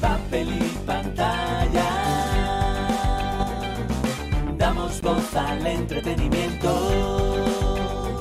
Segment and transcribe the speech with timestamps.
[0.00, 1.88] Papel y pantalla.
[4.56, 8.18] Damos voz al entretenimiento.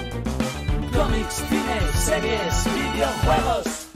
[0.93, 3.86] Cómics, cine, series, videojuegos.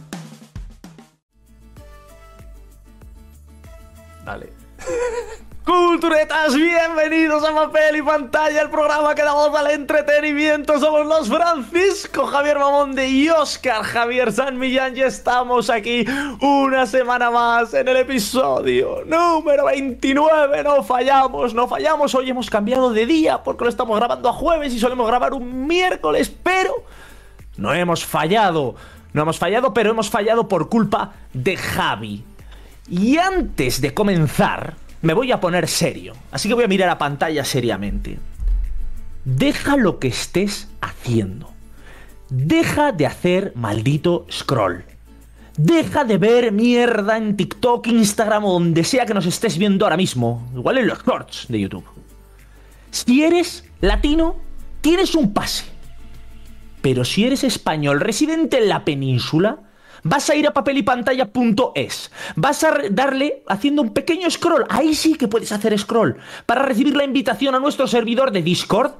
[6.53, 10.77] Bienvenidos a Papel y Pantalla, el programa que da voz al entretenimiento.
[10.77, 14.97] Somos los Francisco Javier Mamonde y Oscar Javier San Millán.
[14.97, 16.05] Y estamos aquí
[16.41, 20.63] una semana más en el episodio número 29.
[20.63, 22.13] No fallamos, no fallamos.
[22.13, 25.65] Hoy hemos cambiado de día porque lo estamos grabando a jueves y solemos grabar un
[25.65, 26.83] miércoles, pero
[27.55, 28.75] no hemos fallado.
[29.13, 32.23] No hemos fallado, pero hemos fallado por culpa de Javi.
[32.89, 36.13] Y antes de comenzar, me voy a poner serio.
[36.31, 38.19] Así que voy a mirar a pantalla seriamente.
[39.25, 41.51] Deja lo que estés haciendo.
[42.29, 44.85] Deja de hacer maldito scroll.
[45.57, 49.97] Deja de ver mierda en TikTok, Instagram o donde sea que nos estés viendo ahora
[49.97, 50.49] mismo.
[50.55, 51.85] Igual en los shorts de YouTube.
[52.89, 54.37] Si eres latino,
[54.81, 55.65] tienes un pase.
[56.81, 59.59] Pero si eres español residente en la península,
[60.03, 62.11] vas a ir a papelypantalla.es.
[62.35, 64.65] Vas a darle haciendo un pequeño scroll.
[64.69, 66.17] Ahí sí que puedes hacer scroll.
[66.45, 68.93] Para recibir la invitación a nuestro servidor de Discord.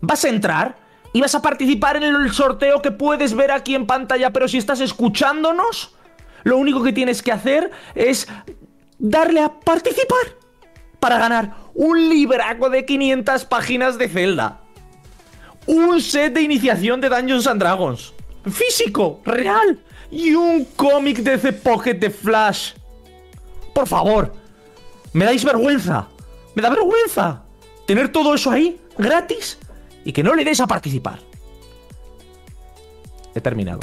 [0.00, 0.76] Vas a entrar
[1.12, 4.30] y vas a participar en el sorteo que puedes ver aquí en pantalla.
[4.32, 5.94] Pero si estás escuchándonos,
[6.42, 8.28] lo único que tienes que hacer es
[8.98, 10.44] darle a participar.
[11.00, 14.60] Para ganar un libraco de 500 páginas de Zelda.
[15.66, 18.14] Un set de iniciación de Dungeons and Dragons.
[18.50, 19.83] Físico, real
[20.14, 22.72] y un cómic de The Pocket de Flash.
[23.74, 24.32] Por favor,
[25.12, 26.06] me dais vergüenza.
[26.54, 27.42] Me da vergüenza
[27.84, 29.58] tener todo eso ahí, gratis,
[30.04, 31.18] y que no le des a participar.
[33.34, 33.80] He terminado.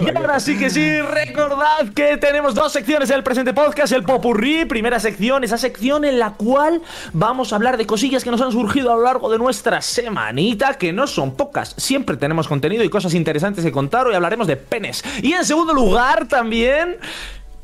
[0.00, 4.04] Y ahora sí que sí, recordad que tenemos dos secciones en el presente podcast, el
[4.04, 6.80] Popurrí, primera sección, esa sección en la cual
[7.12, 10.74] vamos a hablar de cosillas que nos han surgido a lo largo de nuestra semanita,
[10.74, 14.56] que no son pocas, siempre tenemos contenido y cosas interesantes que contar, hoy hablaremos de
[14.56, 15.04] penes.
[15.22, 16.98] Y en segundo lugar también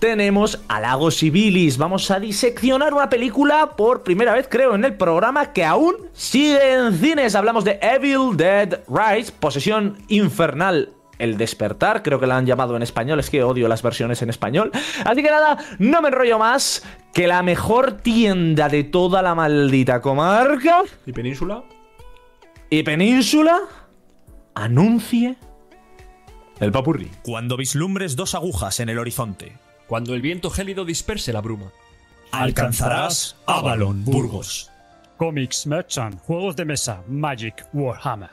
[0.01, 1.79] tenemos a Lagos Civilis.
[1.79, 6.75] Vamos a diseccionar una película por primera vez, creo, en el programa que aún sigue
[6.75, 7.35] en cines.
[7.35, 12.83] Hablamos de Evil Dead Rise, posesión infernal el despertar, creo que la han llamado en
[12.83, 14.71] español, es que odio las versiones en español.
[15.05, 20.01] Así que nada, no me enrollo más, que la mejor tienda de toda la maldita
[20.01, 20.83] comarca...
[21.07, 21.65] ¿Y península?
[22.71, 23.61] Y península
[24.55, 25.37] anuncie
[26.61, 27.11] el papurri.
[27.23, 31.73] Cuando vislumbres dos agujas en el horizonte, Cuando el viento gélido disperse la bruma.
[32.33, 34.71] alcanzarás Avalon, Burgos.
[35.19, 38.31] Comics Merchant, juegos de mesa, Magic, Warhammer.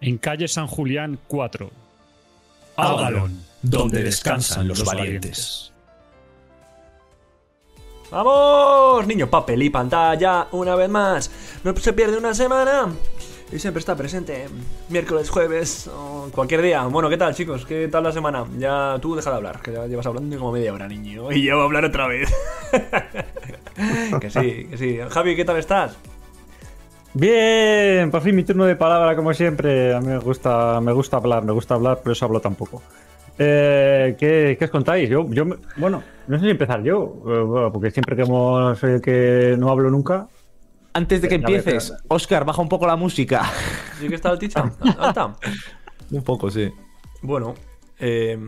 [0.00, 1.83] En calle San Julián 4.
[2.76, 5.72] Avalon, donde descansan los valientes.
[8.10, 9.06] ¡Vamos!
[9.06, 11.30] Niño, papel y pantalla, una vez más.
[11.64, 12.88] No se pierde una semana.
[13.52, 14.48] Y siempre está presente.
[14.88, 16.84] Miércoles, jueves, o cualquier día.
[16.84, 17.64] Bueno, ¿qué tal, chicos?
[17.66, 18.44] ¿Qué tal la semana?
[18.58, 21.30] Ya tú deja de hablar, que ya llevas hablando como media hora, niño.
[21.32, 22.32] Y yo voy a hablar otra vez.
[24.20, 24.98] que sí, que sí.
[25.08, 25.96] Javi, ¿qué tal estás?
[27.14, 29.94] Bien, por fin mi turno de palabra como siempre.
[29.94, 32.82] A mí me gusta, me gusta hablar, me gusta hablar, pero eso hablo tampoco.
[33.38, 35.08] Eh, ¿qué, ¿Qué os contáis?
[35.08, 35.24] Yo,
[35.76, 39.54] bueno, no sé si empezar yo, eh, bueno, porque siempre que hemos- soy el que
[39.58, 40.26] no hablo nunca.
[40.92, 41.92] Antes de que empieces.
[42.08, 43.42] Oscar, baja un poco la música.
[44.00, 44.72] ¿Sí que está alticha?
[44.98, 45.34] ¿Alta?
[46.10, 46.70] un poco, sí.
[47.22, 47.54] Bueno,
[47.98, 48.38] eh...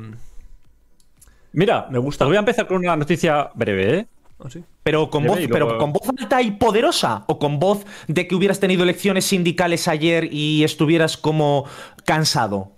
[1.53, 2.25] Mira, Me gusta.
[2.26, 4.06] Voy a empezar con una noticia breve, ¿eh?
[4.38, 4.64] ¿Oh, sí?
[4.82, 7.24] Pero con voz, y pero luego- con voz alta y poderosa.
[7.28, 11.64] O con voz de que hubieras tenido elecciones sindicales ayer y estuvieras como
[12.04, 12.72] cansado.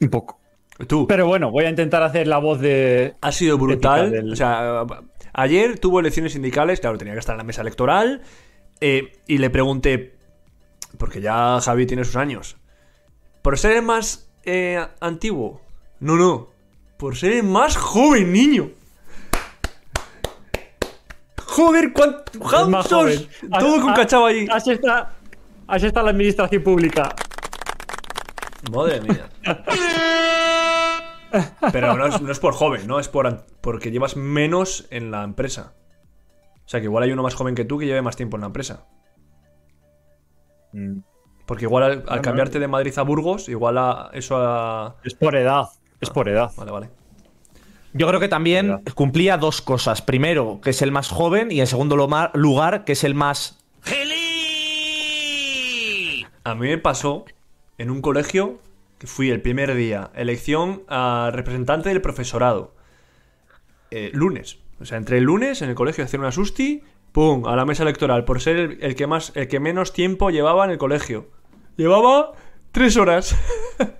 [0.00, 0.38] Un poco.
[0.86, 1.06] Tú.
[1.06, 3.14] Pero bueno, voy a intentar hacer la voz de.
[3.22, 4.10] Ha sido brutal.
[4.10, 4.84] Del- O sea,
[5.32, 8.22] ayer tuvo elecciones sindicales, claro, tenía que estar en la mesa electoral.
[8.82, 10.16] eh, y le pregunté,
[10.98, 12.58] porque ya Javi tiene sus años,
[13.40, 15.62] ¿por ser el más eh, antiguo?
[15.98, 16.48] No, no,
[16.98, 18.72] por ser el más joven, niño.
[21.56, 23.28] Joder, cuántos.
[23.58, 24.46] Todo con Ah, cachavo ahí.
[24.52, 25.12] Así está,
[25.66, 27.14] así está la administración pública.
[28.70, 29.28] Madre mía.
[31.72, 33.00] Pero no es, no es por joven, ¿no?
[33.00, 35.72] Es por, porque llevas menos en la empresa.
[36.64, 38.42] O sea, que igual hay uno más joven que tú que lleve más tiempo en
[38.42, 38.86] la empresa.
[40.72, 40.98] Mm.
[41.46, 44.96] Porque igual al, al cambiarte de Madrid a Burgos, igual a eso a...
[45.04, 45.68] Es por edad.
[46.00, 46.50] Es por edad.
[46.56, 46.90] Vale, vale.
[47.96, 50.02] Yo creo que también cumplía dos cosas.
[50.02, 53.58] Primero, que es el más joven, y en segundo lugar, que es el más.
[56.44, 57.24] A mí me pasó
[57.78, 58.58] en un colegio
[58.98, 62.74] que fui el primer día, elección a representante del profesorado.
[63.90, 64.58] Eh, lunes.
[64.80, 66.82] O sea, entré el lunes en el colegio a hacer una susti,
[67.12, 70.30] pum, a la mesa electoral, por ser el, el que más, el que menos tiempo
[70.30, 71.30] llevaba en el colegio.
[71.76, 72.32] Llevaba
[72.72, 73.36] tres horas.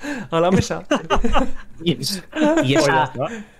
[0.30, 0.84] a la mesa.
[1.82, 1.92] Y,
[2.64, 3.12] y esa,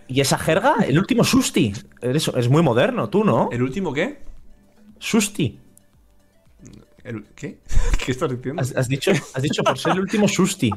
[0.08, 1.72] y esa jerga, el último susti.
[2.00, 3.48] Eres- es muy moderno, tú, ¿no?
[3.52, 4.22] ¿El último qué?
[4.98, 5.58] Susti.
[7.04, 7.58] ¿El, ¿Qué?
[8.04, 8.60] ¿Qué estás diciendo?
[8.62, 10.70] Has, has dicho, has dicho por ser el último susti.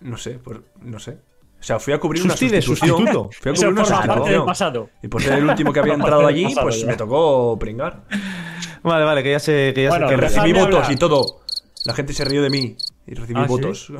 [0.00, 1.12] No sé, por- no sé.
[1.60, 2.98] O sea, fui a cubrir Susti una de sustitución.
[2.98, 3.30] sustituto.
[3.40, 4.44] Fui a Eso cubrir una sustitución.
[4.46, 4.90] pasado.
[5.02, 6.86] Y por ser el último que había entrado allí, pues ya.
[6.88, 8.04] me tocó pringar.
[8.82, 9.72] Vale, vale, que ya sé.
[9.74, 10.92] Que ya Bueno, sé Que recibí votos hablar.
[10.92, 11.40] y todo.
[11.86, 13.94] La gente se rió de mí y recibí ¿Ah, sí?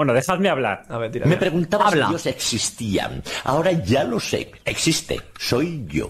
[0.00, 0.84] Bueno, dejadme hablar.
[0.88, 1.26] A ver, tira.
[1.26, 1.40] Me tira.
[1.40, 2.06] preguntaba Habla.
[2.06, 3.20] si Dios existía.
[3.44, 4.50] Ahora ya lo sé.
[4.64, 5.20] Existe.
[5.38, 6.08] Soy yo.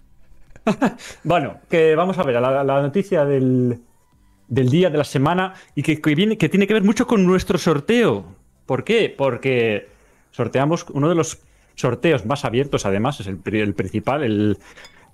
[1.24, 3.80] Bueno, que vamos a ver, a la, la noticia del,
[4.46, 7.26] del día de la semana y que, que viene, que tiene que ver mucho con
[7.26, 8.26] nuestro sorteo.
[8.64, 9.12] ¿Por qué?
[9.18, 9.88] Porque
[10.30, 11.40] sorteamos uno de los
[11.74, 14.56] sorteos más abiertos, además, es el, pri- el principal, el,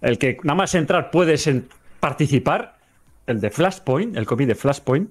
[0.03, 1.67] el que nada más entrar puedes en-
[1.99, 2.77] participar,
[3.27, 5.09] el de Flashpoint, el cómic de Flashpoint.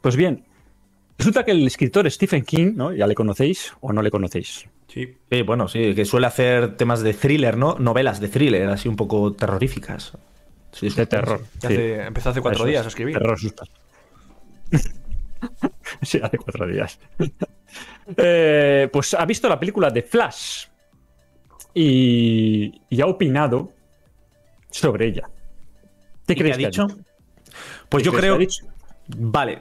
[0.00, 0.44] Pues bien,
[1.18, 2.92] resulta que el escritor Stephen King, ¿no?
[2.92, 4.66] Ya le conocéis o no le conocéis.
[4.88, 5.16] Sí.
[5.30, 7.76] Sí, bueno, sí, que suele hacer temas de thriller, ¿no?
[7.78, 10.12] Novelas de thriller, así un poco terroríficas.
[10.72, 10.88] Sí.
[10.90, 11.40] De terror.
[11.60, 11.72] Que sí.
[11.74, 13.16] hace- empezó hace cuatro Eso días a escribir.
[13.18, 13.72] Terror suspense.
[16.02, 16.98] sí, hace cuatro días.
[18.16, 20.66] Eh, pues ha visto la película de Flash
[21.74, 23.72] y, y ha opinado
[24.70, 25.28] sobre ella.
[26.26, 26.86] ¿Qué ¿Y qué crees ha que dicho?
[27.88, 28.36] Pues ¿Qué yo creo.
[28.36, 28.62] ha?
[29.16, 29.58] Vale.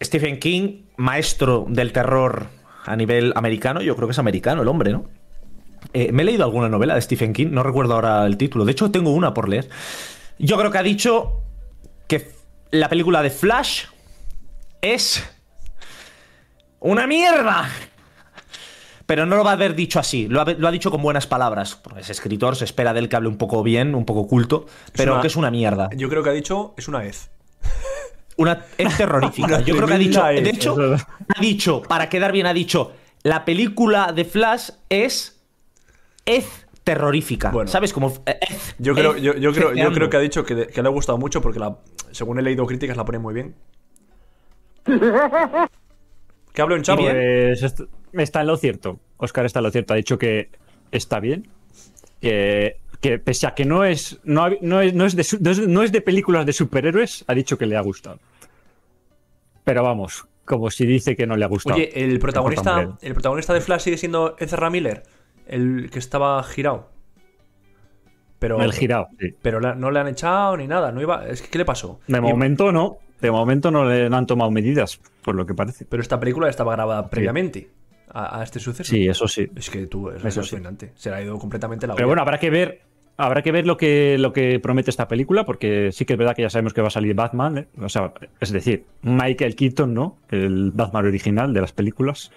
[0.00, 2.46] Stephen King, maestro del terror
[2.84, 5.04] a nivel americano, yo creo que es americano el hombre, ¿no?
[5.92, 8.64] Eh, me he leído alguna novela de Stephen King, no recuerdo ahora el título.
[8.64, 9.68] De hecho, tengo una por leer.
[10.38, 11.42] Yo creo que ha dicho
[12.08, 12.30] que
[12.70, 13.84] la película de Flash
[14.82, 15.24] es
[16.80, 17.68] una mierda.
[19.06, 21.28] Pero no lo va a haber dicho así, lo ha, lo ha dicho con buenas
[21.28, 21.76] palabras.
[21.76, 24.66] Porque es escritor, se espera de él que hable un poco bien, un poco culto,
[24.96, 25.88] pero una- que es una mierda.
[25.96, 27.30] Yo creo que ha dicho es una vez.
[28.36, 29.60] Una es terrorífica.
[29.64, 30.48] Yo creo que ha dicho, de es.
[30.48, 30.76] hecho,
[31.34, 32.92] ha dicho, para quedar bien, ha dicho,
[33.22, 35.40] la película de Flash es
[36.24, 37.50] es terrorífica.
[37.50, 37.68] Bueno.
[37.70, 37.92] ¿Sabes?
[37.92, 40.82] Como eh, ez, Yo creo, yo, yo creo, yo creo que ha dicho que, que
[40.82, 41.78] le ha gustado mucho porque la,
[42.12, 43.54] según he leído críticas la pone muy bien.
[44.86, 47.02] ¿Qué hablo en chavo?
[47.08, 47.48] eh?
[47.58, 47.80] Pues est-
[48.12, 48.98] está en lo cierto.
[49.18, 49.94] Oscar está en lo cierto.
[49.94, 50.50] Ha dicho que
[50.90, 51.48] está bien.
[52.20, 52.78] Que,
[53.08, 55.92] que pese a que no es, no, es, no es de, no es- no es
[55.92, 58.18] de películas de superhéroes, ha dicho que le ha gustado.
[59.64, 61.76] Pero vamos, como si dice que no le ha gustado.
[61.76, 65.02] Oye, el protagonista, el protagonista de Flash sigue siendo Ezra Miller,
[65.46, 66.90] el que estaba girado.
[68.38, 69.34] Pero, El girado, sí.
[69.40, 70.92] pero la- no le han echado ni nada.
[70.92, 72.00] No iba, es que, ¿qué le pasó?
[72.06, 72.98] De Y- momento no.
[73.20, 75.86] De momento no le han tomado medidas, por lo que parece.
[75.86, 77.70] pero esta película estaba grabada previamente
[78.10, 78.92] a, a este suceso.
[78.92, 79.48] Sí, eso sí.
[79.56, 80.86] Es que tú, es sí.
[80.96, 82.82] Se le ha ido completamente la Pero bueno, habrá que ver.
[83.18, 86.36] Habrá que ver lo que, lo que promete esta película, porque sí que es verdad
[86.36, 87.66] que ya sabemos que va a salir Batman, ¿eh?
[87.80, 90.18] o sea, es decir, Michael Keaton, ¿no?
[90.30, 92.30] El Batman original de las películas.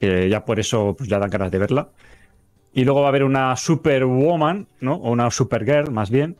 [0.00, 1.88] Ya por eso pues ya dan ganas de verla.
[2.72, 4.94] Y luego va a haber una Superwoman, ¿no?
[4.94, 6.36] O una Supergirl, más bien.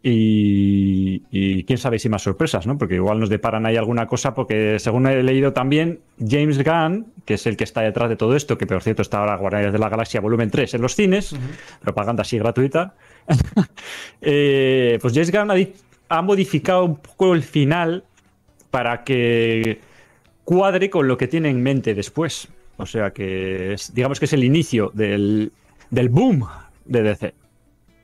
[0.00, 2.78] Y, y quién sabe si más sorpresas, ¿no?
[2.78, 7.34] Porque igual nos deparan ahí alguna cosa, porque según he leído también, James Gunn, que
[7.34, 9.78] es el que está detrás de todo esto, que por cierto está ahora Guardianes de
[9.80, 11.34] la Galaxia volumen 3 en los cines,
[11.82, 12.94] propaganda así gratuita,
[14.20, 15.72] eh, pues James Gunn ha, di-
[16.08, 18.04] ha modificado un poco el final
[18.70, 19.80] para que
[20.44, 22.48] cuadre con lo que tiene en mente después.
[22.76, 25.50] O sea que es, digamos que es el inicio del,
[25.90, 26.46] del boom
[26.84, 27.34] de DC.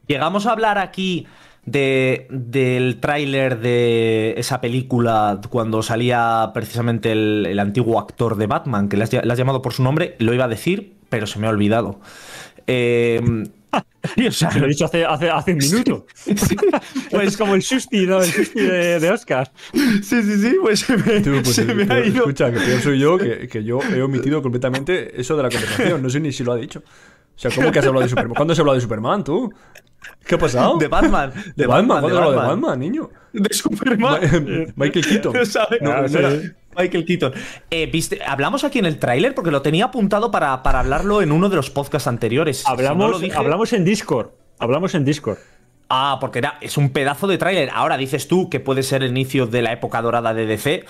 [0.09, 1.27] Llegamos a hablar aquí
[1.67, 8.89] de, del tráiler de esa película cuando salía precisamente el, el antiguo actor de Batman,
[8.89, 11.27] que le has, ll- le has llamado por su nombre, lo iba a decir, pero
[11.27, 12.01] se me ha olvidado.
[12.67, 13.21] Eh,
[14.29, 16.07] o sea, lo he dicho hace, hace, hace un minuto.
[17.11, 18.23] Pues es como el susti, ¿no?
[18.23, 19.51] El susti de, de Oscar.
[19.73, 22.19] sí, sí, sí, pues se me, Tú, pues, se me ha ido.
[22.21, 26.03] Escucha, que soy yo, que, que yo he omitido completamente eso de la conversación.
[26.03, 26.81] No sé ni si lo ha dicho.
[27.37, 28.35] O sea, ¿cómo que has hablado de Superman?
[28.35, 29.53] ¿Cuándo has hablado de Superman, tú?
[30.27, 30.77] ¿Qué ha pasado?
[30.79, 31.33] De Batman.
[31.57, 32.01] ¿De Batman?
[32.01, 33.11] ¿Cuándo has hablado de Batman, niño?
[33.33, 33.99] De Superman.
[33.99, 35.33] Ma- Michael Keaton.
[35.81, 36.55] No era sé.
[36.77, 37.33] Michael Keaton.
[37.71, 38.21] Eh, ¿viste?
[38.27, 41.57] Hablamos aquí en el tráiler porque lo tenía apuntado para, para hablarlo en uno de
[41.57, 42.59] los podcasts anteriores.
[42.59, 44.31] Si no Hablamos, lo dije- hablamos en Discord.
[44.59, 45.39] Hablamos en Discord.
[45.89, 47.71] Ah, porque era, es un pedazo de tráiler.
[47.73, 50.85] Ahora dices tú que puede ser el inicio de la época dorada de DC.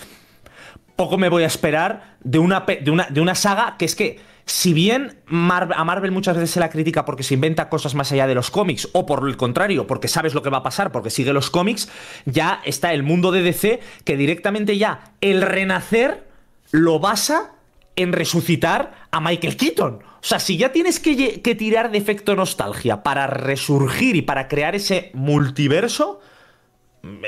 [0.97, 4.21] Poco me voy a esperar de una, de una, de una saga que es que,
[4.47, 8.27] si bien a Marvel muchas veces se la critica porque se inventa cosas más allá
[8.27, 11.11] de los cómics, o por el contrario, porque sabes lo que va a pasar, porque
[11.11, 11.89] sigue los cómics,
[12.27, 16.27] ya está el mundo de DC que directamente ya el renacer
[16.71, 17.53] lo basa
[17.97, 19.95] en resucitar a Michael Keaton.
[19.95, 24.49] O sea, si ya tienes que, que tirar de efecto nostalgia para resurgir y para
[24.49, 26.21] crear ese multiverso,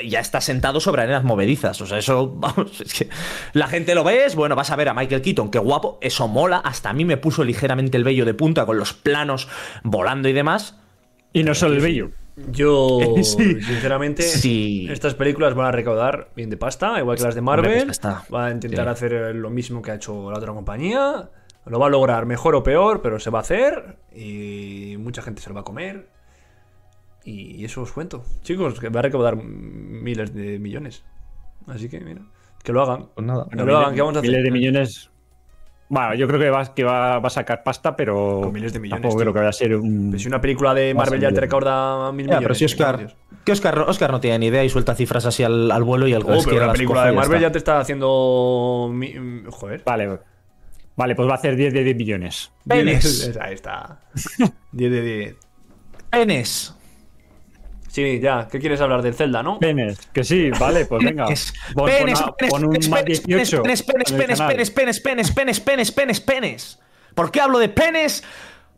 [0.05, 1.79] ya está sentado sobre arenas movedizas.
[1.81, 3.09] O sea, eso, vamos, es que
[3.53, 6.57] la gente lo ves, bueno, vas a ver a Michael Keaton, qué guapo, eso mola,
[6.57, 9.47] hasta a mí me puso ligeramente el vello de punta con los planos
[9.83, 10.77] volando y demás.
[11.33, 12.09] Y no solo el bello.
[12.51, 13.61] Yo, Sí.
[13.61, 14.87] sinceramente, Sí.
[14.91, 17.65] estas películas van a recaudar bien de pasta, igual que las de Marvel.
[17.71, 18.23] Hombre, pues pasta.
[18.33, 18.91] Va a intentar Sí.
[18.91, 21.29] hacer eh, lo mismo que ha hecho la otra compañía.
[21.65, 23.97] Lo va a lograr mejor o peor, pero se va a hacer.
[24.15, 26.07] Y mucha gente se lo va a comer.
[27.29, 28.23] Y eso os cuento.
[28.43, 31.03] Chicos, que va a recaudar miles de millones.
[31.67, 32.21] Así que, mira,
[32.63, 33.07] que lo hagan.
[33.13, 33.45] Pues nada.
[33.49, 34.29] Que lo hagan, ¿qué vamos a hacer?
[34.31, 35.09] Miles de millones.
[35.89, 38.39] Bueno, yo creo que va, que va, va a sacar pasta, pero.
[38.43, 40.09] Con miles de millones, Tampoco creo que vaya a ser un.
[40.11, 42.43] Pues si una película de Marvel ya te recauda mil Ya, millones.
[42.45, 43.15] pero si Oscar, Dios.
[43.43, 46.13] que Oscar, Oscar no tiene ni idea y suelta cifras así al, al vuelo y
[46.13, 47.47] el Oh, pero la película de ya Marvel está.
[47.47, 48.89] ya te está haciendo.
[48.93, 49.83] mi- mm, Joder.
[49.85, 50.19] Vale.
[50.95, 52.51] Vale, pues va a hacer 10 de 10 millones.
[52.67, 53.37] Penes.
[53.41, 53.99] Ahí está.
[54.71, 55.35] 10 de 10.
[56.09, 56.73] Penes.
[57.87, 58.47] Sí, ya.
[58.51, 59.59] ¿Qué quieres hablar del Zelda, no?
[59.59, 59.97] Penes.
[60.13, 61.25] Que sí, vale, pues venga.
[61.25, 63.63] Penes, Pon, pon penes, penes, pon un penes, penes, 18.
[63.63, 66.79] penes, penes, penes, penes, penes, penes, penes, penes, penes, penes.
[67.15, 68.23] ¿Por qué hablo de penes?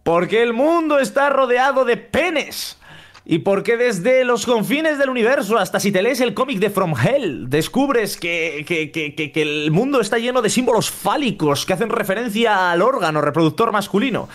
[0.03, 2.77] Porque el mundo está rodeado de penes.
[3.25, 6.95] Y porque desde los confines del universo, hasta si te lees el cómic de From
[6.97, 11.73] Hell, descubres que, que- que- que- que el mundo está lleno de símbolos fálicos que
[11.73, 14.29] hacen referencia al órgano reproductor masculino.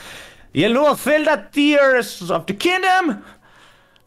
[0.53, 3.21] Y el nuevo Zelda Tears of the Kingdom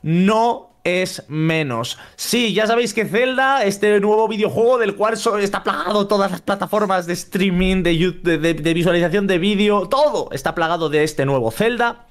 [0.07, 1.99] no es menos.
[2.15, 7.05] Sí, ya sabéis que Zelda, este nuevo videojuego del cual está plagado todas las plataformas
[7.05, 12.05] de streaming, de, visualización de vídeo, todo está plagado de este nuevo Zelda.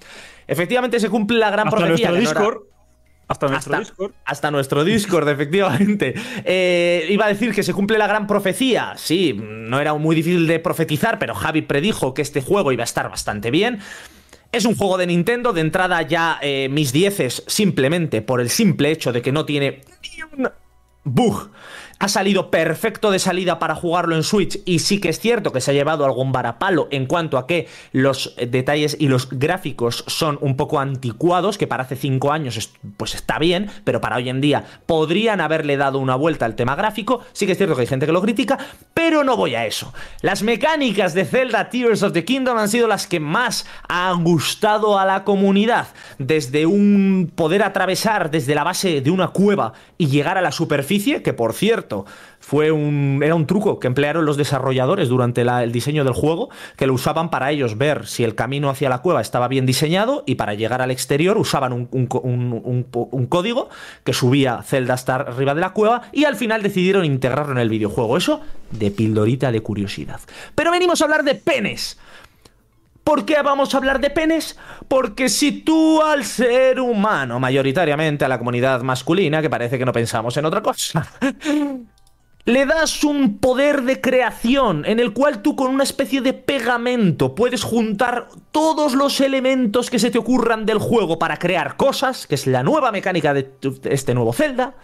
[0.47, 2.11] Efectivamente se cumple la gran Hasta profecía.
[2.11, 2.62] nuestro que no era- Discord.
[3.29, 4.12] Hasta nuestro hasta, Discord.
[4.26, 6.15] hasta nuestro Discord, efectivamente.
[6.45, 8.93] Eh, iba a decir que se cumple la gran profecía.
[8.97, 12.85] Sí, no era muy difícil de profetizar, pero Javi predijo que este juego iba a
[12.85, 13.81] estar bastante bien.
[14.53, 18.91] Es un juego de Nintendo, de entrada ya eh, mis dieces simplemente por el simple
[18.91, 20.50] hecho de que no tiene ni un
[21.05, 21.50] bug.
[21.99, 25.62] Ha salido perfecto de salida para jugarlo en Switch y sí que es cierto que
[25.62, 30.05] se ha llevado algún varapalo en cuanto a que los eh, detalles y los gráficos
[30.07, 34.17] son un poco anticuados, que para hace 5 años es- pues está bien, pero para
[34.17, 37.23] hoy en día podrían haberle dado una vuelta al tema gráfico.
[37.33, 38.59] Sí que es cierto que hay gente que lo critica,
[38.93, 39.95] pero no voy a eso.
[40.21, 44.99] Las mecánicas de Zelda Tears of the Kingdom han sido las que más han gustado
[44.99, 45.88] a la comunidad.
[46.19, 51.23] Desde un poder atravesar desde la base de una cueva y llegar a la superficie,
[51.23, 51.86] que por cierto
[52.40, 56.87] fue un, era un truco que emplearon los desarrolladores durante el diseño del juego, que
[56.87, 60.37] lo usaban para ellos ver si el camino hacia la cueva estaba bien diseñado y
[60.37, 63.69] para llegar al exterior usaban un, un código
[64.05, 67.69] que subía Zelda hasta arriba de la cueva y al final decidieron integrarlo en el
[67.69, 68.16] videojuego.
[68.16, 68.40] Eso
[68.71, 70.21] de pildorita de curiosidad.
[70.55, 71.99] Pero venimos a hablar de penes.
[73.06, 74.58] ¿Por qué vamos a hablar de penes?
[74.88, 79.92] Porque si tú al ser humano, mayoritariamente a la comunidad masculina, que parece que no
[79.92, 81.06] pensamos en otra cosa,
[82.44, 87.36] le das un poder de creación en el cual tú con una especie de pegamento
[87.36, 92.34] puedes juntar todos los elementos que se te ocurran del juego para crear cosas, que
[92.34, 93.52] es la nueva mecánica de
[93.84, 94.75] este nuevo Zelda.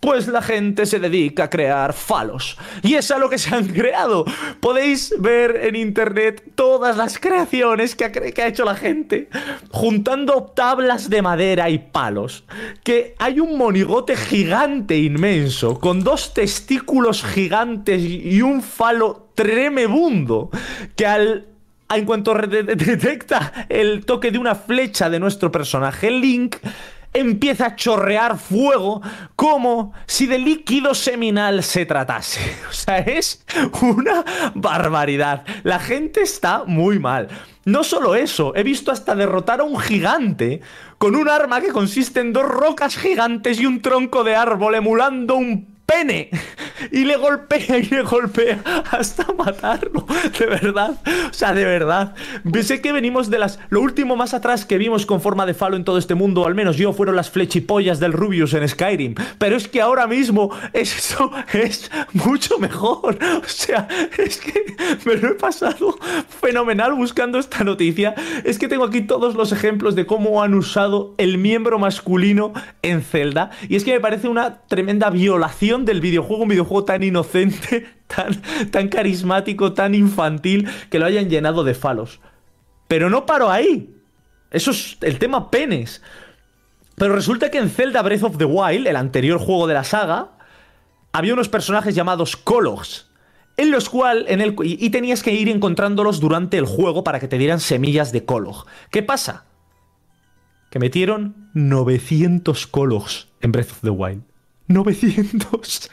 [0.00, 2.56] Pues la gente se dedica a crear falos.
[2.82, 4.24] Y es a lo que se han creado.
[4.60, 9.28] Podéis ver en internet todas las creaciones que ha, hecho la gente.
[9.70, 12.44] Juntando tablas de madera y palos.
[12.82, 15.78] Que hay un monigote gigante inmenso.
[15.80, 20.50] Con dos testículos gigantes y un falo tremebundo.
[20.96, 21.46] Que al
[21.96, 26.56] en cuanto detecta el toque de una flecha de nuestro personaje Link,
[27.14, 29.00] empieza a chorrear fuego
[29.36, 32.40] como si de líquido seminal se tratase.
[32.74, 33.44] O sea, es
[33.80, 35.44] una barbaridad.
[35.62, 37.28] La gente está muy mal.
[37.64, 40.60] No solo eso, he visto hasta derrotar a un gigante
[40.98, 45.36] con un arma que consiste en dos rocas gigantes y un tronco de árbol emulando
[45.36, 46.30] un pene
[46.90, 50.06] y le golpea y le golpea hasta matarlo.
[50.38, 50.98] De verdad.
[51.30, 52.14] O sea, de verdad.
[52.62, 53.58] Sé que venimos de las...
[53.68, 56.54] Lo último más atrás que vimos con forma de falo en todo este mundo, al
[56.54, 59.14] menos yo, fueron las flechipollas del Rubius en Skyrim.
[59.38, 63.18] Pero es que ahora mismo eso es mucho mejor.
[63.44, 63.88] O sea,
[64.18, 65.98] es que me lo he pasado
[66.40, 68.14] fenomenal buscando esta noticia.
[68.44, 73.02] Es que tengo aquí todos los ejemplos de cómo han usado el miembro masculino en
[73.02, 73.50] Zelda.
[73.68, 78.40] Y es que me parece una tremenda violación del videojuego, un videojuego tan inocente, tan,
[78.70, 82.20] tan carismático, tan infantil, que lo hayan llenado de falos.
[82.86, 83.94] Pero no paro ahí.
[84.50, 86.00] Eso es el tema penes.
[86.96, 90.30] Pero resulta que en Zelda Breath of the Wild, el anterior juego de la saga,
[91.12, 93.10] había unos personajes llamados Kologs.
[93.56, 97.20] en los cual en el, y y tenías que ir encontrándolos durante el juego para
[97.20, 98.66] que te dieran semillas de Kolog.
[98.90, 99.44] ¿Qué pasa?
[100.70, 104.22] Que metieron 900 Kologs en Breath of the Wild.
[104.68, 105.90] 900.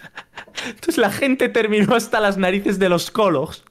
[0.66, 3.64] Entonces la gente terminó hasta las narices de los Kologs.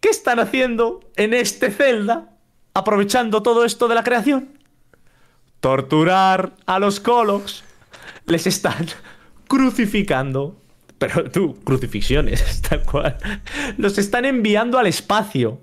[0.00, 2.36] ¿Qué están haciendo en este Zelda?
[2.74, 4.58] Aprovechando todo esto de la creación.
[5.60, 7.64] Torturar a los Kologs.
[8.26, 8.86] Les están
[9.48, 10.56] crucificando.
[10.98, 13.16] Pero tú, crucifixiones, tal cual.
[13.76, 15.60] Los están enviando al espacio.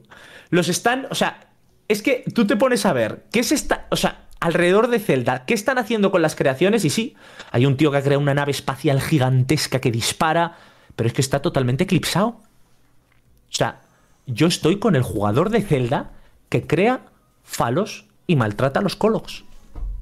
[0.50, 1.08] Los están.
[1.10, 1.52] O sea,
[1.88, 3.26] es que tú te pones a ver.
[3.32, 3.88] ¿Qué se está.
[3.90, 6.86] O sea, alrededor de Zelda, ¿qué están haciendo con las creaciones?
[6.86, 7.16] Y sí,
[7.52, 10.58] hay un tío que crea una nave espacial gigantesca que dispara.
[10.96, 12.28] Pero es que está totalmente eclipsado.
[12.28, 13.82] O sea,
[14.26, 16.12] yo estoy con el jugador de Zelda
[16.50, 17.06] que crea
[17.44, 19.44] falos y maltrata a los Kologs.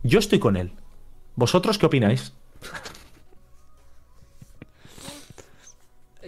[0.04, 0.72] Yo estoy con él.
[1.36, 2.34] ¿Vosotros qué opináis?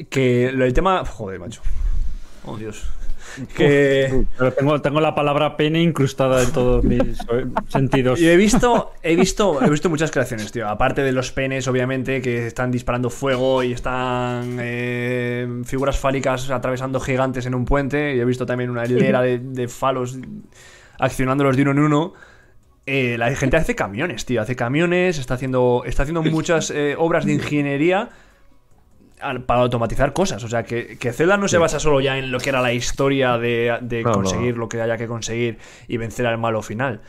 [0.10, 1.04] Que del tema.
[1.06, 1.62] Joder, macho.
[2.46, 2.86] Oh, Dios.
[3.56, 4.26] Que.
[4.38, 7.18] Pero tengo, tengo la palabra pene incrustada en todos mis
[7.68, 8.20] sentidos.
[8.20, 10.68] Yo he visto, he visto, he visto muchas creaciones, tío.
[10.68, 17.00] Aparte de los penes, obviamente, que están disparando fuego y están eh, figuras fálicas atravesando
[17.00, 18.16] gigantes en un puente.
[18.16, 20.18] Y he visto también una hilera de, de falos
[21.00, 22.14] accionándolos de uno en uno.
[22.86, 24.42] Eh, la gente hace camiones, tío.
[24.42, 28.10] Hace camiones, está haciendo, está haciendo muchas eh, obras de ingeniería
[29.46, 30.44] para automatizar cosas.
[30.44, 32.74] O sea, que, que Zelda no se basa solo ya en lo que era la
[32.74, 34.16] historia de, de No, no.
[34.16, 35.58] conseguir lo que haya que conseguir
[35.88, 37.02] y vencer al malo final.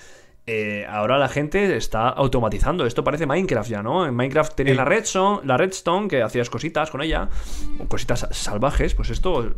[0.47, 2.87] Eh, ahora la gente está automatizando.
[2.87, 4.07] Esto parece Minecraft ya, ¿no?
[4.07, 4.79] En Minecraft tenías Sí.
[4.79, 7.29] la redstone, la redstone, que hacías cositas con ella,
[7.89, 8.95] cositas salvajes.
[8.95, 9.53] Pues esto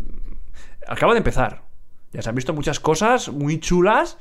[0.89, 1.63] acaba de empezar.
[2.13, 4.19] Ya se han visto muchas cosas muy chulas.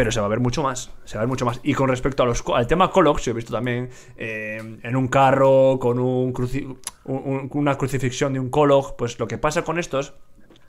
[0.00, 0.90] Pero se va a ver mucho más.
[1.04, 1.60] Se va a ver mucho más.
[1.62, 4.96] Y con respecto a los, co- al tema Colox, yo he visto también eh, en
[4.96, 6.64] un carro con un cruci-
[7.04, 8.96] un- un- una crucifixión de un Colog.
[8.96, 10.14] Pues lo que pasa con estos,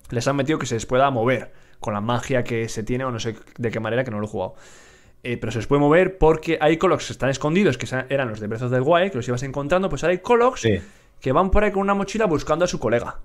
[0.09, 3.11] les han metido que se les pueda mover con la magia que se tiene, o
[3.11, 4.55] no sé de qué manera, que no lo he jugado.
[5.23, 8.41] Eh, pero se les puede mover porque hay Cologs que están escondidos, que eran los
[8.41, 9.87] de Breath of the Wild, que los ibas encontrando.
[9.87, 10.81] Pues ahora hay Cologs Sí.
[11.21, 13.19] que van por ahí con una mochila buscando a su colega.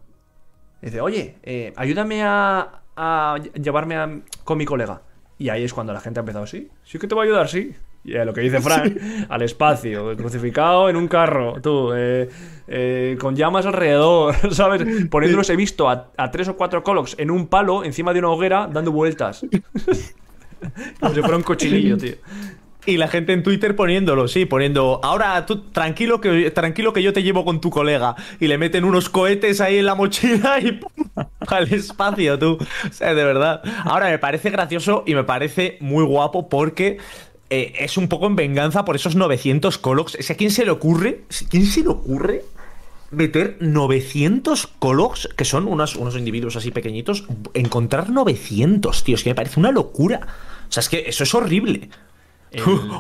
[0.81, 5.03] Dice, oye, eh, ayúdame a, a ll- llevarme a- con mi colega.
[5.39, 7.49] Y ahí es cuando la gente ha empezado, sí, sí que te va a ayudar,
[7.49, 7.75] sí.
[8.05, 8.97] Y eh, lo que dice Frank,
[9.29, 12.29] al espacio, crucificado en un carro, tú, eh,
[12.69, 15.09] eh, con llamas alrededor, ¿sabes?
[15.11, 18.31] Poniéndolos he visto a, a tres o cuatro Colocs en un palo encima de una
[18.31, 19.45] hoguera dando vueltas.
[21.01, 22.15] Como si fuera un cochinillo, tío.
[22.87, 27.13] Y la gente en Twitter poniéndolo, sí, poniendo, ahora tú tranquilo que, tranquilo que yo
[27.13, 28.15] te llevo con tu colega.
[28.39, 30.91] Y le meten unos cohetes ahí en la mochila y ¡pum!
[31.49, 32.59] al espacio, tú.
[32.89, 33.61] O sea, de verdad.
[33.85, 36.99] Ahora me parece gracioso y me parece muy guapo porque
[37.51, 40.15] eh, es un poco en venganza por esos 900 Cologs.
[40.15, 41.23] O ¿quién se le ocurre?
[41.51, 42.45] ¿Quién se le ocurre?
[43.11, 49.31] Meter 900 Cologs, que son unos, unos individuos así pequeñitos, encontrar 900, tío, es que
[49.31, 50.27] me parece una locura.
[50.69, 51.89] O sea, es que eso es horrible.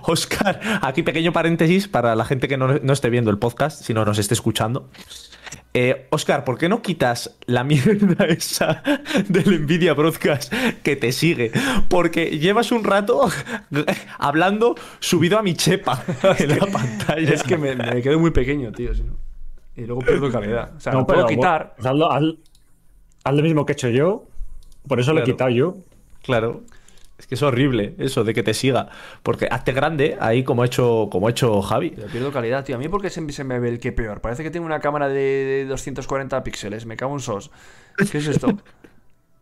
[0.05, 4.05] Oscar, aquí pequeño paréntesis para la gente que no, no esté viendo el podcast, sino
[4.05, 4.89] nos esté escuchando.
[5.75, 8.83] Eh, Oscar, ¿por qué no quitas la mierda esa
[9.29, 11.53] del Nvidia Broadcast que te sigue?
[11.89, 13.29] Porque llevas un rato
[14.19, 16.03] hablando subido a mi chepa
[16.39, 17.33] en la pantalla.
[17.33, 18.95] Es que me, me quedo muy pequeño, tío.
[18.95, 19.17] si no.
[19.77, 20.73] Y luego pierdo calidad.
[20.77, 21.75] O sea, No, lo puedo pero, quitar.
[21.79, 22.23] haz,
[23.25, 24.25] haz lo mismo que he hecho yo.
[24.89, 25.77] Por eso lo he quitado yo.
[26.23, 26.63] Claro.
[27.19, 28.89] Es que es horrible eso de que te siga.
[29.23, 31.91] Porque hazte grande ahí como ha hecho, como ha hecho Javi.
[31.97, 32.77] Pero pierdo calidad, tío.
[32.77, 34.21] A mí porque se, se me ve el que peor.
[34.21, 36.85] Parece que tengo una cámara de, de 240 píxeles.
[36.87, 37.51] Me cago en sos.
[38.11, 38.49] ¿Qué es esto?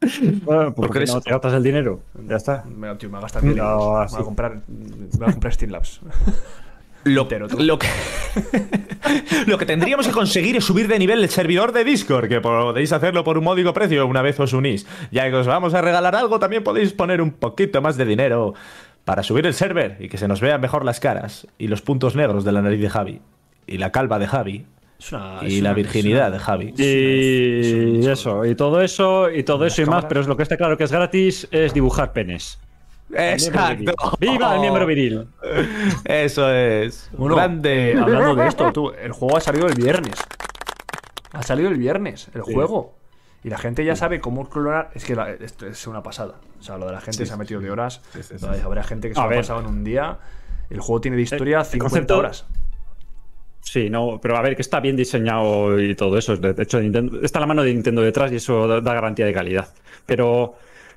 [0.05, 2.01] Bueno, pues Porque porque eres- no te gastas el dinero.
[2.29, 2.63] Ya está.
[2.67, 3.55] Me, tío, me va a gastar No.
[3.55, 6.01] Me voy a comprar, me voy a comprar Steamlabs.
[7.05, 7.87] Lo, lo que,
[9.47, 12.93] lo que tendríamos que conseguir es subir de nivel el servidor de Discord, que podéis
[12.93, 14.87] hacerlo por un módico precio una vez os unís.
[15.11, 18.55] Ya que os vamos a regalar algo, también podéis poner un poquito más de dinero
[19.05, 22.17] para subir el server y que se nos vean mejor las caras y los puntos
[22.17, 23.21] negros de la nariz de Javi
[23.67, 24.65] y la calva de Javi
[25.13, 26.73] una- y la una- virginidad de Javi.
[26.79, 30.09] Y eso, y todo eso, y todo eso y más, cámaras.
[30.09, 32.59] pero es lo que está claro que es gratis, es dibujar penes.
[33.13, 33.93] Exacto.
[34.19, 35.29] ¡Viva el miembro viril!
[36.05, 37.11] Eso es.
[37.17, 37.93] Bueno, Grande.
[37.93, 40.15] eh, hablando de esto, tú, el juego ha salido el viernes.
[41.33, 42.95] Ha salido el viernes, el juego.
[43.43, 44.91] Y la gente ya sabe cómo clonar.
[44.95, 46.37] Es que la- esto es una pasada.
[46.59, 48.01] O sea, lo de la gente se ha metido de horas.
[48.13, 50.19] Sí, sí, sí, Lo de- Habrá gente que se lo ha pasado en un día.
[50.71, 52.47] El juego tiene de historia el 50 concepto- horas.
[53.61, 56.37] Sí, no, pero a ver, que está bien diseñado y todo eso.
[56.37, 59.69] De hecho, Nintendo- está la mano de Nintendo detrás y eso da garantía de calidad.
[60.07, 60.55] Pero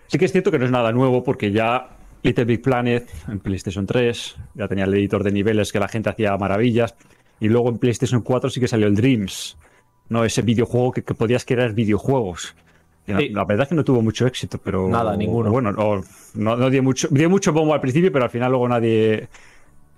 [0.08, 1.97] sí que es cierto que no es nada nuevo porque ya
[2.28, 6.10] Little Big Planet en PlayStation 3 ya tenía el editor de niveles que la gente
[6.10, 6.96] hacía maravillas.
[7.40, 9.58] Y luego en PlayStation 4 sí que salió el Dreams.
[10.10, 12.56] no ese videojuego que, que podías crear videojuegos.
[13.06, 14.90] La, verdad es que no tuvo mucho éxito, pero.
[14.90, 15.50] Nada, ninguno.
[15.50, 18.68] Bueno, no, no, no dio mucho, dio mucho bombo al principio, pero al final luego
[18.68, 19.30] nadie.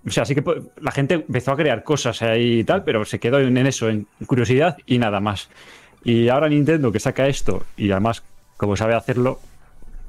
[0.06, 0.44] O sea, sí que
[0.80, 3.90] la gente empezó a crear cosas ahí y tal, pero se quedó en, en eso,
[3.90, 5.50] en curiosidad y nada más.
[6.04, 8.24] Y ahora Nintendo que saca esto y además,
[8.58, 9.40] como sabe hacerlo,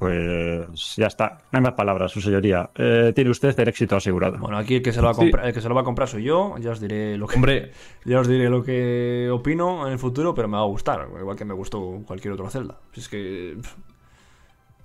[0.01, 1.37] pues ya está.
[1.51, 2.71] No hay más palabras, su señoría.
[2.73, 4.39] Eh, tiene usted el éxito asegurado.
[4.39, 5.83] Bueno, aquí el que, se lo va a comprar, el que se lo va a
[5.83, 6.55] comprar soy yo.
[6.57, 7.71] Ya os diré lo que, Hombre,
[8.05, 11.07] ya os diré lo que opino en el futuro, pero me va a gustar.
[11.19, 12.79] Igual que me gustó cualquier otro Zelda.
[12.93, 13.57] Si Es que.
[13.61, 13.73] pff,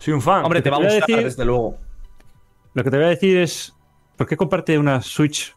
[0.00, 0.44] Soy un fan.
[0.44, 1.79] hombre, te va a voy a gustar, decir- desde luego.
[2.74, 3.74] Lo que te voy a decir es,
[4.18, 5.57] ¿por qué comparte una Switch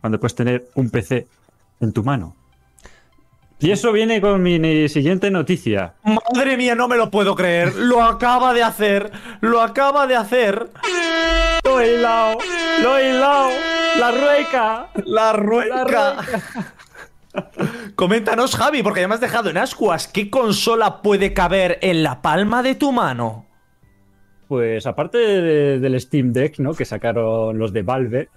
[0.00, 1.28] cuando puedes tener un PC
[1.80, 2.34] en tu mano?
[3.60, 5.94] Y eso viene con mi siguiente noticia.
[6.02, 7.74] Madre mía, no me lo puedo creer.
[7.76, 9.10] Lo acaba de hacer.
[9.40, 10.68] Lo acaba de hacer.
[11.64, 12.38] ¡Lo he hilado!
[12.82, 13.50] ¡Lo he hilado!
[13.98, 14.88] ¡La rueca!
[15.06, 16.16] La rueca.
[17.96, 20.08] Coméntanos, Javi, porque ya me has dejado en ascuas.
[20.08, 23.46] ¿Qué consola puede caber en la palma de tu mano?
[24.48, 26.74] Pues aparte de- del Steam Deck, ¿no?
[26.74, 28.28] Que sacaron los de Valve,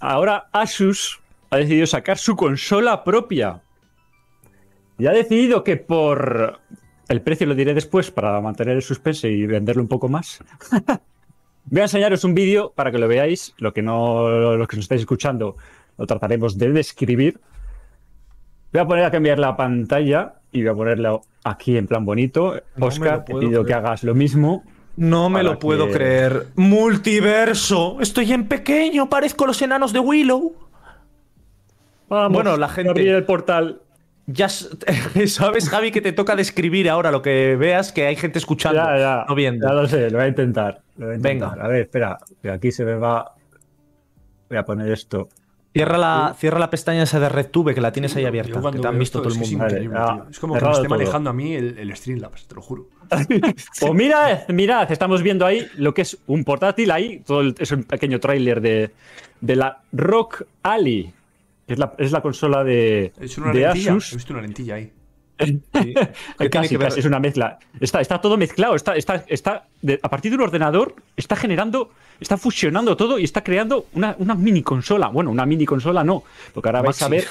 [0.00, 3.60] ahora Asus ha decidido sacar su consola propia.
[4.98, 6.60] Y ha decidido que por
[7.08, 10.42] el precio lo diré después para mantener el suspense y venderlo un poco más.
[11.66, 13.54] Voy a enseñaros un vídeo para que lo veáis.
[13.58, 15.56] Lo que no, los que nos estáis escuchando,
[15.96, 17.40] lo trataremos de describir.
[18.72, 22.54] Voy a poner a cambiar la pantalla y voy a ponerlo aquí en plan bonito.
[22.76, 24.62] No Oscar, te pido que hagas lo mismo.
[24.96, 26.46] No me lo puedo que- creer.
[26.56, 27.96] Multiverso.
[28.00, 30.54] Estoy en pequeño, parezco los enanos de Willow.
[32.08, 33.80] Vamos, Bueno, la gente- Abrir el portal.
[34.26, 34.48] Ya
[35.26, 38.96] sabes, Javi, que te toca describir ahora lo que veas, que hay gente escuchando, Ya,
[38.98, 39.24] ya.
[39.28, 39.66] no viendo.
[39.66, 40.80] Ya lo sé, lo voy a intentar.
[40.96, 41.50] lo voy a intentar.
[41.50, 41.64] Venga.
[41.64, 42.18] A ver, espera.
[42.42, 43.34] que aquí se me va.
[44.48, 45.28] Voy a poner esto.
[45.72, 48.86] Cierra la, cierra la pestaña esa de RedTube que la tienes ahí abierta, que te
[48.86, 49.66] han visto esto todo el mundo.
[49.66, 50.88] Es, Vale, como que me esté todo.
[50.88, 52.86] manejando a mí el, el Streamlabs, te lo juro.
[53.80, 57.22] Pues mirad, mirad, estamos viendo ahí lo que es un portátil ahí.
[57.26, 58.92] Todo el- es un pequeño tráiler de,
[59.40, 61.12] de la Rock Alley.
[61.66, 63.92] Que Es la, es la consola de, Es una de lentilla.
[63.92, 64.14] He Asus.
[64.14, 64.92] visto una lentilla ahí.
[66.50, 67.58] Casi, es una mezcla.
[67.80, 68.74] Está, está todo mezclado.
[68.76, 73.24] Está, está, está de- a partir de un ordenador, está generando, está fusionando todo y
[73.24, 75.08] está creando una, una mini consola.
[75.08, 76.22] Bueno, una mini consola no,
[76.52, 77.24] porque ahora vais a ver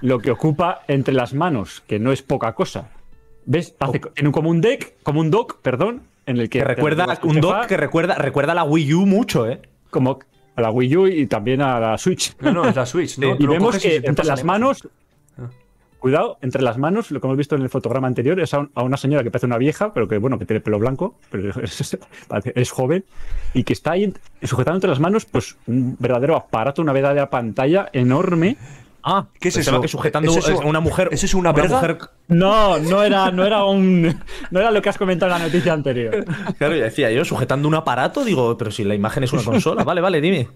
[0.00, 2.88] lo que ocupa entre las manos, que no es poca cosa.
[3.46, 3.74] ¿Ves?
[3.80, 6.58] Hace, un- como un deck, como un dock, perdón, en el que.
[6.60, 9.60] Que recuerda un dock que recuerda, recuerda la Wii U mucho, ¿eh?
[9.90, 10.20] Como
[10.60, 12.34] a la Wii U y también a la Switch.
[12.40, 13.36] No, no, es la Switch, ¿no?
[13.38, 14.88] y vemos y que entre las manos.
[15.38, 15.48] Ah.
[15.98, 18.70] Cuidado, entre las manos, lo que hemos visto en el fotograma anterior, es a, un-
[18.74, 21.50] a una señora que parece una vieja, pero que bueno, que tiene pelo blanco, pero
[21.62, 21.98] es,
[22.54, 23.04] es joven,
[23.52, 24.10] y que está ahí
[24.42, 28.56] sujetando entre las manos, pues un verdadero aparato, una verdadera pantalla enorme.
[29.02, 29.80] Ah, ¿Qué es eso?
[29.80, 31.08] que sujetando ¿Es eso- una mujer.
[31.12, 31.76] ¿es eso una verga?
[31.76, 34.02] mujer- No, no era, no era un.
[34.50, 36.24] No era lo que has comentado en la noticia anterior.
[36.58, 39.84] Claro, ya decía yo, sujetando un aparato, digo, pero si la imagen es una consola.
[39.84, 40.48] Vale, vale, dime.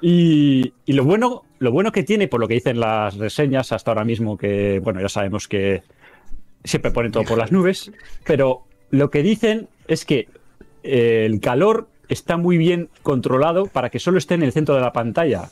[0.00, 3.90] Y, y lo bueno, lo bueno que tiene, por lo que dicen las reseñas hasta
[3.90, 5.82] ahora mismo, que bueno, ya sabemos que
[6.64, 7.90] siempre ponen todo por las nubes,
[8.24, 10.28] pero lo que dicen es que
[10.84, 14.80] eh, el calor está muy bien controlado para que solo esté en el centro de
[14.80, 15.50] la pantalla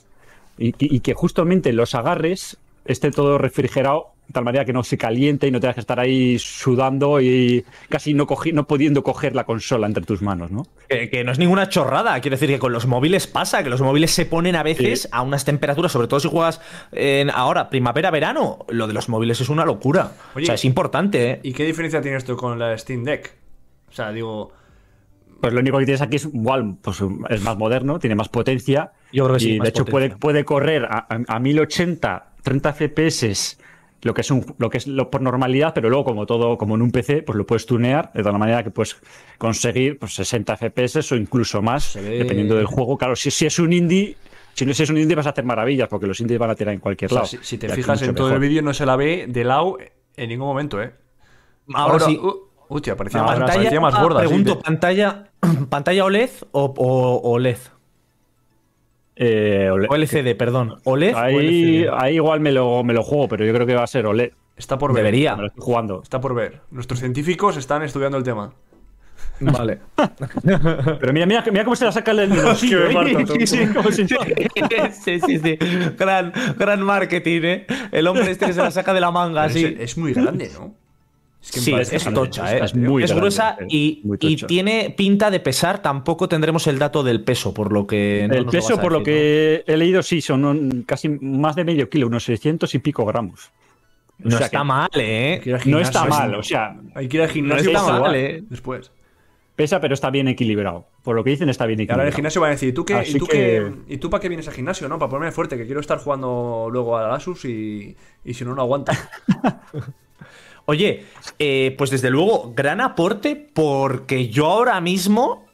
[0.58, 5.46] y, que justamente los agarres esté todo refrigerado de tal manera que no se caliente
[5.46, 9.44] y no tengas que estar ahí sudando y casi no, cogi- no pudiendo coger la
[9.44, 10.66] consola entre tus manos, ¿no?
[10.88, 12.20] Que, que no es ninguna chorrada.
[12.20, 15.08] Quiero decir que con los móviles pasa, que los móviles se ponen a veces Sí.
[15.12, 18.66] a unas temperaturas, sobre todo si juegas en ahora, primavera-verano.
[18.68, 20.12] Lo de los móviles es una locura.
[20.34, 21.40] Oye, o sea, es importante, ¿eh?
[21.44, 23.32] ¿Y qué diferencia tiene esto con la Steam Deck?
[23.88, 24.50] O sea, digo.
[25.40, 28.92] Pues lo único que tienes aquí es igual, pues es más moderno, tiene más potencia.
[29.12, 30.20] Yo creo que sí, y de hecho puede, potencia.
[30.20, 33.58] puede correr a, a- a 1080, 30 FPS,
[34.02, 36.74] lo que es un, lo que es lo por normalidad, pero luego como todo, como
[36.74, 38.96] en un PC, pues lo puedes tunear de tal manera que puedes
[39.38, 42.96] conseguir pues, 60 FPS o incluso más, ve- dependiendo del juego.
[42.96, 44.16] Claro, si, si es un indie,
[44.54, 46.54] si no si es un indie vas a hacer maravillas, porque los indies van a
[46.54, 47.28] tirar en cualquier o sea, lado.
[47.28, 49.76] si, si te fijas en todo el vídeo, no se la ve de lado
[50.16, 50.94] en ningún momento, ¿eh?
[51.74, 52.16] Ahora, sí.
[52.22, 53.44] uh, hostia, parecía, más, sí.
[53.44, 54.20] parecía más gorda.
[54.20, 55.30] sí, pregunto, de- ¿pantalla,
[55.70, 57.58] ¿pantalla OLED o, o OLED?
[59.16, 59.88] Eh, OLED.
[59.90, 60.78] O LCD, perdón.
[60.84, 61.94] ¿OLED o Ahí, LCD?
[61.98, 64.32] ahí igual me lo, me lo juego, pero yo creo que va a ser OLED.
[64.56, 65.02] Está por ver.
[65.04, 65.36] Debería.
[65.36, 66.02] Me lo estoy jugando.
[66.02, 66.60] Está por ver.
[66.70, 68.52] Nuestros científicos están estudiando el tema.
[69.40, 69.80] Vale.
[70.44, 73.26] Pero mira, mira, mira cómo se la saca el bolsillo, ¿eh?
[73.36, 73.66] Sí, sí,
[75.04, 75.58] sí, sí, sí.
[75.98, 77.66] Gran, gran marketing, ¿eh?
[77.92, 80.50] El hombre este que se la saca de la manga, Pero es, es muy grande,
[80.54, 80.74] ¿no?
[81.46, 82.60] Es que Sí, es tocha, ¿eh?
[82.64, 84.46] es muy grande, gruesa es y, muy y tocha.
[84.48, 85.80] tiene pinta de pesar.
[85.80, 88.26] Tampoco tendremos el dato del peso, por lo que.
[88.28, 91.54] no el lo peso, a por lo que he leído, sí, son un- casi más
[91.54, 93.52] de medio kilo, unos 600 y pico gramos.
[94.18, 95.40] No sea está que mal, ¿eh?
[95.66, 98.42] No está mal, o sea, Hay que ir al gimnasio está para mal, eh.
[98.48, 98.90] después.
[99.54, 100.86] pesa, pero está bien equilibrado.
[101.02, 102.08] Por lo que dicen, está bien Y ahora equilibrado.
[102.08, 102.94] el gimnasio van a decir, ¿y tú qué?
[102.94, 103.94] Así ¿Y tú, que- qué?
[103.94, 104.88] ¿Y tú para qué vienes al gimnasio?
[104.88, 108.54] No, para ponerme fuerte, que quiero estar jugando luego al Asus y, y si no,
[108.54, 108.92] no aguanta.
[110.66, 111.04] Oye,
[111.38, 115.46] eh, pues desde luego, gran aporte porque yo ahora mismo,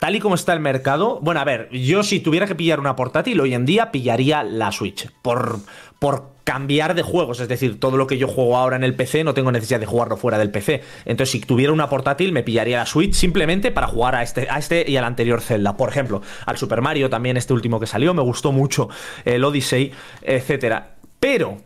[0.00, 2.96] tal y como está el mercado, bueno, a ver, yo si tuviera que pillar una
[2.96, 5.58] portátil hoy en día pillaría la Switch por,
[5.98, 9.24] por cambiar de juegos, es decir, todo lo que yo juego ahora en el PC
[9.24, 10.82] no tengo necesidad de jugarlo fuera del PC.
[11.04, 14.58] Entonces, si tuviera una portátil me pillaría la Switch simplemente para jugar a este, a
[14.58, 18.14] este y al anterior Zelda, por ejemplo, al Super Mario también este último que salió,
[18.14, 18.88] me gustó mucho
[19.26, 20.96] el Odyssey, etcétera.
[21.20, 21.58] Pero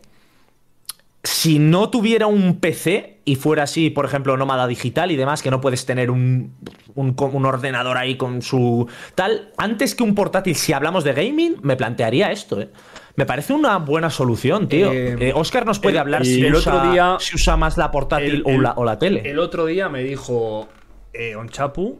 [1.26, 5.50] si no tuviera un PC y fuera así, por ejemplo, nómada digital y demás, que
[5.50, 6.54] no puedes tener un,
[6.94, 11.12] un, co- un ordenador ahí con su tal, antes que un portátil, si hablamos de
[11.12, 12.70] gaming, me plantearía esto, ¿eh?
[13.16, 14.92] Me parece una buena solución, tío.
[14.92, 17.76] Eh, Eh, Oscar nos puede el- hablar el si, otro usa, día- si usa más
[17.76, 19.22] la portátil El- o, el- la, o la tele.
[19.28, 20.68] El otro día me dijo
[21.12, 21.98] eh, Onchapu,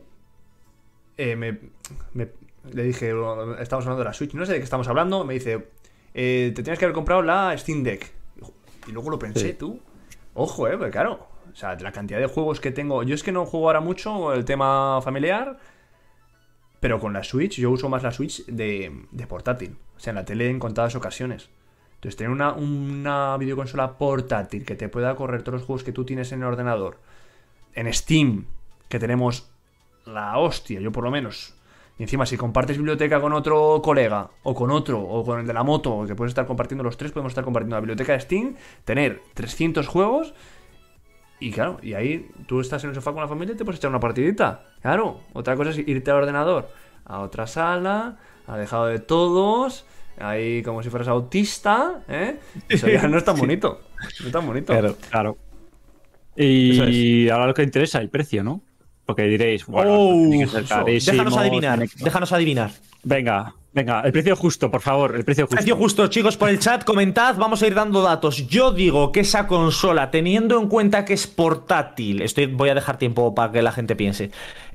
[1.16, 1.58] eh, me,
[2.12, 2.28] me-
[2.72, 3.12] le dije,
[3.60, 5.68] estamos hablando de la Switch, no sé de qué estamos hablando, me dice,
[6.14, 8.12] eh, te tienes que haber comprado la Steam Deck.
[8.87, 9.81] Y luego lo pensé, tú.
[10.35, 11.29] Ojo, eh, porque claro.
[11.53, 13.03] O sea, la cantidad de juegos que tengo.
[13.03, 15.59] Yo es que no juego ahora mucho el tema familiar.
[16.81, 19.77] Pero con la Switch, yo uso más la Switch de, de portátil.
[19.96, 21.49] O sea, en la tele en contadas ocasiones.
[21.94, 26.05] Entonces, tener una, una videoconsola portátil que te pueda correr todos los juegos que tú
[26.05, 26.99] tienes en el ordenador.
[27.75, 28.46] En Steam,
[28.88, 29.51] que tenemos
[30.05, 31.55] la hostia, yo por lo menos.
[31.98, 35.54] Y encima, si compartes biblioteca con otro colega, o con otro, o con el de
[35.54, 38.54] la moto, que puedes estar compartiendo los tres, podemos estar compartiendo la biblioteca de Steam,
[38.85, 40.35] tener 300 juegos.
[41.40, 43.78] Y claro, y ahí tú estás en el sofá con la familia y te puedes
[43.78, 44.64] echar una partidita.
[44.82, 46.68] Claro, otra cosa es irte al ordenador,
[47.04, 49.87] a otra sala, alejado de todos,
[50.18, 52.38] ahí como si fueras autista, ¿eh?
[52.68, 53.80] Eso ya no es tan bonito.
[54.20, 54.72] No es tan bonito.
[54.72, 54.96] Claro.
[55.11, 55.37] Claro.
[56.37, 58.61] Y ahora lo que interesa, el precio, ¿no?
[59.06, 62.70] Porque diréis, bueno, Oh, tiene que ser carísimo, déjanos adivinar, tiene que- déjanos adivinar.
[63.04, 65.54] Venga, venga, el precio justo, por favor, el precio justo.
[65.56, 68.48] Precio justo, chicos, por el chat, comentad, vamos a ir dando datos.
[68.48, 72.98] Yo digo que esa consola, teniendo en cuenta que es portátil, estoy, voy a dejar
[72.98, 74.32] tiempo para que la gente piense.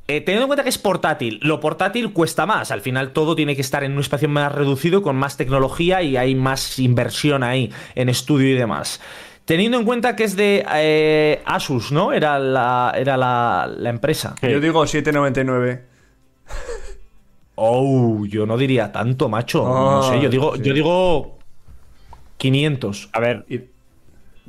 [0.07, 2.71] Eh, teniendo en cuenta que es portátil, lo portátil cuesta más.
[2.71, 6.15] Al final todo tiene que estar en un espacio más reducido, con más tecnología y
[6.17, 8.99] hay más inversión ahí en estudio y demás.
[9.45, 12.13] Teniendo en cuenta que es de eh, Asus, ¿no?
[12.13, 14.35] Era la, era la, la empresa.
[14.39, 14.49] Sí.
[14.49, 15.81] Yo digo 7.99.
[17.55, 19.63] Oh, yo no diría tanto, macho.
[19.63, 20.61] no Ah, sé, yo digo, sí.
[20.63, 21.39] yo digo
[22.37, 23.09] 500.
[23.13, 23.45] A ver,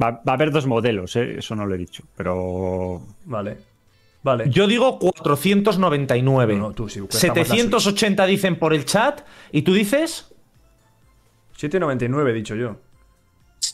[0.01, 1.39] va, va a haber dos modelos, ¿eh?
[1.39, 3.59] eso no lo he dicho, pero Vale.
[4.23, 4.49] Vale.
[4.49, 6.55] Yo digo 499.
[6.55, 9.23] No, no, tú la 780 dicen por el chat.
[9.51, 10.33] ¿Y tú dices?
[11.59, 12.77] 7.99 he dicho yo.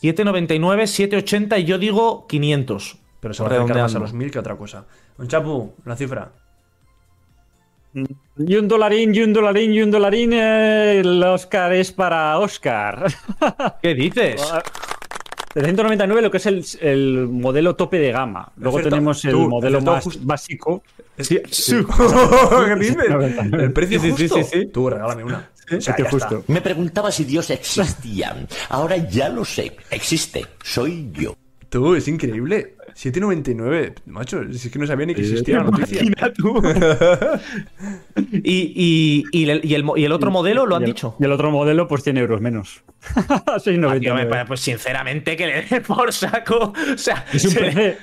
[0.01, 2.97] 799, 780 y yo digo 500.
[3.19, 4.85] Pero se va a más a los 1000 que otra cosa.
[5.17, 6.31] Un chapu, la cifra.
[8.37, 13.11] Y un dolarín, y un dolarín, y un dolarín, eh, el Oscar es para Oscar.
[13.81, 14.41] ¿Qué dices?
[15.53, 18.51] 399 lo que es el, el modelo tope de gama.
[18.57, 18.95] Luego Acertado.
[18.97, 20.21] tenemos el Tú, modelo más justo.
[20.23, 20.83] básico.
[21.17, 21.75] Sí, sí.
[22.67, 22.97] ¿Qué dices?
[23.51, 24.43] El precio Sí, sí, justo.
[24.49, 24.65] sí, sí.
[24.67, 25.49] Tú, regálame una.
[25.77, 26.37] O sea, Precio ya justo.
[26.39, 26.53] está.
[26.53, 28.35] Me preguntaba si Dios existía.
[28.69, 29.75] Ahora ya lo sé.
[29.91, 30.45] Existe.
[30.63, 31.35] Soy yo.
[31.69, 32.75] Tú, es increíble.
[32.95, 34.41] 7.99, macho.
[34.51, 36.01] Si es que no sabía ni que existía la noticia.
[36.03, 36.61] Imagina tú.
[38.43, 40.91] y, y, y el, y el mo- y el otro modelo lo han Y el-
[40.93, 41.15] dicho.
[41.19, 42.83] Y el otro modelo, pues 100 euros menos.
[43.29, 44.29] Ah, tío, me 6,99.
[44.29, 46.73] parece, pues sinceramente que le dé por saco.
[46.93, 47.97] O sea, Es un se- PC.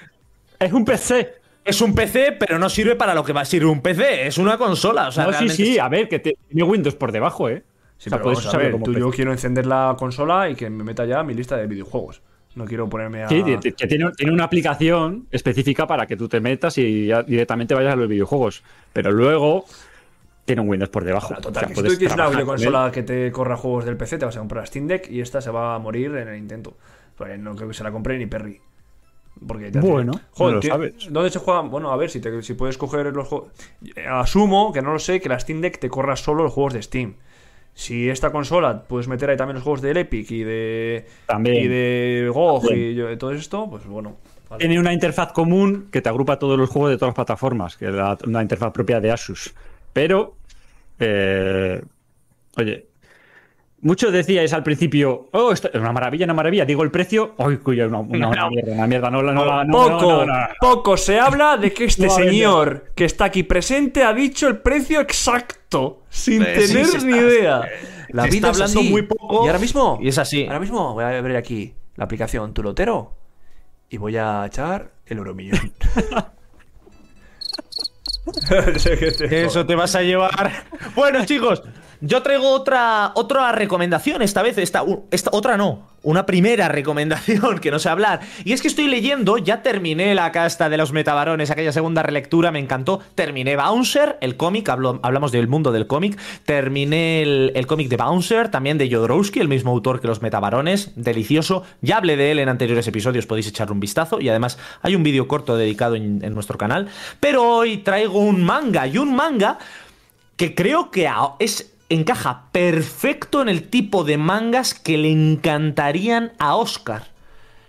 [0.60, 1.34] Es un PC.
[1.66, 4.26] Es un PC, pero no sirve para lo que va a servir un PC.
[4.26, 5.08] Es una consola.
[5.08, 7.62] O sea, no, sí, realmente sí, a ver, que te- tiene Windows por debajo, ¿eh?
[7.98, 9.00] Sí, O sea, pero puedes como tú, PC.
[9.00, 12.22] yo quiero encender la consola y que me meta ya mi lista de videojuegos.
[12.54, 13.28] No quiero ponerme a...
[13.28, 17.74] Sí, que tiene, tiene una aplicación específica para que tú te metas y ya directamente
[17.74, 18.62] vayas a los videojuegos.
[18.94, 19.66] Pero luego
[20.46, 21.34] tiene un Windows por debajo.
[21.34, 22.60] Total, O sea, que si tú quieres una trabajar con él.
[22.60, 25.40] videoconsola que te corra juegos del PC, te vas a comprar Steam Deck y esta
[25.42, 26.76] se va a morir en el intento.
[27.16, 28.60] Pues no creo que se la compre ni Perry.
[29.46, 30.94] Porque te hace- Bueno, no lo ¿qué- sabes.
[31.10, 31.70] ¿Dónde se juegan?
[31.70, 33.48] Bueno, a ver, si, te- si puedes coger los juegos.
[34.08, 36.82] Asumo que no lo sé, que la Steam Deck te corra solo los juegos de
[36.82, 37.14] Steam.
[37.74, 41.06] Si esta consola puedes meter ahí también los juegos del Epic y de.
[41.26, 41.64] También.
[41.64, 42.90] Y de GOG También.
[42.90, 44.16] y yo- todo esto, pues bueno.
[44.48, 44.60] vale.
[44.60, 47.86] Tiene una interfaz común que te agrupa todos los juegos de todas las plataformas, que
[47.88, 49.52] es la- una interfaz propia de Asus.
[49.92, 50.36] Pero,
[50.98, 51.82] eh,
[52.56, 52.86] oye,
[53.80, 56.64] muchos decíais al principio, oh, esto es una maravilla, una maravilla.
[56.64, 59.10] Digo el precio, ¡ay, cuya, una, una- una mierda, una mierda!
[59.10, 60.46] No, la- no, la- no, poco, no, no, no.
[60.60, 65.00] poco se habla de que este señor que está aquí presente ha dicho el precio
[65.00, 67.62] exacto, sin Eh, sí, tener ni está- idea.
[68.10, 68.90] La se vida está es hablando así.
[68.90, 70.44] muy poco Y ahora mismo, y es así.
[70.46, 71.74] Ahora mismo voy a ver aquí.
[71.96, 73.14] la aplicación Tulotero
[73.90, 75.72] y voy a echar el euromillón.
[79.30, 80.64] Eso te vas a llevar.
[80.94, 81.62] Bueno, chicos,
[82.00, 84.58] yo traigo otra, otra recomendación esta vez.
[84.58, 85.94] Esta, esta, otra no.
[86.02, 88.20] Una primera recomendación que no sé hablar.
[88.44, 92.52] Y es que estoy leyendo, ya terminé la casta de los metabarones, aquella segunda relectura,
[92.52, 93.00] me encantó.
[93.16, 96.16] Terminé Bouncer, el cómic, hablamos del mundo del cómic.
[96.44, 100.92] Terminé el, el cómic de Bouncer, también de Jodorowsky, el mismo autor que los metabarones.
[100.94, 101.64] Delicioso.
[101.80, 104.20] Ya hablé de él en anteriores episodios, podéis echarle un vistazo.
[104.20, 106.88] Y además hay un vídeo corto dedicado en- nuestro canal.
[107.18, 109.58] Pero hoy traigo un manga, y un manga
[110.36, 116.56] que creo que es encaja perfecto en el tipo de mangas que le encantarían a
[116.56, 117.08] Oscar.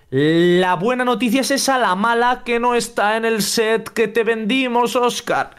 [0.10, 4.24] La buena noticia es esa, la mala que no está en el set que te
[4.24, 5.56] vendimos, Oscar.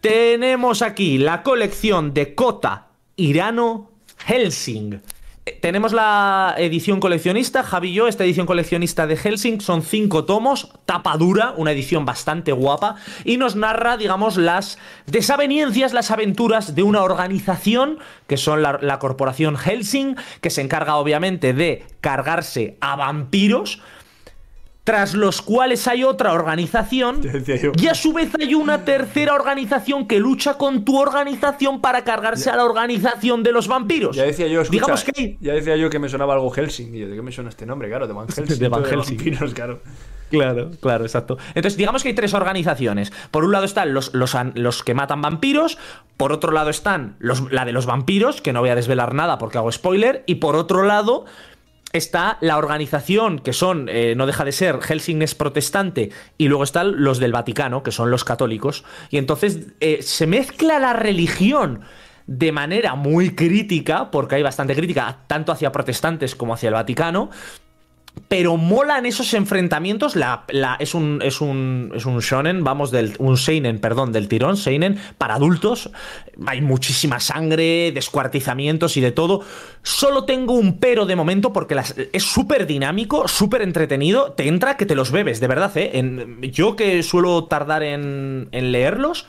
[0.00, 3.90] Tenemos aquí la colección de Kota Irano
[4.26, 5.00] Helsing.
[5.60, 10.72] Tenemos la edición coleccionista, Javi y yo, esta edición coleccionista de Helsing son cinco tomos,
[10.86, 16.82] tapa dura, una edición bastante guapa, y nos narra, digamos, las desavenencias, las aventuras de
[16.82, 22.96] una organización, que son la, la corporación Helsing, que se encarga obviamente de cargarse a
[22.96, 23.80] vampiros,
[24.86, 27.72] tras los cuales hay otra organización Te decía yo.
[27.76, 32.50] y a su vez hay una tercera organización que lucha con tu organización para cargarse
[32.50, 34.14] a la organización de los vampiros.
[34.14, 36.94] Ya decía yo, escucha, digamos que hay- ya decía yo que me sonaba algo Helsing.
[36.94, 37.88] Y yo, ¿de qué me suena este nombre?
[37.88, 38.58] Claro, de Van Helsing.
[38.60, 39.16] De Van Helsing.
[39.16, 39.80] vampiros, claro.
[40.30, 41.36] Claro, claro, exacto.
[41.54, 43.12] Entonces, digamos que hay tres organizaciones.
[43.32, 45.78] Por un lado están los, los, los que matan vampiros,
[46.16, 49.38] por otro lado están los, la de los vampiros, que no voy a desvelar nada
[49.38, 51.24] porque hago spoiler, y por otro lado
[51.92, 56.64] está la organización, que son, eh, no deja de ser, Helsing es protestante, y luego
[56.64, 58.84] están los del Vaticano, que son los católicos.
[59.10, 61.80] Y entonces eh, se mezcla la religión
[62.26, 67.30] de manera muy crítica, porque hay bastante crítica, tanto hacia protestantes como hacia el Vaticano,
[68.28, 70.16] pero molan esos enfrentamientos.
[70.16, 70.44] La,
[70.80, 74.98] es, un, es, un, es un shonen, vamos, del, un seinen, perdón, del tirón, seinen,
[75.18, 75.90] para adultos.
[76.46, 79.42] Hay muchísima sangre, descuartizamientos y de todo.
[79.82, 84.32] Solo tengo un pero de momento porque las- es súper dinámico, súper entretenido.
[84.32, 85.90] Te entra que te los bebes, de verdad, ¿eh?
[85.94, 89.26] En- yo que suelo tardar en, en leerlos,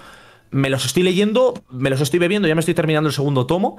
[0.50, 3.78] me los estoy leyendo, me los estoy bebiendo, ya me estoy terminando el segundo tomo.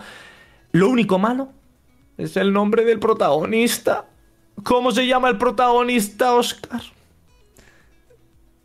[0.71, 1.49] Lo único malo
[2.19, 4.05] es el nombre del protagonista.
[4.65, 6.81] ¿Cómo se llama el protagonista, Oscar?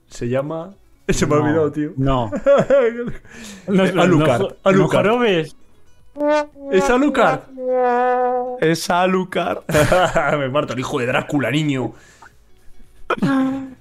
[0.07, 0.73] Se llama.
[1.09, 1.91] Se me ha No, olvidado, tío.
[1.97, 2.31] No.
[3.67, 4.41] Alucard, No, Alucard.
[4.75, 5.55] no jorobes.
[6.71, 7.39] ¿Es Alucard?
[8.61, 9.63] Es Alucard.
[10.39, 11.93] me parto el hijo de Drácula, niño.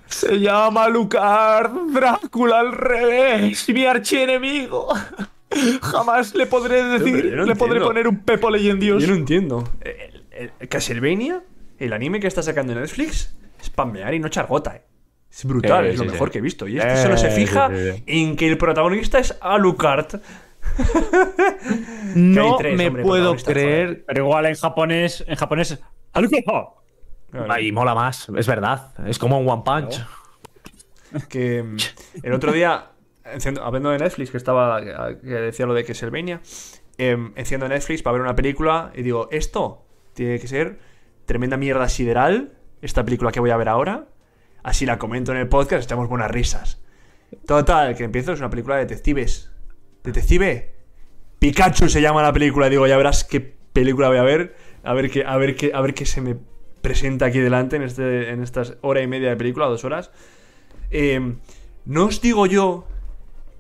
[0.07, 1.71] Se llama Alucard.
[1.93, 3.69] Drácula al revés.
[3.69, 4.89] Mi archienemigo.
[5.83, 7.25] Jamás le podré decir.
[7.27, 9.03] le podré poner un Pepo Leyendios.
[9.03, 9.65] Yo no entiendo.
[9.83, 11.43] El, el- Castlevania,
[11.85, 14.83] el anime que está sacando en Netflix, es pamear y no chargota, eh.
[15.31, 16.69] Es brutal, Eh, es lo mejor que he visto.
[16.69, 18.05] Y este Eh, solo se fija sí, sí, sí.
[18.07, 20.21] en que el protagonista es Alucard.
[22.15, 24.05] No tres, me hombre, puedo creer.
[24.07, 25.79] Pero igual en japonés, en japonés,
[26.13, 26.45] Alucard.
[27.49, 28.93] Ahí mola más, es verdad.
[29.07, 30.05] Es como un One Punch.
[31.29, 31.77] Que mm,
[32.23, 32.91] el otro día,
[33.61, 36.41] hablando de Netflix, que estaba que decía lo de Castlevania,
[36.99, 40.79] em, enciendo Netflix para ver una película y digo, esto tiene que ser
[41.27, 44.09] tremenda mierda sideral, esta película que voy a ver ahora.
[44.63, 46.83] Así la comento en el podcast, echamos buenas risas.
[47.47, 49.51] Total, que empiezo, es una película de detectives.
[50.05, 50.75] ¿Detective?
[51.39, 54.55] Pikachu se llama la película, digo, ya verás qué película voy a ver,
[54.85, 56.37] a ver qué, a ver qué, a ver qué se me
[56.81, 60.11] presenta aquí delante en, este, en estas hora y media de película, dos horas.
[60.91, 61.37] Eh,
[61.85, 62.87] no os digo yo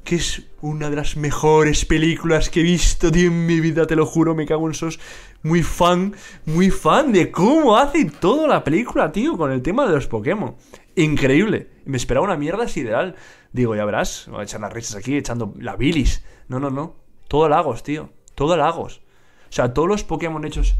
[0.04, 3.96] que es una de las mejores películas que he visto tío, en mi vida, te
[3.96, 4.98] lo juro, me cago en sos.
[5.44, 6.14] Muy fan,
[6.46, 10.54] muy fan de cómo hace toda la película, tío, con el tema de los Pokémon.
[10.94, 11.68] Increíble.
[11.84, 13.16] Me esperaba una mierda sideral.
[13.52, 16.24] Digo, ya verás, voy a echar las risas aquí, echando la bilis.
[16.48, 16.94] No, no, no.
[17.26, 18.10] Todo Lagos, tío.
[18.36, 19.02] Todo Lagos.
[19.48, 20.76] O sea, todos los Pokémon hechos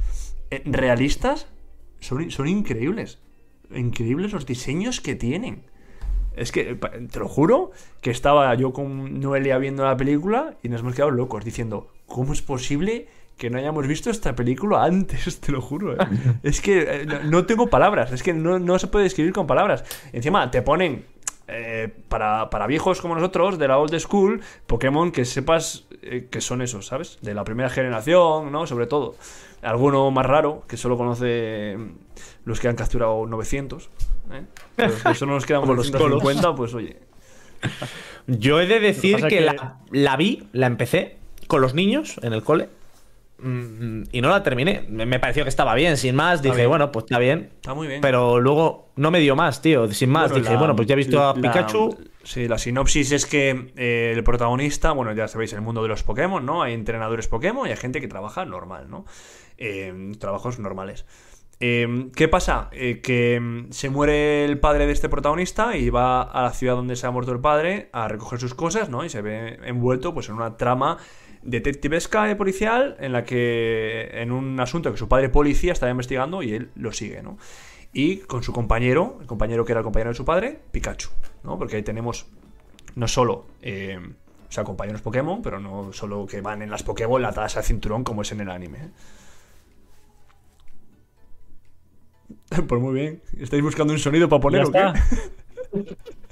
[0.51, 1.49] eh, realistas
[1.99, 3.19] son, son increíbles.
[3.75, 5.65] Increíbles los diseños que tienen.
[6.37, 10.81] Es que, te lo juro, que estaba yo con Noelia viendo la película y nos
[10.81, 13.09] hemos quedado locos diciendo, ¿cómo es posible
[13.43, 15.41] que no hayamos visto esta película antes?
[15.41, 15.95] Te lo juro.
[15.95, 16.07] ¿eh?
[16.45, 19.49] es que eh, no, no tengo palabras, es que no, no se puede describir con
[19.49, 19.85] palabras.
[20.13, 21.05] Encima, te ponen,
[21.49, 26.41] eh, para, para viejos como nosotros, de la old school, Pokémon que sepas eh, que
[26.41, 27.19] son esos, ¿sabes?
[27.21, 28.69] De la primera generación, ¿no?
[28.69, 29.17] Sobre todo.
[29.61, 31.91] Alguno más raro, que solo conoce mm,
[32.45, 33.91] los que han capturado 900.
[34.33, 34.43] ¿eh?
[34.77, 36.23] Los que solo nos quedamos Como los los colos.
[36.23, 36.97] 150, pues oye.
[38.29, 41.17] Yo he de decir que, que- La, la vi, la empecé
[41.49, 42.69] con los niños en el cole.
[43.43, 44.85] Mm, y no la terminé.
[44.89, 46.43] Me pareció que estaba bien, sin más.
[46.43, 46.69] Dije, bien.
[46.69, 47.51] bueno, pues está bien.
[47.57, 48.01] Está muy bien.
[48.01, 49.89] Pero luego no me dio más, tío.
[49.93, 50.31] Sin más.
[50.31, 51.97] Bueno, Dije, la- bueno, pues ya he visto a la- Pikachu.
[52.25, 56.03] Sí, la sinopsis es que eh, el protagonista, bueno, ya sabéis, el mundo de los
[56.05, 56.63] Pokémon, ¿no?
[56.63, 59.05] Hay entrenadores Pokémon y hay gente que trabaja normal, ¿no?
[59.59, 61.05] Eh, trabajos normales.
[61.65, 62.71] Eh, ¿Qué pasa?
[62.73, 66.97] Que mm, se muere el padre de este protagonista y va a la ciudad donde
[66.97, 69.05] se ha muerto el padre a recoger sus cosas, ¿no?
[69.05, 70.99] Y se ve envuelto pues en una trama
[71.43, 76.43] detectivesca y policial en la que en un asunto que su padre policía estaba investigando
[76.43, 77.39] y él lo sigue, ¿no?
[77.93, 81.11] Y con su compañero, el compañero que era el compañero de su padre, Pikachu,
[81.45, 81.59] ¿no?
[81.59, 82.27] Porque ahí tenemos
[82.95, 83.99] no solo, eh,
[84.49, 88.05] o sea, compañeros Pokémon, pero no solo que van en las Pokéball atadas al cinturón
[88.05, 88.79] como es en el anime.
[88.79, 88.91] ¿eh?
[92.69, 93.23] Pues muy bien.
[93.39, 94.81] ¿Estáis buscando un sonido para poner o qué?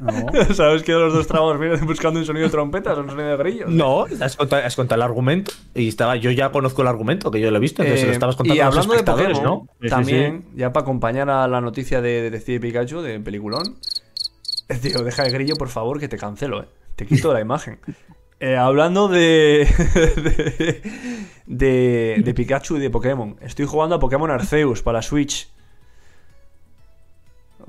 [0.00, 0.26] No.
[0.54, 3.36] ¿Sabes que los dos trabajos vienen buscando un sonido de trompetas o un sonido de
[3.36, 3.70] grillos?
[3.70, 5.52] No, has contado, has contado el argumento.
[5.74, 7.82] Y estaba, yo ya conozco el argumento, que yo lo he visto.
[7.82, 9.72] Entonces Eh, lo estabas contando y a los hablando de espectadores, Pokémon, ¿no?
[9.72, 13.76] Sí, sí, también, ya para acompañar a la noticia de Detective Pikachu, de peliculón.
[14.68, 16.66] eh, Tío, deja el grillo, por favor, que te cancelo, eh.
[16.96, 17.78] Te quito la imagen.
[18.42, 19.68] Eh, hablando de,
[20.16, 20.82] de,
[21.46, 22.22] de.
[22.24, 23.36] de Pikachu y de Pokémon.
[23.42, 25.50] Estoy jugando a Pokémon Arceus para Switch.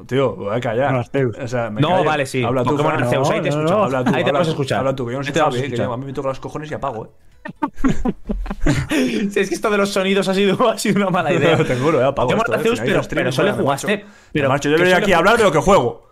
[0.08, 0.96] Tío, voy a callar.
[0.96, 1.38] Arceus.
[1.38, 2.04] O sea, me No, callo.
[2.04, 2.44] vale, sí.
[2.44, 2.94] Habla tú, Pokémon.
[2.94, 3.76] Arceus, No, ahí te no, escucho.
[3.78, 3.84] no.
[3.84, 4.80] Habla tú, ahí te habla vas a tú, escuchar.
[4.80, 5.86] Habla tú, que yo no sé eh, que escuchar.
[5.88, 7.10] yo- a mí me toca los cojones y apago, eh.
[9.32, 11.58] Sí, es que esto de los sonidos ha sido, ha sido una mala idea.
[11.58, 14.06] Te juro, eh, apago Pokémon esto, eh, Arceus, si no hay pero, pero solo jugaste.
[14.32, 16.10] Pero Me marcho, yo venía aquí a hablar de lo que juego.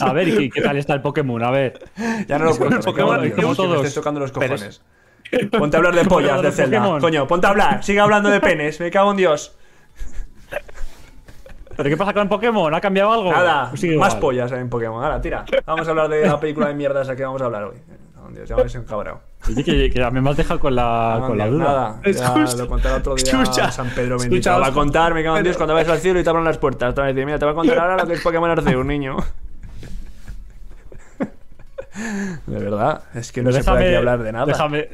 [0.00, 1.42] A ver, ¿y qué, qué tal está el Pokémon?
[1.42, 1.78] A ver.
[2.26, 3.76] Ya no lo cuento, me Pokémon, como me todos.
[3.78, 4.82] estés tocando los Pero cojones.
[5.50, 6.98] Ponte a hablar de pollas de Zelda.
[7.00, 7.84] Coño, ponte a hablar.
[7.84, 8.80] Sigue hablando de penes.
[8.80, 9.57] Me cago en Dios.
[11.78, 12.74] ¿Pero qué pasa con Pokémon?
[12.74, 13.30] ¿Ha cambiado algo?
[13.30, 15.00] Nada, Sigue más pollas en Pokémon.
[15.00, 15.44] Ahora, tira.
[15.64, 17.76] Vamos a hablar de la película de mierda esa que vamos a hablar hoy.
[18.20, 19.20] Oh, Dios, ya me he encabrado.
[19.46, 21.64] Oye, que, que me has dejado con la, con la duda.
[21.64, 24.34] Nada, ya Escucha, lo contaré otro día escucha, San Pedro bendito.
[24.34, 26.30] escucha, Te va a contar, me cago en Dios, cuando vayas al cielo y te
[26.30, 26.92] abran las puertas.
[26.92, 28.84] Te van a decir, mira, te voy a contar ahora lo que es Pokémon Arceus,
[28.84, 29.16] niño.
[32.48, 34.46] De verdad, es que no se puede aquí hablar de nada.
[34.46, 34.88] Déjame.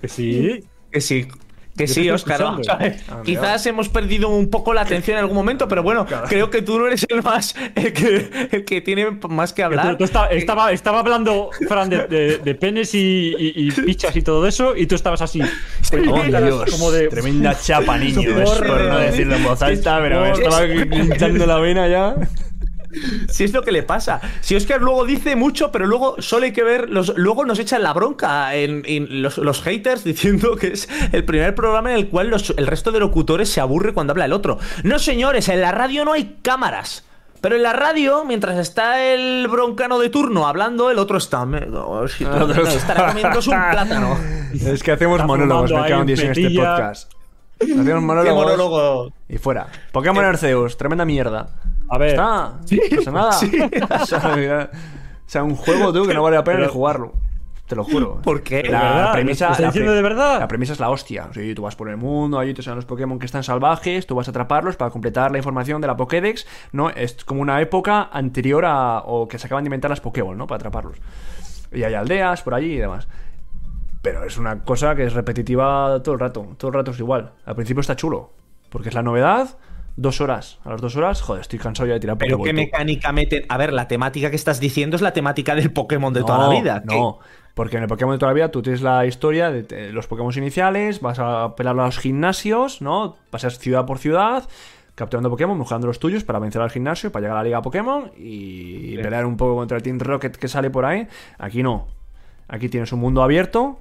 [0.00, 0.64] Que sí.
[0.90, 1.28] Que sí.
[1.76, 2.42] Que Yo sí, Oscar.
[2.68, 3.22] Ah.
[3.24, 6.78] Quizás hemos perdido un poco la atención en algún momento, pero bueno, creo que tú
[6.78, 7.54] no eres el más.
[7.74, 9.96] el que, el que tiene más que Que tú- hablar.
[9.96, 14.20] tú esta- estaba, estaba hablando, Fran, de, de- de penes y, y- y pichas y
[14.22, 15.40] todo eso, y tú estabas así.
[15.40, 17.08] Oh, Dios, como de.
[17.08, 18.20] tremenda chapa, niño.
[18.44, 22.14] Por no decirlo en voz alta, pero me estaba hinchando la vena ya.
[23.28, 24.20] Si es lo que le pasa.
[24.40, 26.90] Si Oscar luego dice mucho, pero luego solo hay que ver.
[26.90, 31.24] Los, luego nos echan la bronca en, en los, los haters diciendo que es el
[31.24, 34.32] primer programa en el cual los- el resto de locutores se aburre cuando habla el
[34.32, 34.58] otro.
[34.84, 37.04] No, señores, en la radio no hay cámaras.
[37.40, 41.44] Pero en la radio, mientras está el broncano de turno hablando, el otro está.
[41.44, 44.16] no, si- no, estará comiéndose un plátano.
[44.52, 47.10] Es que hacemos Está monólogos, me cago en este podcast.
[47.58, 49.12] Hacemos Qué monólogos monólogo.
[49.28, 49.66] y fuera.
[49.92, 51.48] Pokémon Arceus, tremenda mierda.
[51.92, 52.10] A ver.
[52.10, 53.30] Está, no pasa nada.
[54.02, 57.12] O sea, mira, o sea, un juego tú que no vale la pena ni jugarlo.
[57.66, 58.22] Te lo juro.
[58.22, 58.62] ¿Por qué?
[58.62, 59.12] ¿De La verdad?
[59.12, 60.40] premisa, ¿Lo estás la diciendo de verdad?
[60.40, 61.26] La premisa es la hostia.
[61.28, 64.06] O sea, tú vas por el mundo, allí te salen los Pokémon que están salvajes,
[64.06, 66.88] tú vas a atraparlos para completar la información de la Pokédex, ¿no?
[66.88, 69.00] Es como una época anterior a.
[69.04, 70.46] o que se acaban de inventar las Pokéball, ¿no?
[70.46, 70.96] Para atraparlos.
[71.72, 73.06] Y hay aldeas por allí y demás.
[74.00, 76.46] Pero es una cosa que es repetitiva todo el rato.
[76.56, 77.32] Todo el rato es igual.
[77.44, 78.30] Al principio está chulo.
[78.70, 79.58] Porque es la novedad.
[79.96, 80.58] Dos horas.
[80.64, 83.44] A las dos horas, joder, estoy cansado ya de tirar Pero qué mecánica meten.
[83.48, 86.48] A ver, la temática que estás diciendo es la temática del Pokémon de toda la
[86.60, 86.82] vida.
[86.84, 87.18] No,
[87.54, 90.06] porque en el Pokémon de toda la vida tú tienes la historia de te- los
[90.06, 93.16] Pokémon iniciales, vas a pelar a los gimnasios, ¿no?
[93.30, 94.48] Pasas ciudad por ciudad,
[94.94, 98.10] capturando Pokémon, mejorando los tuyos para vencer al gimnasio, para llegar a la Liga Pokémon
[98.16, 101.06] y pelear un poco contra el Team Rocket que sale por ahí.
[101.38, 101.88] Aquí no.
[102.48, 103.78] Aquí tienes un mundo abierto.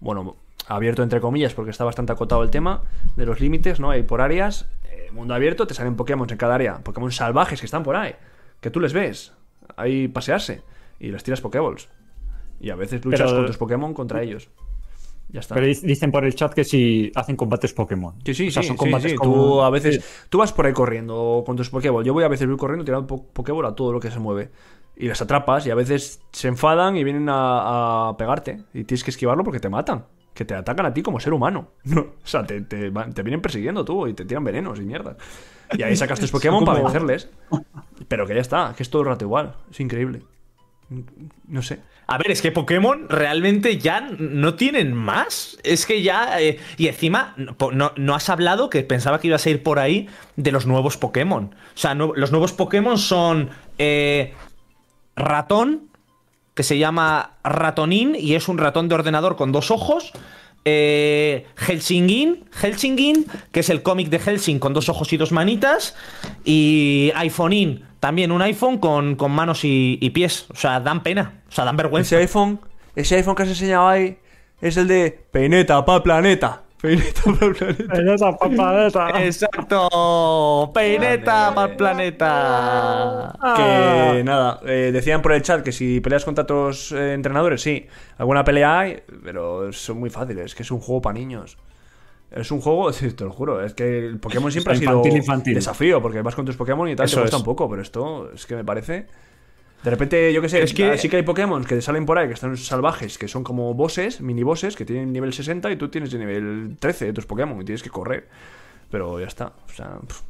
[0.00, 0.36] Bueno,
[0.68, 2.82] abierto entre comillas, porque está bastante acotado el tema
[3.16, 3.90] de los límites, ¿no?
[3.90, 4.66] Hay por áreas.
[5.12, 6.78] Mundo abierto, te salen Pokémon en cada área.
[6.78, 8.14] Pokémon salvajes que están por ahí.
[8.60, 9.32] Que tú les ves.
[9.76, 10.62] Ahí pasearse.
[11.00, 11.88] Y les tiras Pokéballs.
[12.60, 14.48] Y a veces luchas Pero- con tus Pokémon contra ellos.
[15.28, 15.54] Ya está.
[15.56, 18.14] Pero dic- dicen por el chat que si hacen combates Pokémon.
[18.24, 19.16] Sí, sí, O sea, sí, son sí, combates sí.
[19.16, 20.26] como- Tú a veces.
[20.30, 22.04] Tú vas por ahí corriendo con tus Pokéball.
[22.04, 24.50] Yo voy a veces voy corriendo tirando po- Pokéball a todo lo que se mueve.
[24.96, 28.62] Y las atrapas y a veces se enfadan y vienen a, a pegarte.
[28.72, 30.06] Y tienes que esquivarlo porque te matan.
[30.36, 31.70] Que te atacan a ti como ser humano.
[31.84, 35.16] No, o sea, te, te vienen persiguiendo tú y te tiran venenos y mierdas.
[35.76, 37.28] Y ahí sacas tus Pokémon para vencerles.
[38.06, 39.54] Pero que ya está, que es todo el rato igual.
[39.70, 40.22] Es increíble.
[41.48, 41.80] No sé.
[42.06, 45.58] A ver, es que Pokémon realmente ya no tienen más.
[45.64, 46.40] Es que ya.
[46.40, 49.80] eh, y encima, no, no- no has hablado, que pensaba que ibas a ir por
[49.80, 51.46] ahí, de los nuevos Pokémon.
[51.74, 53.50] O sea, no- los nuevos Pokémon son.
[53.78, 54.34] eh,
[55.16, 55.88] ratón,
[56.56, 60.12] que se llama Ratonín, y es un ratón de ordenador con dos ojos.
[60.64, 65.94] eh, Helsingin, Helsingin, que es el cómic de Helsing con dos ojos y dos manitas,
[66.44, 70.46] y iPhonein, también un iPhone con, con manos y, pies.
[70.50, 72.16] O sea, dan pena, o sea, dan vergüenza.
[72.16, 72.58] Ese iPhone,
[72.96, 74.18] ese iPhone que has enseñado ahí
[74.60, 76.62] es el de Peineta pa' planeta.
[76.86, 78.14] Peineta pa' planeta.
[78.14, 79.24] Esa papadeta.
[79.24, 83.32] Exacto, peineta para el planeta.
[83.56, 87.86] Que nada, eh, decían por el chat que si peleas contra otros eh, entrenadores, sí.
[88.18, 91.58] Alguna pelea hay, pero son muy fáciles, que es un juego para niños.
[92.30, 95.16] Es un juego, sí, te lo juro, es que el Pokémon siempre ha sido Infantil,
[95.16, 95.54] infantil.
[95.54, 97.40] desafío, porque vas con tus Pokémon y tal, Eso te cuesta es.
[97.40, 99.06] un poco, pero esto es que me parece...
[99.82, 102.26] De repente, yo qué sé, Es que- sí que hay Pokémon que salen por ahí,
[102.26, 105.88] que están salvajes, que son como bosses, mini bosses, que tienen nivel 60 y tú
[105.88, 108.28] tienes de nivel 13 de tus Pokémon y tienes que correr.
[108.90, 110.20] Pero ya está, o sea, pff,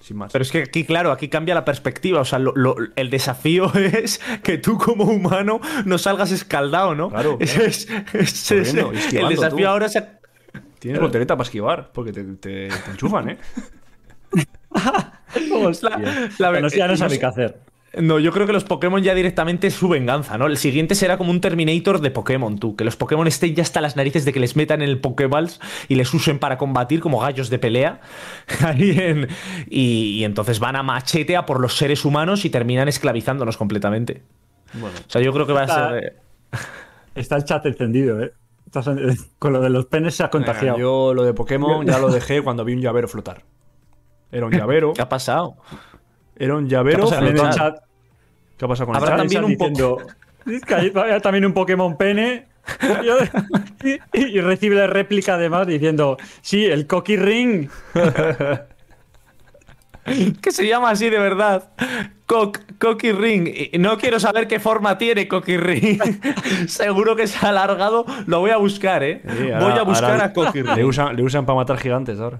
[0.00, 0.32] sin más.
[0.32, 2.20] Pero es que aquí, claro, aquí cambia la perspectiva.
[2.20, 7.08] O sea, lo- lo- el desafío es que tú como humano no salgas escaldado, ¿no?
[7.08, 7.68] Claro, Ese claro.
[8.20, 8.50] es, es-
[9.14, 9.68] el desafío tú.
[9.68, 9.98] ahora es...
[10.78, 13.38] Tienes voltereta para esquivar, porque te, te, te enchufan, ¿eh?
[15.82, 15.98] La,
[16.38, 17.20] la- Bueno, sí, ya no no sabe sé.
[17.20, 17.58] qué hacer.
[17.96, 20.46] No, yo creo que los Pokémon ya directamente es su venganza, ¿no?
[20.46, 22.76] El siguiente será como un Terminator de Pokémon, tú.
[22.76, 25.60] Que los Pokémon estén ya hasta las narices de que les metan en el Pokéballs
[25.88, 28.00] y les usen para combatir como gallos de pelea.
[28.64, 29.28] Ahí en-
[29.70, 34.22] y, y entonces van a machete a por los seres humanos y terminan esclavizándonos completamente.
[34.74, 36.04] Bueno, O sea, yo creo que va a Está- ser.
[36.04, 36.12] eh,
[37.14, 38.32] Está el chat encendido, ¿eh?
[38.66, 40.76] Estás en- Con lo de los penes se ha contagiado.
[40.78, 43.42] yo lo de Pokémon ya lo dejé cuando vi un llavero flotar.
[44.30, 45.56] Era un llavero, ¿Qué ha pasado?
[46.38, 47.76] era un llavero ¿Qué ha pasado También en el flotando.
[47.78, 47.85] chat,
[48.56, 49.18] ¿Qué ha pasado con el Habrá chat?
[49.18, 49.98] también un po- diciendo,
[50.46, 52.46] "Es que hay hay también un Pokémon pene.
[54.12, 57.68] Y, y recibe la réplica además diciendo, sí, el Cocky Ring.
[60.40, 61.70] Que se llama así de verdad.
[62.26, 63.48] Cock, Cocky Ring.
[63.72, 66.00] Y no quiero saber qué forma tiene Cocky Ring.
[66.68, 68.04] Seguro que se ha alargado.
[68.26, 69.20] Lo voy a buscar, ¿eh?
[69.24, 70.86] Sí, ahora- voy a buscar ahora a Cocky Le Ring.
[70.86, 72.38] usan, le usan para matar gigantes ahora.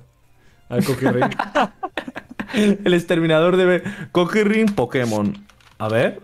[0.68, 1.30] Al Cookie Ring.
[2.84, 5.36] El exterminador de Cocky Ring Pokémon.
[5.78, 6.20] A ver.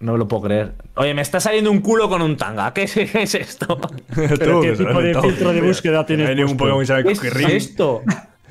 [0.00, 0.74] No me lo puedo creer.
[0.96, 2.72] Oye, me está saliendo un culo con un tanga.
[2.74, 3.78] ¿Qué es, qué es esto?
[4.14, 6.56] Pero qué tipo de filtro de búsqueda No tienes hay ningún?
[6.56, 7.50] Pokémon que sabe ¿Qué es Ring.
[7.50, 8.02] esto?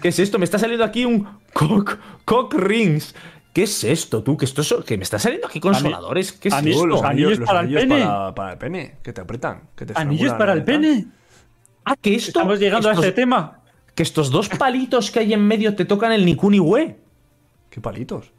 [0.01, 0.39] ¿Qué es esto?
[0.39, 3.13] Me está saliendo aquí un cock, cock rings.
[3.53, 4.35] ¿Qué es esto, tú?
[4.37, 6.33] ¿Que, esto es- que me está saliendo aquí consoladores?
[6.33, 6.83] ¿Qué es a mí- esto?
[6.83, 7.99] Uh, los Anillos anillos, los para el anillos pene.
[8.05, 9.61] Para, para el pene, que te apretan.
[9.75, 11.05] Que te ¿Anillos para el pene?
[11.85, 12.29] Ah, que esto.
[12.39, 13.59] Estamos llegando estos- a este tema.
[13.93, 16.97] Que estos dos palitos que hay en medio te tocan el Nikuni We.
[17.69, 18.31] ¿Qué palitos?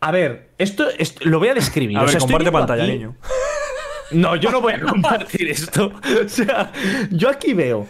[0.00, 1.96] A ver, esto, esto- lo voy a describir.
[1.96, 3.16] A O ver, sea, comparte pantalla, aquí- niño.
[4.12, 5.90] No, yo no voy a compartir esto.
[6.24, 6.70] O sea,
[7.10, 7.88] yo aquí veo.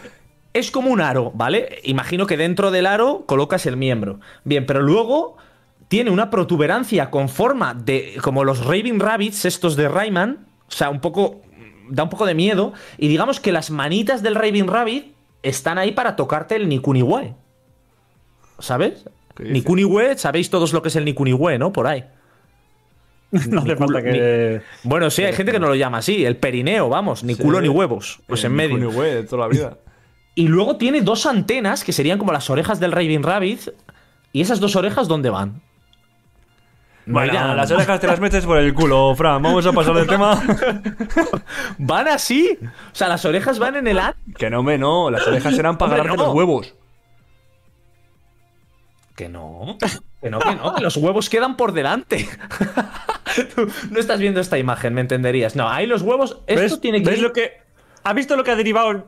[0.55, 1.81] Es como un aro, ¿vale?
[1.85, 4.19] Imagino que dentro del aro colocas el miembro.
[4.43, 5.37] Bien, pero luego
[5.89, 8.17] tiene una protuberancia con forma de.
[8.23, 10.47] como los Raving Rabbits, estos de Rayman.
[10.69, 11.43] O sea, un poco.
[11.91, 12.73] da un poco de miedo.
[12.97, 17.35] Y digamos que las manitas del Raving Rabbit están ahí para tocarte el Nikuniwe.
[18.59, 19.05] ¿Sabes?
[19.39, 21.73] Nikuniwe, sabéis todos lo que es el Nikuniwe, ¿no?
[21.73, 22.05] Por ahí.
[23.51, 24.63] No hace falta que.
[24.85, 27.69] Bueno, sí, hay gente que no lo llama así, el perineo, vamos, ni culo ni
[27.69, 28.79] huevos, pues en medio.
[28.79, 29.79] Nikuni We de toda la vida.
[30.35, 33.71] Y luego tiene dos antenas que serían como las orejas del Raving Rabbit.
[34.33, 35.63] ¿Y esas dos orejas dónde van?
[37.07, 37.57] No Bueno, irán.
[37.57, 39.41] las orejas te las metes por el culo, Fran.
[39.41, 40.43] Vamos a pasar del tema.
[41.79, 42.59] ¿Van así?
[42.63, 44.15] O sea, las orejas van en el an.
[44.37, 45.11] que no me, no.
[45.11, 46.25] Las orejas eran para agarrarte no.
[46.27, 46.75] los huevos.
[49.17, 49.79] Que no.
[50.21, 52.29] Que no, que no, que los huevos quedan por delante.
[53.55, 55.57] Tú no estás viendo esta imagen, me entenderías.
[55.57, 56.43] No, ahí los huevos.
[56.47, 57.11] Esto ¿Ves, tiene que.
[57.11, 57.53] ¿ves ir- lo que.
[58.05, 59.05] ¿Ha visto lo que ha derivado el,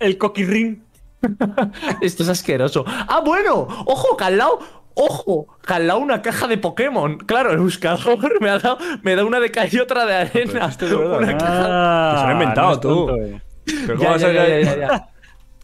[0.00, 0.78] el Ring?
[2.00, 2.84] Esto es asqueroso.
[2.86, 3.66] ¡Ah, bueno!
[3.86, 4.60] ¡Ojo, que al lado!
[4.94, 5.46] ¡Ojo!
[5.86, 7.18] Lado una caja de Pokémon.
[7.18, 10.68] Claro, el buscador me ha dado, me da una de cal y otra de arena.
[10.68, 12.88] de verdad, Una caja- Ah, Que se lo ha inventado, no es tú.
[12.88, 13.42] tonto, eh.
[13.86, 15.08] Pero ¿cómo Ya, ya, ya, saber- ya, ya, ya.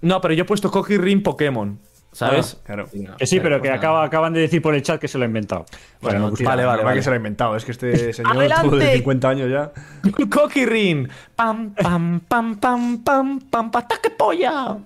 [0.03, 1.81] No, pero yo he puesto Cocky Ring Pokémon.
[2.15, 2.57] ¿Sabes?
[2.59, 2.89] Ah, claro.
[3.19, 5.25] Que sí, pero que Pues acaba- acaban de decir por el chat que se lo
[5.25, 5.67] ha inventado.
[6.01, 6.97] Bueno, Bueno, tío, vale, vale, vale.
[6.97, 7.57] que se lo ha inventado.
[7.57, 9.73] Es que este señor tuvo de 50 años ya.
[10.31, 11.09] Cocky Ring.
[11.37, 14.77] Pam, pam, pam, pam, pam, pam, pataque polla.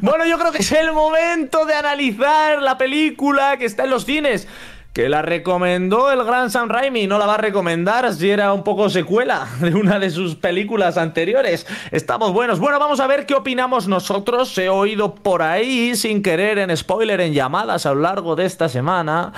[0.00, 4.04] Bueno, yo creo que es el momento de analizar la película que está en los
[4.04, 4.48] cines.
[4.92, 8.64] Que la recomendó el gran Sam Raimi, no la va a recomendar si era un
[8.64, 11.66] poco secuela de una de sus películas anteriores.
[11.92, 12.58] Estamos buenos.
[12.58, 14.56] Bueno, vamos a ver qué opinamos nosotros.
[14.58, 18.68] He oído por ahí, sin querer, en spoiler, en llamadas a lo largo de esta
[18.68, 19.32] semana,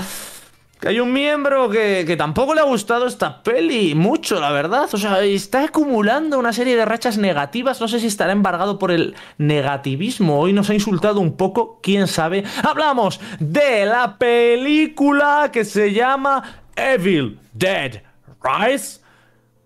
[0.82, 4.88] que hay un miembro que, que tampoco le ha gustado esta peli mucho, la verdad.
[4.92, 7.80] O sea, está acumulando una serie de rachas negativas.
[7.80, 10.40] No sé si estará embargado por el negativismo.
[10.40, 12.42] Hoy nos ha insultado un poco, quién sabe.
[12.68, 18.02] Hablamos de la película que se llama Evil Dead
[18.42, 19.02] Rise.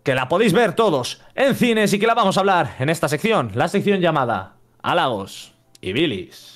[0.03, 3.09] que la podéis ver todos en cines y que la vamos a hablar en esta
[3.09, 6.56] sección, la sección llamada Halagos y Bilis.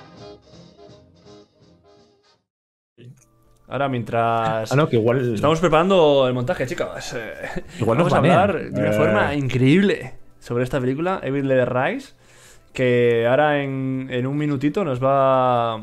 [3.71, 4.69] Ahora, mientras.
[4.71, 5.33] Ah, no, que igual.
[5.33, 7.13] Estamos preparando el montaje, chicos.
[7.15, 7.33] Eh,
[7.79, 8.93] Igual vamos nos a hablar de una Eh.
[8.93, 12.13] forma increíble sobre esta película, Evil Dead Rise,
[12.73, 15.81] que ahora en, en un minutito nos va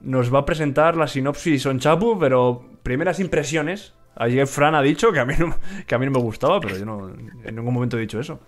[0.00, 3.94] nos va a presentar la sinopsis on Chapu, pero primeras impresiones.
[4.14, 5.54] Ayer Fran ha dicho que a mí no,
[5.86, 8.38] que a mí no me gustaba, pero yo no en ningún momento he dicho eso.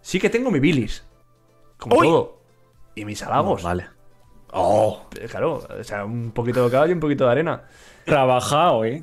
[0.00, 1.04] Sí que tengo mi bilis,
[1.76, 2.06] como ¡Uy!
[2.06, 2.38] todo,
[2.94, 3.62] y mis halagos.
[3.62, 3.86] Vale.
[4.52, 5.02] Oh.
[5.30, 7.62] Claro, o sea, un poquito de caballo y un poquito de arena.
[8.10, 9.02] Trabajado, ¿eh?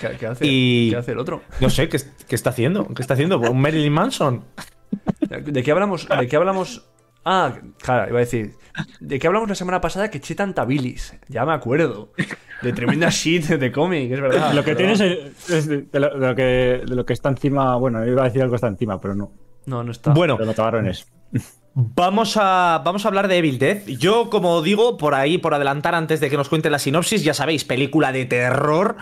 [0.00, 0.44] ¿Qué, qué hace?
[0.46, 1.42] Y- ¿Qué hace el otro?
[1.60, 2.86] No sé, ¿qué, qué está haciendo?
[2.94, 3.38] ¿Qué está haciendo?
[3.38, 4.44] ¿Un Marilyn Manson?
[5.28, 6.08] ¿De qué hablamos?
[6.08, 6.86] ¿De qué hablamos?
[7.24, 8.54] Ah, claro, iba a decir.
[9.00, 11.14] ¿De qué hablamos la semana pasada que eché tanta bilis?
[11.28, 12.12] Ya me acuerdo.
[12.62, 14.52] De tremenda shit de cómic, es verdad.
[14.54, 16.42] Lo que tienes es, es de, de lo, de lo que,
[16.86, 17.76] de lo que está encima.
[17.76, 19.32] Bueno, iba a decir algo que está encima, pero no.
[19.66, 20.12] No, no está.
[20.12, 21.06] Bueno, Pero no cabrones.
[21.80, 23.86] Vamos a, vamos a hablar de Evil Dead.
[23.86, 27.34] Yo, como digo, por ahí, por adelantar antes de que nos cuente la sinopsis, ya
[27.34, 28.96] sabéis, película de terror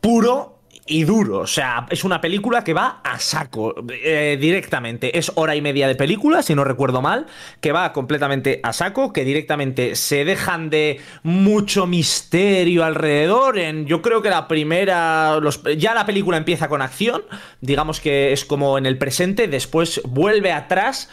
[0.00, 0.55] puro
[0.86, 1.40] y duro.
[1.40, 5.18] O sea, es una película que va a saco eh, directamente.
[5.18, 7.26] Es hora y media de película, si no recuerdo mal,
[7.60, 13.58] que va completamente a saco, que directamente se dejan de mucho misterio alrededor.
[13.58, 15.38] En, yo creo que la primera,
[15.76, 17.22] ya la película empieza con acción,
[17.60, 21.08] digamos que es como en el presente, después vuelve atrás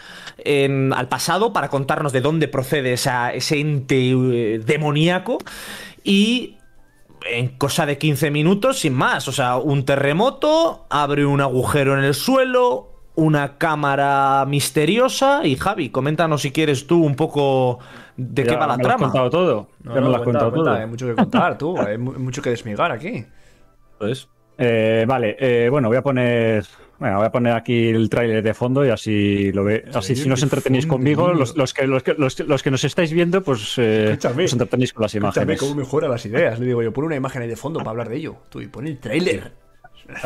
[0.46, 5.38] al pasado para contarnos de dónde procede ese ente eh, demoníaco
[6.04, 6.58] y
[7.30, 9.28] en cosa de 15 minutos, sin más.
[9.28, 15.46] O sea, un terremoto, abre un agujero en el suelo, una cámara misteriosa.
[15.46, 17.80] Y Javi, coméntanos si quieres tú un poco
[18.18, 19.12] de qué va la me lo has trama.
[19.12, 19.68] contado todo.
[19.84, 20.80] No, ya me lo has cuenta, contado cuenta, todo.
[20.82, 21.78] Hay mucho que contar, tú.
[21.80, 23.26] Hay mu- mucho que desmigar aquí.
[24.00, 26.66] Pues, Eh, vale, eh, bueno, voy a poner.
[27.04, 29.84] Bueno, voy a poner aquí el tráiler de fondo y así lo ve.
[29.94, 32.64] Así, si no os entretenéis fondo, conmigo, los, los que, los, que, los, que- los
[32.64, 35.60] que nos estáis viendo, pues eh, os entretenéis con las Escúchame imágenes.
[35.60, 36.58] cómo mejora las ideas.
[36.62, 38.38] Le digo yo, pon una imagen ahí de fondo para hablar de ello.
[38.48, 39.52] Tú, y pon el tráiler.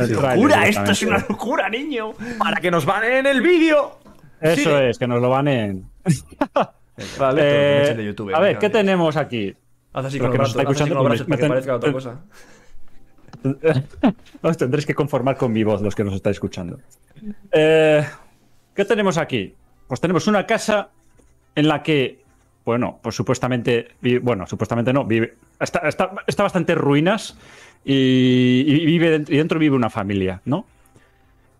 [0.08, 0.68] ¡Locura!
[0.68, 2.12] Esto es una locura, niño.
[2.38, 3.98] para que nos van en el vídeo.
[4.40, 4.84] Eso Sí.
[4.84, 5.90] es, que nos lo van en.
[7.18, 9.52] Vale, Eh, de YouTube, a ver, ¿qué tenemos aquí?
[9.94, 12.20] Haz así Lo con que nos está escuchando, para que me- parezca otra cosa.
[14.42, 16.80] Os tendréis que conformar con mi voz, los que nos estáis escuchando.
[17.52, 18.06] Eh,
[18.76, 19.54] ¿Qué tenemos aquí?
[19.88, 20.90] Pues tenemos una casa
[21.56, 22.22] en la que,
[22.66, 23.90] bueno, pues supuestamente,
[24.22, 27.38] bueno, supuestamente no, vive, está, está, está bastante en ruinas
[27.84, 30.66] y, vive dentro vive una familia, ¿no?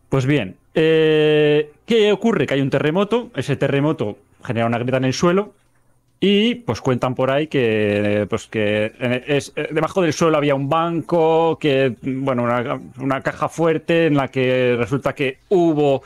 [0.10, 2.46] Pues bien, eh, ¿qué ocurre?
[2.46, 5.54] Que hay un terremoto, ese terremoto genera una grieta en el suelo
[6.20, 10.56] y pues cuentan por ahí que, pues que eh, es, eh, debajo del suelo había
[10.56, 16.02] un banco, que, bueno, una, una caja fuerte en la que resulta que hubo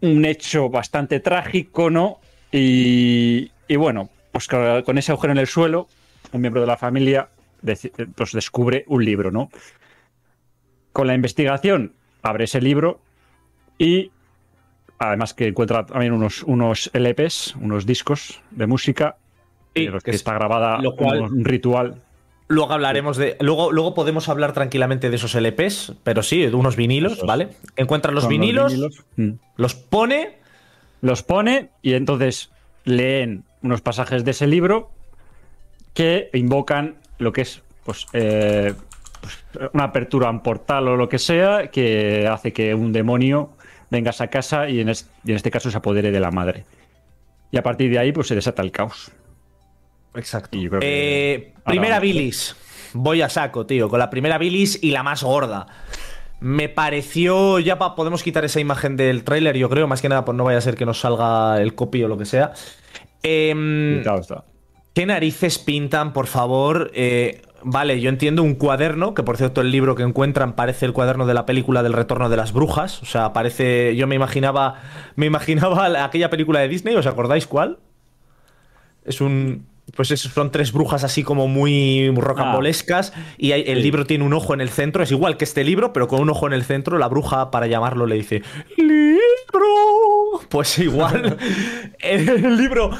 [0.00, 2.18] un hecho bastante trágico, ¿no?
[2.50, 5.88] Y, y bueno, pues con ese agujero en el suelo,
[6.32, 7.28] un miembro de la familia
[7.66, 9.50] eh, pues descubre un libro, ¿no?
[10.92, 13.00] Con la investigación abre ese libro
[13.78, 14.10] y
[15.08, 19.16] además que encuentra también unos, unos LPs, unos discos de música,
[19.74, 22.02] Sí, en los que que es- está grabada lo cual- un ritual.
[22.46, 23.36] Luego hablaremos de.
[23.40, 27.26] Luego, luego podemos hablar tranquilamente de esos LPs, pero sí, de unos vinilos, Esos.
[27.26, 27.48] ¿vale?
[27.76, 28.74] Encuentra los Con vinilos,
[29.16, 29.30] Mm.
[29.56, 30.36] los pone.
[31.00, 32.50] los pone y entonces
[32.84, 34.90] leen unos pasajes de ese libro
[35.94, 38.72] que invocan lo que es pues, eh,
[39.20, 43.50] pues, una apertura a un portal o lo que sea que hace que un demonio
[43.94, 46.64] venga a casa y en, es- y en este caso se apodere de la madre.
[47.50, 49.12] Y a partir de ahí pues se desata el caos.
[50.14, 50.56] Exacto.
[50.56, 52.56] Y yo creo que- Eh, primera bilis.
[52.92, 55.66] Voy a saco, tío, con la primera bilis y la más gorda.
[56.40, 57.58] Me pareció.
[57.58, 60.44] Ya pa- podemos quitar esa imagen del tráiler, yo creo, más que nada, pues no
[60.44, 62.52] vaya a ser que nos salga el copy o lo que sea.
[63.22, 64.44] Está.
[64.94, 66.90] ¿Qué narices pintan, por favor?
[66.94, 70.92] Eh, vale, yo entiendo un cuaderno, que por cierto el libro que encuentran parece el
[70.92, 73.02] cuaderno de la película del retorno de las brujas.
[73.02, 73.96] O sea, parece.
[73.96, 74.80] Yo me imaginaba.
[75.16, 77.78] Me imaginaba la- aquella película de Disney, ¿os acordáis cuál?
[79.04, 79.66] Es un.
[79.94, 83.12] Pues eso, son tres brujas así como muy rocambolescas.
[83.36, 85.02] y hay- el libro tiene un ojo en el centro.
[85.02, 86.96] Es igual que este libro, pero con un ojo en el centro.
[86.98, 88.42] La bruja, para llamarlo, le dice:
[88.76, 90.40] ¡Libro!
[90.48, 91.36] Pues igual.
[92.00, 92.90] el libro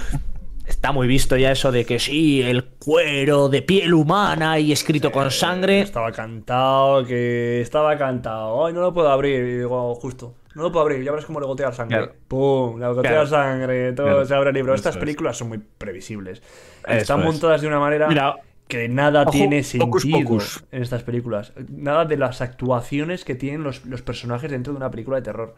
[0.67, 5.11] está muy visto ya eso de que sí, el cuero de piel humana y escrito
[5.11, 5.81] con sangre.
[5.81, 8.67] Estaba cantado, que estaba cantado.
[8.67, 9.41] Ay, no lo puedo abrir.
[9.45, 10.35] Y digo, justo.
[10.55, 11.97] No lo puedo abrir, ya verás cómo le gotea sangre.
[11.99, 12.13] Claro.
[12.29, 12.79] ¡Pum!
[12.79, 13.27] Le gotea Claro.
[13.27, 14.25] sangre, todo Claro.
[14.25, 14.73] se abre el libro.
[14.75, 15.01] Eso Estas es.
[15.01, 16.43] películas son muy previsibles.
[16.87, 17.25] Eso Están es.
[17.27, 18.37] montadas de una manera Mira,
[18.69, 20.65] que nada ojo, tiene sentido Pocus.
[20.71, 21.53] en estas películas.
[21.69, 25.55] Nada de las actuaciones que tienen los, los personajes dentro de una película de terror.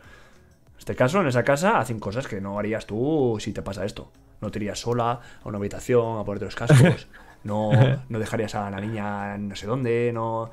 [0.76, 3.84] En este caso, en esa casa, hacen cosas que no harías tú si te pasa
[3.84, 4.12] esto.
[4.40, 5.12] No te irías sola
[5.42, 7.08] a una habitación a ponerte los cascos.
[7.44, 7.70] No,
[8.08, 10.10] no dejarías a la niña no sé dónde.
[10.12, 10.50] No,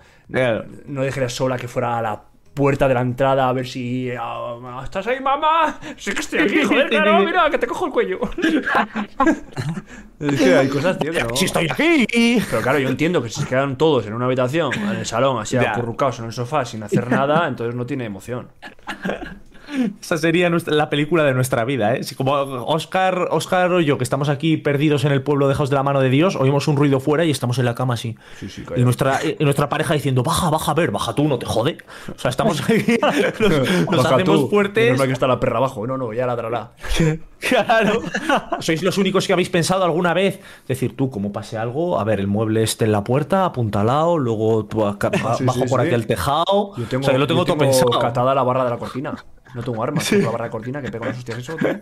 [0.86, 2.22] no dejarías sola que fuera a la
[2.54, 4.12] puerta de la entrada a ver si.
[4.12, 5.80] ah, ¿Estás ahí, mamá?
[5.98, 8.20] Sí que estoy aquí, joder, claro, mira, que te cojo el cuello.
[10.20, 11.36] es que hay cosas, tío, que no.
[11.36, 12.06] ¡Si estoy aquí!
[12.50, 15.40] Pero claro, yo entiendo que si se quedan todos en una habitación, en el salón,
[15.42, 18.50] así acurrucados en el sofá sin hacer nada, entonces no tiene emoción.
[20.02, 22.04] Esa sería nuestra- la película de nuestra vida, ¿eh?
[22.04, 25.76] Si como Oscar, Oscar o yo, que estamos aquí perdidos en el pueblo, dejados de
[25.76, 28.16] la mano de Dios, oímos un ruido fuera y estamos en la cama así.
[28.40, 31.38] Sí, sí, y, nuestra, y nuestra pareja diciendo, baja, baja, a ver, baja tú, no
[31.40, 31.78] te jode.
[32.16, 32.98] O sea, estamos aquí,
[33.92, 34.98] nos, hacemos tú, fuertes.
[34.98, 35.86] mal que está la perra abajo.
[35.88, 36.74] No, no, ya ladrará.
[37.44, 38.00] Claro.
[38.60, 40.40] Sois los únicos que habéis pensado alguna vez.
[40.66, 44.64] Decir, tú, como pase algo, a ver, el mueble este en la puerta, apuntalado, luego
[44.66, 45.88] tú acá- sí, bajo sí, por sí.
[45.88, 46.74] aquí al tejado.
[46.78, 48.00] Yo tengo, o sea, yo lo tengo yo todo tengo pensado.
[48.00, 49.14] catada la barra de la cortina.
[49.54, 51.58] No tengo armas, tengo la barra de cortina que pega unas hostias eso.
[51.58, 51.80] tío.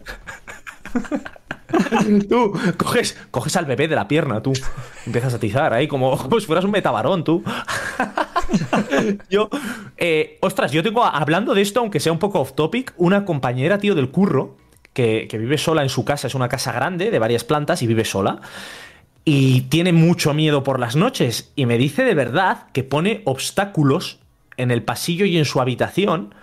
[2.30, 4.53] Tú coges, coges al bebé de la pierna, tú.
[5.05, 7.43] Empiezas a atizar ahí como, como si fueras un metabarón, tú.
[9.30, 9.49] yo,
[9.97, 13.78] eh, ostras, yo tengo, hablando de esto, aunque sea un poco off topic, una compañera,
[13.78, 14.57] tío, del curro,
[14.93, 16.28] que, que vive sola en su casa.
[16.28, 18.41] Es una casa grande, de varias plantas, y vive sola.
[19.24, 21.51] Y tiene mucho miedo por las noches.
[21.55, 24.19] Y me dice de verdad que pone obstáculos
[24.57, 26.34] en el pasillo y en su habitación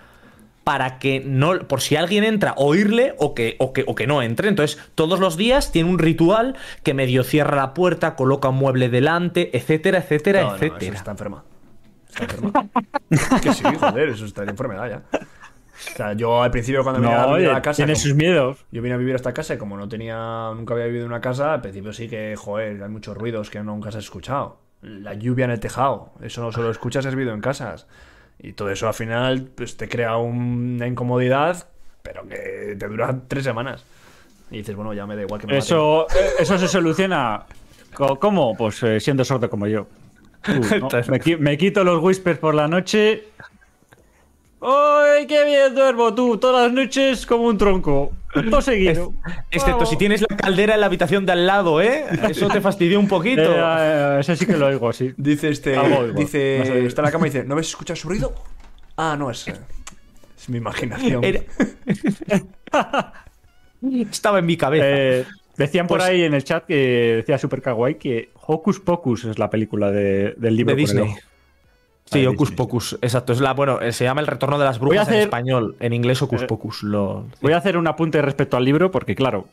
[0.69, 4.21] para que no, por si alguien entra, oírle o que, o que, o que no
[4.21, 4.49] entre.
[4.49, 8.87] Entonces, todos los días tiene un ritual que medio cierra la puerta, coloca un mueble
[8.89, 10.95] delante, etcétera, etcétera, No, no, eso etcétera.
[10.95, 11.43] está enferma.
[12.07, 12.65] Está enferma.
[13.41, 15.19] que sí, joder, eso está de enfermedad ya.
[15.19, 17.77] O sea, yo al principio cuando vine a No, vivir a la casa.
[17.77, 18.63] tiene como- sus miedos.
[18.71, 21.11] Yo vine a vivir a esta casa y como no tenía, nunca había vivido en
[21.11, 24.59] una casa, al principio sí que, joder, hay muchos ruidos que nunca has escuchado.
[24.83, 27.87] La lluvia en el tejado, eso no solo escuchas, has vivido en casas.
[28.41, 31.67] Y todo eso al final pues, te crea una incomodidad,
[32.01, 33.83] pero que te dura tres semanas.
[34.51, 35.57] Y dices, bueno, ya me da igual que me.
[35.57, 37.43] Eso, eh, eso se soluciona.
[38.19, 38.55] ¿Cómo?
[38.55, 39.87] Pues eh, siendo sordo como yo.
[40.41, 40.87] Tú, ¿no?
[41.09, 43.25] me, qui- me quito los whispers por la noche.
[44.61, 46.37] ¡Ay, qué bien duermo tú!
[46.37, 48.11] Todas las noches como un tronco.
[48.33, 49.13] Todo seguido.
[49.51, 52.05] Excepto si tienes la caldera en la habitación de al lado, ¿eh?
[52.29, 53.41] Eso te fastidió un poquito.
[53.41, 55.13] Eh, eh, ese sí que lo oigo, sí.
[55.17, 56.13] Dice este, oigo.
[56.13, 58.33] dice, No está en la cama y dice, ¿no ves escuchar su ruido?
[58.97, 61.23] Ah, no, es, es mi imaginación.
[61.23, 61.41] Era-
[64.11, 64.85] Estaba en mi cabeza.
[64.87, 65.25] Eh,
[65.57, 69.39] decían por Pues- ahí en el chat que decía Super Kawaii que Hocus Pocus es
[69.39, 71.09] la película de- del libro de con el Disney.
[71.13, 71.28] ojo.
[72.11, 73.33] Sí, Ocus Pocus, exacto.
[73.33, 75.23] Es la, bueno, eh, se llama El Retorno de las Voy a Brujas en hacer-
[75.23, 75.75] español.
[75.79, 76.83] En inglés, Ocus Eh, Pocus.
[76.83, 77.25] Lo...
[77.41, 79.47] Voy a hacer un apunte respecto al libro porque, claro,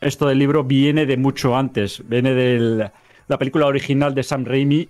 [0.00, 2.02] esto del libro viene de mucho antes.
[2.08, 2.90] Viene de
[3.28, 4.88] la película original de Sam Raimi,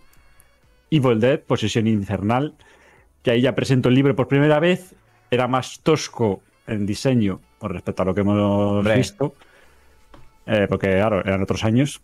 [0.90, 2.54] Evil Dead, Posesión Infernal,
[3.22, 4.94] que ahí ya presento el libro por primera vez.
[5.30, 8.96] Era más tosco en diseño con respecto a lo que hemos Hombre.
[8.96, 9.34] visto,
[10.46, 12.00] eh, porque, claro, eran otros años.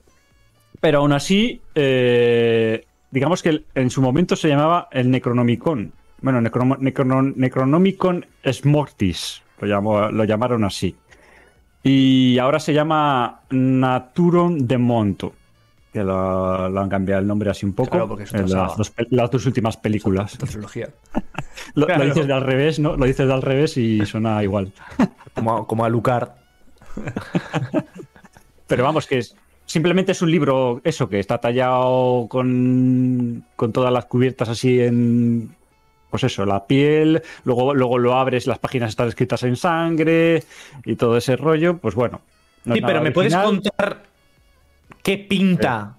[0.81, 5.93] Pero aún así, eh, digamos que en su momento se llamaba el Necronomicon.
[6.21, 10.97] Bueno, Necromo- Necrono- Necronomicon Smortis, lo, llamó- lo llamaron así.
[11.83, 15.33] Y ahora se llama Naturon de Monto,
[15.93, 18.77] que lo, lo han cambiado el nombre así un poco Claro, porque otra en las,
[18.77, 20.33] dos, las dos últimas películas.
[20.33, 20.89] Esta trilogía.
[21.75, 22.97] Lo, dices de al revés, ¿no?
[22.97, 24.73] Lo dices de al revés y suena igual.
[25.35, 26.37] Como, a- como a Lucar.
[28.67, 29.37] Pero vamos, que es,
[29.69, 35.55] simplemente es un libro, eso, que está tallado con, con todas las cubiertas así en.
[36.11, 40.43] Pues eso, la piel, luego, luego lo abres, las páginas están escritas en sangre
[40.87, 42.23] y todo ese rollo, pues bueno.
[42.65, 44.05] no Sí, pero ¿me puedes contar
[45.03, 45.97] qué pinta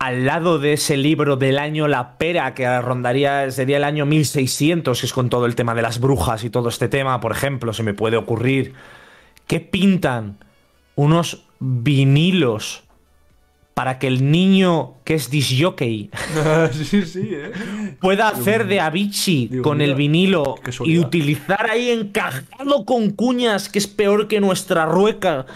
[0.00, 4.98] al lado de ese libro del año La Pera, que rondaría, sería el año 1600,
[4.98, 7.72] que es con todo el tema de las brujas y todo este tema, por ejemplo,
[7.72, 8.74] se me puede ocurrir?
[9.46, 10.38] ¿Qué pintan
[10.96, 12.84] unos vinilos
[13.74, 16.10] para que el niño que es disjockey
[16.72, 17.50] sí, sí, eh.
[18.00, 20.54] pueda hacer de Avicii con el vinilo
[20.84, 25.46] y utilizar ahí encajado con cuñas, que es peor que nuestra rueca,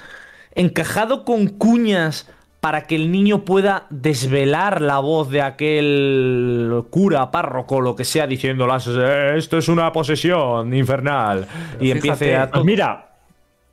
[0.55, 2.29] encajado con cuñas
[2.61, 8.27] para que el niño pueda desvelar la voz de aquel cura, párroco, lo que sea,
[8.27, 11.47] diciéndolas, "Eh, esto es una posesión infernal.
[11.81, 12.51] y fíjate, empiece a...
[12.65, 13.13] Mira,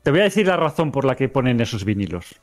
[0.04, 2.36] te voy a decir la razón por la que ponen esos vinilos.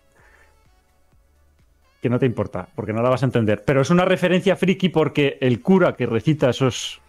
[2.03, 3.63] Que no te importa, porque no la vas a entender.
[3.65, 6.99] Pero es una referencia friki porque el cura que recita esos,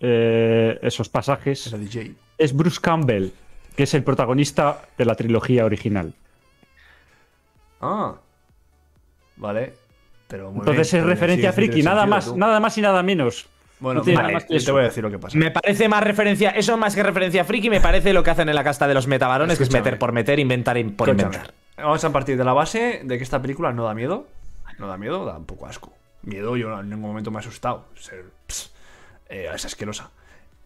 [0.00, 2.12] eh, esos pasajes DJ.
[2.38, 3.28] es Bruce Campbell,
[3.76, 6.14] que es el protagonista de la trilogía original.
[7.82, 8.14] Ah.
[9.36, 9.74] Vale.
[10.28, 12.36] Pero muy Entonces bien, es referencia friki, nada sentido, más, tú.
[12.38, 13.46] nada más y nada menos.
[13.78, 15.36] Bueno, No tiene vale, nada más que yo te voy a decir lo que pasa.
[15.38, 18.54] Me parece más referencia, eso más que referencia friki, me parece lo que hacen en
[18.54, 21.54] la casta de los metabarones, que es meter por meter, inventar in- por Escúchame, inventar.
[21.82, 24.26] Vamos a partir de la base de que esta película no da miedo.
[24.78, 25.92] No da miedo, da un poco asco.
[26.22, 27.86] Miedo, yo en ningún momento me he asustado.
[27.96, 28.72] Es, el- ps,
[29.28, 30.10] eh, es asquerosa.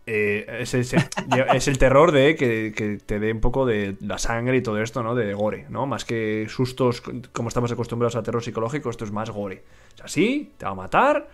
[0.07, 0.95] Eh, es, es-
[1.55, 4.81] es el terror de que, que te dé un poco de la sangre y todo
[4.83, 5.15] esto, ¿no?
[5.15, 5.87] De gore, ¿no?
[5.87, 7.03] Más que sustos
[7.33, 9.65] como estamos acostumbrados a terror psicológico, esto es más gore.
[9.95, 11.29] O sea, sí, te va a matar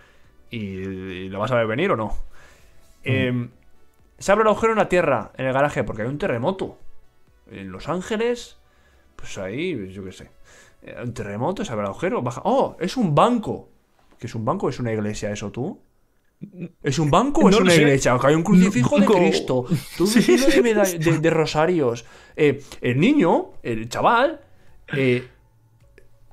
[0.50, 2.16] y, y lo vas a ver venir o no.
[3.04, 3.48] Eh,
[4.18, 6.78] se abre un agujero en la tierra, en el garaje, porque hay un terremoto.
[7.50, 8.58] En Los Ángeles,
[9.20, 10.30] pues ahí, yo qué sé.
[10.82, 12.40] Eh, Un terremoto, se abre el agujero, baja.
[12.44, 12.76] ¡Oh!
[12.80, 13.68] Es un banco.
[14.18, 14.68] ¿Qué es un banco?
[14.68, 15.78] ¿Es una iglesia eso tú?
[16.82, 17.82] ¿Es un banco o es No una sé.
[17.82, 18.14] iglesia?
[18.14, 19.06] Acá hay un crucifijo de.
[19.06, 19.66] Cristo.
[19.96, 22.04] Tú lleno de, de- de rosarios.
[22.34, 24.40] Eh, el niño, el chaval,
[24.96, 25.26] eh,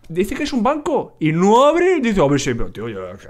[0.08, 2.00] dice que es un banco y no abre.
[2.00, 3.28] Dice, a ver si, pero tío, yo, a ver si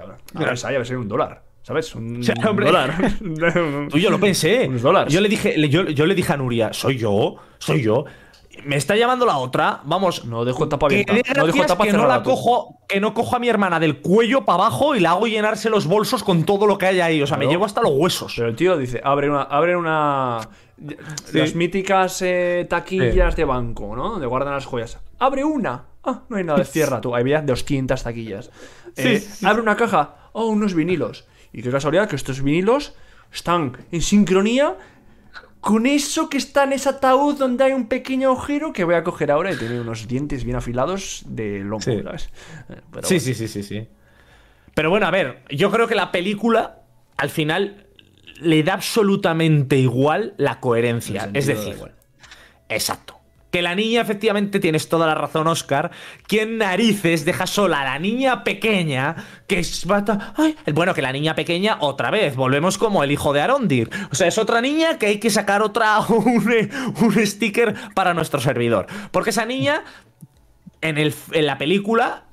[0.66, 1.42] hay, a ver si hay un dólar.
[1.62, 1.94] ¿Sabes?
[1.96, 2.66] Un sea, hombre.
[2.66, 2.96] dólar.
[3.90, 4.66] Tú, yo lo pensé.
[4.68, 5.12] Unos dólares.
[5.12, 8.04] Yo le dije, yo, yo le dije a Nuria, soy yo, soy yo.
[8.64, 10.24] Me está llamando la otra, vamos.
[10.24, 11.14] No dejo tapa que abierta.
[11.14, 13.78] dé No dejo gracias tapa que no la cojo, que no cojo a mi hermana
[13.80, 17.00] del cuello para abajo y la hago llenarse los bolsos con todo lo que hay
[17.00, 17.22] ahí.
[17.22, 18.34] O sea, me llevo hasta los huesos.
[18.36, 20.40] Pero el tío dice, abre una, abre una.
[21.32, 24.10] Las míticas eh, taquillas de banco, ¿no?
[24.10, 24.98] Donde guardan las joyas.
[25.18, 25.84] Abre una.
[26.04, 26.64] Ah, no hay nada.
[26.64, 27.14] Cierra tú.
[27.14, 28.50] Había 200 taquillas.
[28.96, 30.30] Eh, Abre una caja.
[30.32, 31.26] Oh, unos vinilos.
[31.52, 32.94] Y qué casualidad que estos vinilos
[33.32, 34.76] están en sincronía
[35.60, 39.02] con eso que está en ese ataúd donde hay un pequeño agujero que voy a
[39.04, 42.00] coger ahora y tiene unos dientes bien afilados de lomo, Sí.
[42.02, 42.26] ¿sabes?
[42.26, 42.30] Eh,
[42.68, 43.08] pero bueno.
[43.08, 43.88] sí, sí, sí, sí.
[44.74, 46.82] Pero bueno, a ver, yo creo que la película,
[47.16, 47.86] al final,
[48.40, 51.28] le da absolutamente igual la coherencia.
[51.34, 51.94] Es decir, igual.
[52.68, 53.17] exacto.
[53.50, 55.90] Que la niña, efectivamente, tienes toda la razón, Oscar.
[56.26, 59.86] ¿Quién narices deja sola a la niña pequeña que es.
[59.90, 63.40] va ta- Ay, bueno, que la niña pequeña, otra vez, volvemos como el hijo de
[63.40, 63.88] Arondir.
[64.12, 65.98] O sea, es otra niña que hay que sacar otra.
[66.08, 66.46] un,
[67.00, 68.86] un sticker para nuestro servidor.
[69.10, 69.82] Porque esa niña,
[70.82, 72.24] en, el, en la película,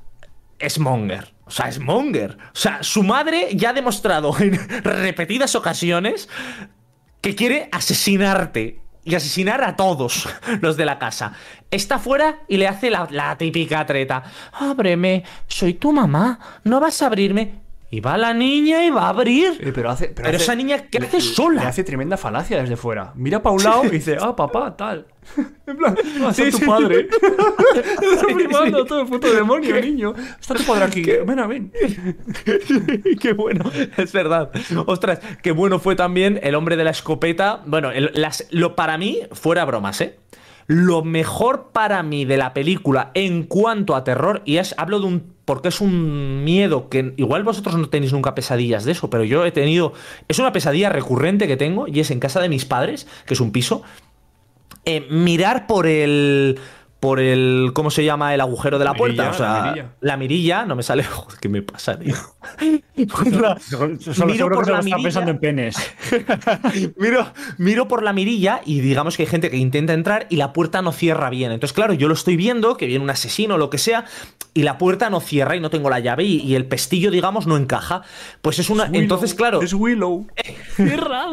[0.60, 1.34] es Monger.
[1.46, 2.38] O sea, es Monger.
[2.48, 6.28] O sea, su madre ya ha demostrado en repetidas ocasiones
[7.22, 8.82] que quiere asesinarte.
[9.06, 10.28] Y asesinar a todos
[10.62, 11.34] los de la casa.
[11.72, 14.24] Está fuera y le hace la, típica treta.
[14.52, 17.65] Ábreme, soy tu mamá, no vas a abrirme.
[17.96, 19.58] Y va la niña y va a abrir.
[19.62, 21.62] Eh, pero hace, pero, Pero hace- esa niña, ¿qué le- hace sola?
[21.62, 23.14] Le hace tremenda falacia desde fuera.
[23.16, 25.06] Mira para un lado y dice, ah, papá, tal.
[25.66, 26.66] En plan, ah, está Sí, tu sí.
[26.66, 27.08] padre.
[28.12, 28.88] está flipando sí.
[28.88, 30.14] todo el puto demonio, niño.
[30.40, 31.04] Está tu padre aquí.
[31.04, 31.72] Ven a ven.
[33.22, 33.64] qué bueno,
[33.98, 34.52] es verdad.
[34.86, 37.62] Ostras, qué bueno fue también el hombre de la escopeta.
[37.66, 40.20] Bueno, el- las- lo para mí, fuera bromas, ¿eh?
[40.68, 45.06] Lo mejor para mí de la película en cuanto a terror, y es, hablo de
[45.06, 45.35] un.
[45.46, 49.46] Porque es un miedo que igual vosotros no tenéis nunca pesadillas de eso, pero yo
[49.46, 49.94] he tenido.
[50.28, 53.40] Es una pesadilla recurrente que tengo, y es en casa de mis padres, que es
[53.40, 53.84] un piso,
[54.86, 56.60] eh, mirar por el.
[57.06, 57.70] Por el.
[57.74, 58.34] ¿Cómo se llama?
[58.34, 59.30] El agujero de la puerta.
[59.30, 59.90] O sea, la mirilla.
[60.02, 61.04] la mirilla, no me sale.
[61.06, 62.16] Joder, ¿qué me pasa, tío?
[63.32, 65.04] La- Solo Miro por que la mirilla.
[65.04, 65.76] pensando en penes.
[66.98, 70.52] miro, miro por la mirilla y digamos que hay gente que intenta entrar y la
[70.52, 71.52] puerta no cierra bien.
[71.52, 74.06] Entonces, claro, yo lo estoy viendo, que viene un asesino o lo que sea,
[74.56, 77.46] y la puerta no cierra y no tengo la llave y, y el pestillo, digamos,
[77.46, 78.02] no encaja.
[78.42, 78.86] Pues es una.
[78.86, 79.62] Willow, Entonces, claro.
[79.62, 80.26] Es Willow.
[80.76, 81.26] Cierra.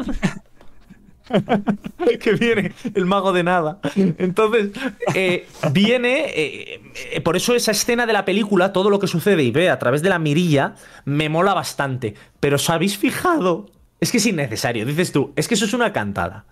[2.19, 3.79] que viene el mago de nada.
[3.95, 4.71] Entonces,
[5.15, 6.25] eh, viene.
[6.27, 6.81] eh,
[7.13, 9.79] eh, por eso esa escena de la película, todo lo que sucede y ve a
[9.79, 12.15] través de la mirilla, me mola bastante.
[12.39, 13.71] Pero ¿os habéis fijado?
[13.99, 14.85] Es que es innecesario.
[14.85, 16.45] Dices tú, es que eso es una cantada.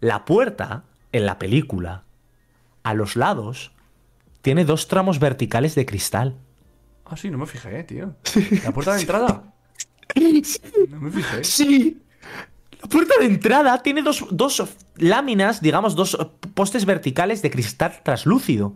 [0.00, 2.04] La puerta, en la película,
[2.82, 3.72] a los lados,
[4.42, 6.36] tiene dos tramos verticales de cristal.
[7.06, 8.14] Ah, sí, no me fijé, tío.
[8.64, 9.42] La puerta de entrada.
[10.88, 11.42] No me fijé.
[11.44, 12.00] Sí.
[12.84, 14.62] La puerta de entrada tiene dos, dos
[14.96, 16.18] láminas, digamos, dos
[16.54, 18.74] postes verticales de cristal translúcido.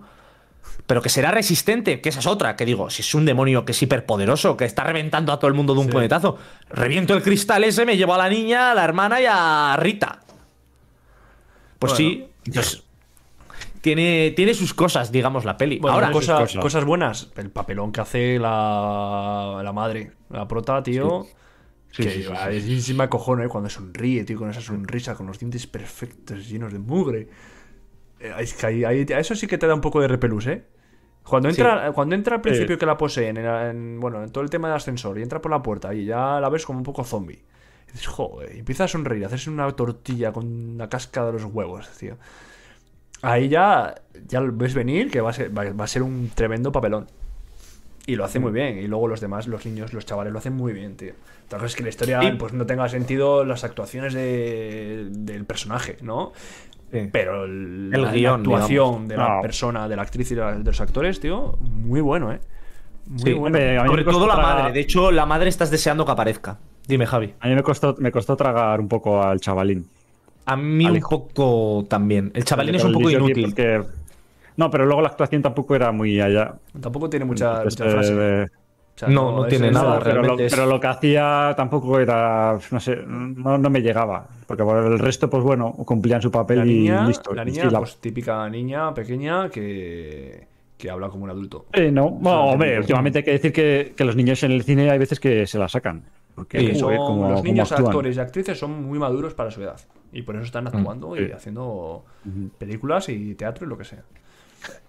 [0.87, 3.73] Pero que será resistente, que esa es otra, que digo, si es un demonio que
[3.73, 6.39] es hiperpoderoso, que está reventando a todo el mundo de un puñetazo,
[6.71, 10.21] reviento el cristal ese, me llevo a la niña, a la hermana y a Rita.
[11.79, 11.97] Pues Bueno.
[11.97, 12.83] sí, entonces,
[13.83, 15.79] tiene, tiene sus cosas, digamos, la peli.
[15.79, 16.63] Bueno, Ahora, cosa- cosas.
[16.63, 17.29] cosas buenas.
[17.37, 21.27] El papelón que hace la, la madre, la prota, tío.
[21.29, 21.35] Sí,
[22.01, 23.49] que sí, sí, a- sí, sí me acojono, ¿eh?
[23.49, 27.29] Cuando sonríe, tío, con esa sonrisa, con los dientes perfectos, llenos de mugre.
[28.21, 30.65] Eh, Es que ahí- eso sí que te da un poco de repelús, ¿eh?
[31.25, 34.51] Cuando entra, cuando entra al principio que la poseen, en, en- bueno, en todo el
[34.51, 37.05] tema del ascensor, y entra por la puerta y ya la ves como un poco
[37.05, 37.45] zombie.
[37.89, 41.45] Y dices, joder, empieza a sonreír, a hacerse una tortilla con una casca de los
[41.45, 42.17] huevos, tío.
[43.23, 43.95] Ahí ya,
[44.29, 47.07] ya ves venir que va a ser, va, va a ser un tremendo papelón.
[48.09, 48.79] Y lo hace muy bien.
[48.79, 51.13] Y luego los demás, los niños, los chavales, lo hacen muy bien, tío.
[51.45, 52.31] Otra cosa es que la historia Sí.
[52.39, 56.33] pues no tenga sentido las actuaciones de- del personaje, ¿no?
[56.91, 57.01] Sí.
[57.13, 59.43] Pero el, El la, actuación de la No.
[59.43, 62.41] persona, de la actriz y de, la- de los actores, tío, muy bueno, ¿eh?
[63.09, 63.59] Muy Sí, bueno.
[63.59, 64.73] Hombre, Sobre todo la tragar- madre.
[64.73, 66.57] De hecho, la madre estás deseando que aparezca.
[66.87, 67.35] Dime, Javi.
[67.41, 69.87] A mí me costó, me costó tragar un poco al chavalín.
[70.47, 72.31] A mí Al un poco también.
[72.35, 73.45] El chavalín es un poco inútil.
[73.55, 73.83] porque-
[74.59, 76.55] No, pero luego la actuación tampoco era muy allá.
[76.81, 78.13] Tampoco tiene mucha, Pues, mucha frase.
[78.43, 78.47] eh,
[78.95, 82.01] O sea, no, no tiene es- nada, pero, lo, es- pero lo que hacía tampoco
[82.01, 84.27] era, no sé, no, no me llegaba.
[84.47, 87.33] Porque por el resto, pues bueno, cumplían su papel La y niña, listo.
[87.33, 91.67] la Y niña sí, la- pues típica niña pequeña que, que habla como un adulto.
[91.73, 92.79] Eh, no, bueno, Sí, hombre, sí.
[92.81, 95.59] últimamente hay que decir que, que los niños en el cine hay veces que se
[95.59, 96.03] la sacan.
[96.35, 99.63] Porque Que joder, son- como- los niños actores y actrices son muy maduros para su
[99.63, 99.81] edad.
[100.13, 101.33] Y por eso están actuando y sí.
[101.33, 102.05] haciendo
[102.59, 104.03] películas y teatro y lo que sea.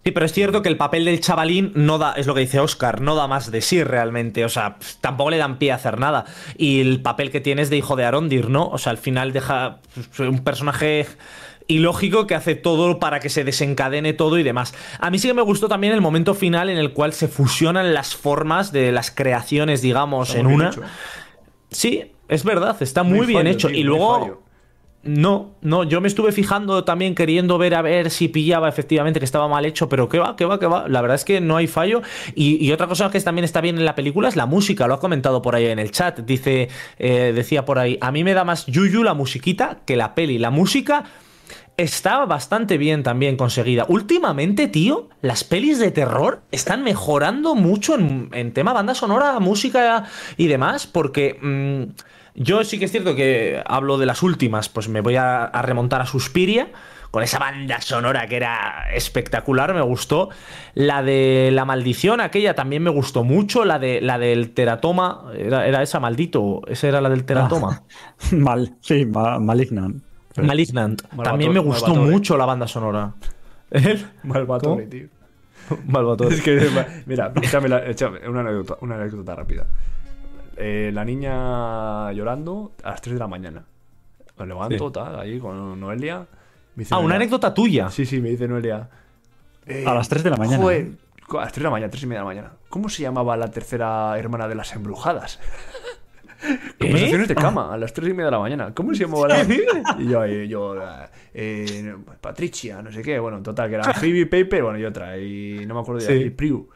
[0.04, 2.60] Sí, pero es cierto que el papel del chavalín no da, es lo que dice
[2.60, 4.46] Oscar, no da más de sí realmente.
[4.46, 6.26] O sea, tampoco le dan pie a hacer nada.
[6.58, 8.68] Y el papel que tiene es de hijo de Arondir, ¿no?
[8.70, 9.80] O sea, al final deja
[10.20, 11.06] un personaje
[11.68, 14.74] ilógico que hace todo para que se desencadene todo y demás.
[15.00, 17.94] A mí sí que me gustó también el momento final en el cual se fusionan
[17.94, 20.70] las formas de las creaciones, digamos, Está en una.
[20.70, 20.82] hecho.
[21.72, 23.68] Sí, es verdad, está muy bien fallo, hecho.
[23.68, 24.44] tío, y luego.
[25.02, 29.26] No, no, yo me estuve fijando también queriendo ver a ver si pillaba efectivamente que
[29.26, 30.90] estaba mal hecho, pero que va, que va, que va.
[30.90, 32.02] La verdad es que no hay fallo.
[32.36, 35.00] Y, otra cosa que también está bien en la película es la música, lo ha
[35.00, 36.20] comentado por ahí en el chat.
[36.20, 40.16] Dice, eh, decía por ahí, a mí me da más yuyu la musiquita que la
[40.16, 40.38] peli.
[40.38, 41.06] La música
[41.78, 43.86] está bastante bien también conseguida.
[43.88, 50.08] Últimamente, tío, las pelis de terror están mejorando mucho en, en tema banda sonora, música
[50.36, 51.84] y demás, porque mm,
[52.36, 55.62] yo sí que es cierto que hablo de las últimas, pues me voy a, a
[55.62, 56.68] remontar a Suspiria.
[57.12, 60.30] Con esa banda sonora que era espectacular, me gustó.
[60.76, 63.66] La de La Maldición, aquella también me gustó mucho.
[63.66, 66.62] La, de, la del Teratoma, era, era esa, maldito.
[66.68, 67.82] Esa era la del Teratoma.
[68.32, 70.04] Mal, sí, ma- Malignant.
[70.38, 71.02] Malignant.
[71.24, 72.12] También me gustó Malvatore.
[72.12, 73.12] mucho la banda sonora.
[73.72, 74.06] ¿El?
[74.22, 74.90] Malvatore, ¿Cómo?
[74.92, 75.08] tío.
[75.88, 76.36] Malvatore.
[76.36, 76.70] Es que,
[77.08, 79.66] mira, échame, la- échame una, anécdota, una anécdota rápida.
[80.62, 83.64] Eh, la niña llorando a las 3 de la mañana.
[84.38, 84.94] Me levanto, Sí.
[84.94, 86.20] tal, ahí con Noelia.
[86.76, 87.90] Me dice Ah, una anécdota tuya.
[87.90, 88.90] Sí, sí, me dice Noelia.
[89.66, 90.62] eh, A las 3 de la mañana.
[90.64, 90.92] Joder,
[91.32, 92.52] a las 3 de la mañana, 3 y media de la mañana.
[92.70, 95.40] ¿Cómo se llamaba la tercera hermana de las embrujadas?
[96.80, 98.74] Conversaciones de cama a las 3 y media de la mañana.
[98.74, 99.44] ¿Cómo se llamaba la.?
[100.00, 100.76] Y yo, eh, yo
[101.34, 103.20] eh, Patricia, no sé qué.
[103.20, 105.18] Bueno, total, que era Phoebe Paper, bueno, y otra.
[105.18, 106.30] Y no me acuerdo de Sí.
[106.30, 106.70] Priu.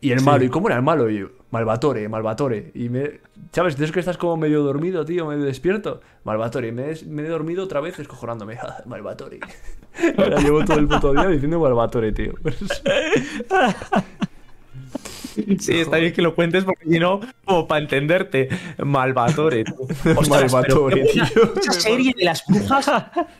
[0.00, 1.10] Y el malo, ¿y cómo era el malo?
[1.10, 2.70] Y yo, Malvatore, Malvatore.
[2.74, 3.20] Y me.
[3.52, 3.74] ¿Sabes?
[3.76, 6.00] Tienes que estás como medio dormido, tío, medio despierto.
[6.24, 6.68] Malvatore.
[6.68, 8.58] Y me, he- me he dormido otra vez escojonándome.
[8.86, 9.40] Malvatore.
[10.18, 12.32] Ahora llevo todo el puto día diciendo Malvatore, tío.
[15.60, 18.48] Sí, está bien que lo cuentes porque si no, como para entenderte.
[18.84, 19.64] Malvatore.
[20.16, 21.54] Ostras, Malvatore, pero qué buena- tío.
[21.60, 22.90] Esa serie de las brujas,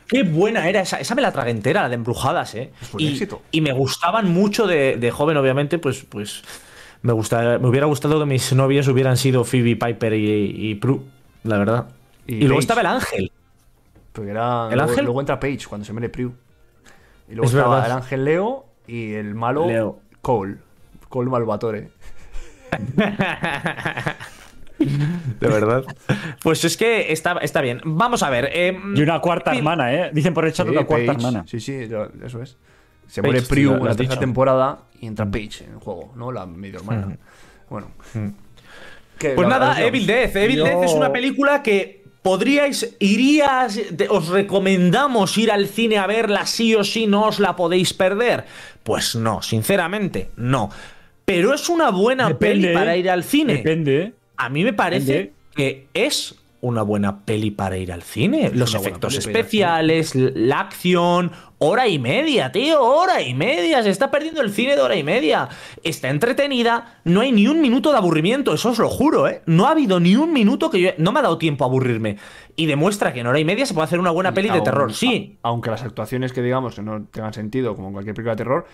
[0.08, 0.80] qué buena era.
[0.80, 2.70] Esa, esa me la tragué entera, la de embrujadas, ¿eh?
[2.98, 3.42] Y, éxito.
[3.50, 6.04] y me gustaban mucho de, de joven, obviamente, pues.
[6.08, 6.42] pues
[7.02, 11.00] me, gusta, me hubiera gustado que mis novias hubieran sido Phoebe Piper y, y Prue,
[11.44, 11.88] la verdad.
[12.26, 12.60] Y Y, luego Paige.
[12.60, 13.32] estaba el ángel.
[14.12, 14.68] Porque era.
[14.72, 15.04] ¿El ángel?
[15.04, 16.32] luego entra Page cuando se muere Priu.
[17.28, 17.90] Y luego Es estaba verdad.
[17.90, 20.00] el ángel Leo y el malo Leo.
[20.22, 20.56] Cole.
[21.08, 21.90] Cole Malvatore.
[24.78, 25.82] De verdad.
[26.42, 27.80] Pues es que está, está bien.
[27.84, 28.48] Vamos a ver.
[28.52, 30.10] eh, Y una cuarta hermana, ¿eh?
[30.12, 31.44] Dicen por el chat Sí, una cuarta hermana.
[31.48, 31.74] Sí, sí,
[32.24, 32.56] eso es.
[33.08, 36.30] Se Paige, muere Priu en la tercera temporada y entra Paige en el juego, ¿no?
[36.30, 37.16] La medio hermana.
[37.68, 37.88] Bueno.
[39.18, 40.36] Que Pues nada, Evil Death.
[40.36, 43.80] Evil Yo- Death es una película que podríais, irías,
[44.10, 48.44] os recomendamos ir al cine a verla sí o sí, no os la podéis perder.
[48.84, 50.70] Pues no, sinceramente, no.
[51.28, 53.56] Pero es una buena Depende, peli para ir al cine.
[53.56, 54.12] Depende, ¿eh?
[54.38, 55.32] A mí me parece Depende.
[55.54, 58.50] que es una buena peli para ir al cine.
[58.54, 63.82] Los efectos especiales, la acción, hora y media, tío, hora y media.
[63.82, 65.50] Se está perdiendo el cine de hora y media.
[65.84, 69.42] Está entretenida, no hay ni un minuto de aburrimiento, eso os lo juro, ¿eh?
[69.44, 70.90] No ha habido ni un minuto que yo...
[70.96, 72.16] No me ha dado tiempo a aburrirme.
[72.56, 74.94] Y demuestra que en hora y media se puede hacer una buena peli de terror,
[74.94, 75.36] sí.
[75.42, 78.66] Aunque las actuaciones que digamos no tengan sentido, como en cualquier película de terror,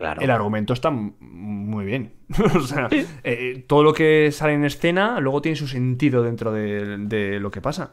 [0.00, 0.22] Claro.
[0.22, 2.14] el argumento está muy bien.
[2.56, 2.88] o sea,
[3.22, 7.50] eh, todo lo que sale en escena luego tiene su sentido dentro de, de lo
[7.50, 7.92] que pasa.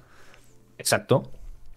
[0.78, 1.30] Exacto.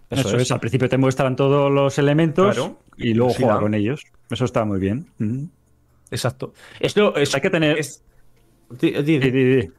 [0.09, 0.49] Eso, es.
[0.51, 2.79] Al principio te muestran todos los elementos Claro.
[2.95, 4.03] y luego Sí, juega con ellos.
[4.29, 5.07] Eso está muy bien.
[5.17, 5.43] Mm.
[6.11, 6.53] exacto.
[6.79, 8.01] Esto es, Hay que tener- es-
[8.69, 9.69] Di- di- Di, di, di.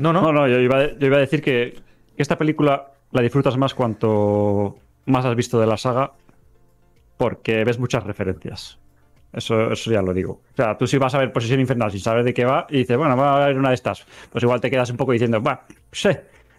[0.00, 0.22] No, no.
[0.22, 1.78] No, no, yo iba, yo iba a decir que
[2.16, 6.14] esta película la disfrutas más cuanto más has visto de la saga
[7.16, 8.78] porque ves muchas referencias.
[9.32, 10.40] Eso, eso ya lo digo.
[10.52, 12.78] O sea, tú si vas a ver Posesión Infernal sin saber de qué va y
[12.78, 15.40] dices, bueno, va a ver una de estas, pues igual te quedas un poco diciendo,
[15.40, 15.60] bueno,
[15.92, 16.10] sí,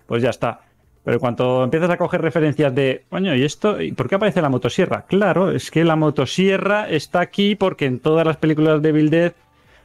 [0.06, 0.62] pues ya está.
[1.04, 3.82] Pero cuando empiezas a coger referencias de, coño, ¿y esto?
[3.82, 5.06] ¿Y por qué aparece la motosierra?
[5.08, 9.34] Claro, es que la motosierra está aquí porque en todas las películas de Bill Dead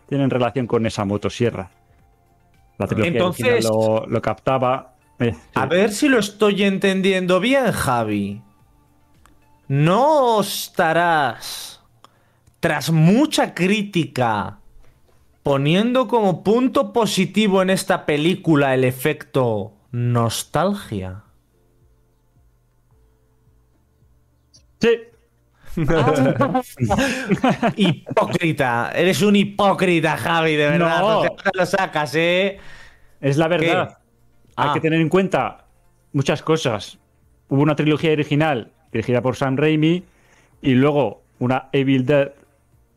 [0.09, 1.71] tienen relación con esa motosierra.
[2.79, 4.93] La trilogía Entonces- lo, lo captaba.
[5.19, 5.39] Eh, sí.
[5.55, 8.43] A ver si lo estoy entendiendo bien, Javi.
[9.69, 11.76] ¿No estarás,
[12.67, 14.59] tras mucha crítica,
[15.45, 21.23] poniendo como punto positivo en esta película el efecto nostalgia?
[24.81, 24.99] Sí,
[27.77, 31.01] Hipócrita, eres un hipócrita, Javi, de verdad.
[31.03, 31.23] No.
[31.23, 32.59] No te lo sacas, ¿eh?
[33.21, 33.99] es la verdad.
[34.57, 34.75] Hay Ah.
[34.75, 35.67] que tener en cuenta
[36.13, 36.99] muchas cosas.
[37.49, 40.03] Hubo una trilogía original dirigida por Sam Raimi
[40.63, 42.33] y luego una Evil Dead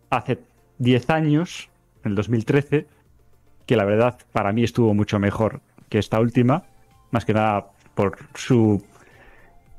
[0.10, 0.40] hace
[0.80, 1.70] 10 años,
[2.04, 2.88] en el 2013,
[3.66, 6.64] que la verdad para mí estuvo mucho mejor que esta última,
[7.12, 8.84] más que nada por su...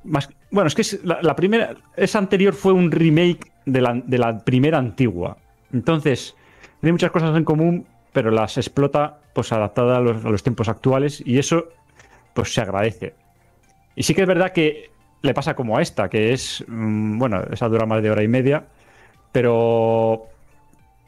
[0.04, 4.18] Más, bueno, es que es la, primera, esa anterior fue un remake de la, de
[4.18, 5.36] la primera antigua.
[5.72, 6.34] Entonces,
[6.80, 10.68] tiene muchas cosas en común, pero las explota pues adaptada a los, a los tiempos
[10.68, 11.68] actuales y eso
[12.34, 13.14] pues se agradece.
[13.94, 14.90] Y sí que es verdad que
[15.22, 18.28] le pasa como a esta, que es, mm, bueno, esa dura más de hora y
[18.28, 18.64] media,
[19.32, 20.26] pero...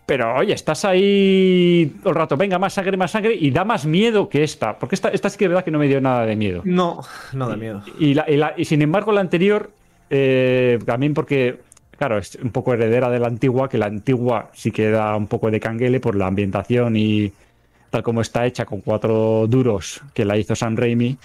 [0.04, 3.86] Pero oye, estás ahí todo el rato, venga, más sangre, más sangre, y da más
[3.86, 6.26] miedo que esta, porque esta, esta sí que es verdad que no me dio nada
[6.26, 6.60] de miedo.
[6.64, 7.00] No,
[7.32, 7.82] no da miedo.
[8.00, 9.70] Y, la- y la- y sin embargo, la anterior,
[10.10, 11.60] eh, también porque,
[11.96, 15.28] claro, es un poco heredera de la antigua, que la antigua sí que da un
[15.28, 17.32] poco de canguele por la ambientación y
[17.90, 21.16] tal como está hecha, con cuatro duros que la hizo Sam Raimi,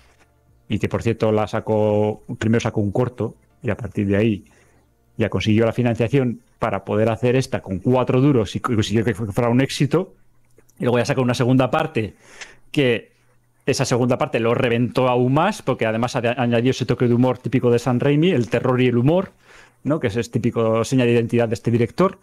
[0.69, 3.33] y que por cierto la sacó, primero sacó un corto,
[3.63, 4.45] y a partir de ahí
[5.17, 9.49] ya consiguió la financiación para poder hacer esta con cuatro duros y consiguió que fuera
[9.49, 10.13] un éxito.
[10.79, 12.13] Y luego ya sacó una segunda parte
[12.71, 13.11] que
[13.65, 17.37] esa segunda parte lo reventó aún más, porque además ade- añadió ese toque de humor
[17.39, 19.31] típico de San Raimi, el terror y el humor,
[19.83, 19.99] ¿no?
[19.99, 22.17] que es típico seña de identidad de este director.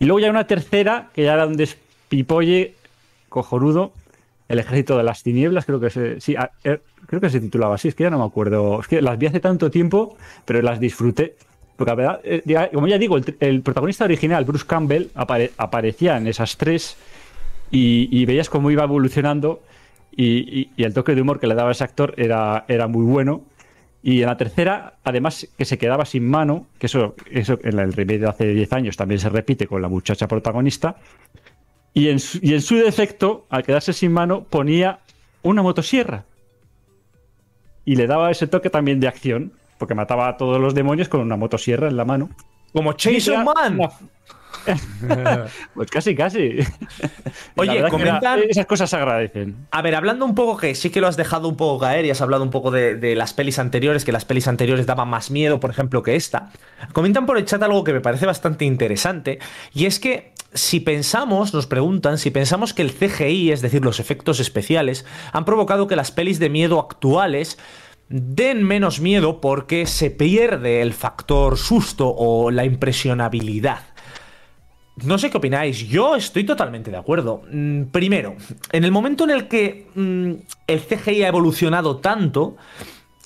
[0.00, 2.74] Y luego ya una tercera, que ya era un despipolle
[3.28, 3.92] cojonudo,
[4.48, 6.34] El ejército de las tinieblas, creo que se, sí,
[6.64, 8.80] eh, creo que se titulaba así, es que ya no me acuerdo.
[8.80, 11.36] Es que las vi hace tanto tiempo, pero las disfruté.
[11.78, 16.26] Porque la verdad, eh, como ya digo, el, protagonista original, Bruce Campbell, apare- aparecía en
[16.26, 16.96] esas tres
[17.70, 19.62] y, veías cómo iba evolucionando
[20.10, 20.24] y,
[20.60, 23.42] y- y el toque de humor que le daba ese actor era, era muy bueno.
[24.02, 27.92] Y en la tercera, además, que se quedaba sin mano, que eso, eso en el
[27.92, 30.96] remake de hace 10 años también se repite con la muchacha protagonista.
[31.94, 34.98] Y en, su, y en su defecto, al quedarse sin mano, ponía
[35.42, 36.24] una motosierra.
[37.84, 41.20] Y le daba ese toque también de acción, porque mataba a todos los demonios con
[41.20, 42.28] una motosierra en la mano.
[42.72, 43.78] Como Chainsaw Man.
[45.74, 46.58] Pues casi, casi.
[47.56, 49.66] Oye, comentan- esas cosas se agradecen.
[49.70, 52.10] A ver, hablando un poco, que sí que lo has dejado un poco caer y
[52.10, 55.30] has hablado un poco de, de las pelis anteriores, que las pelis anteriores daban más
[55.30, 56.50] miedo, por ejemplo, que esta.
[56.92, 59.38] Comentan por el chat algo que me parece bastante interesante,
[59.72, 64.00] y es que si pensamos, nos preguntan, si pensamos que el CGI, es decir, los
[64.00, 67.58] efectos especiales, han provocado que las pelis de miedo actuales
[68.08, 73.80] den menos miedo porque se pierde el factor susto o la impresionabilidad.
[75.04, 77.42] No sé qué opináis, yo estoy totalmente de acuerdo.
[77.52, 78.36] Mm, Primero,
[78.72, 80.32] en el momento en el que mm,
[80.66, 82.56] el CGI ha evolucionado tanto,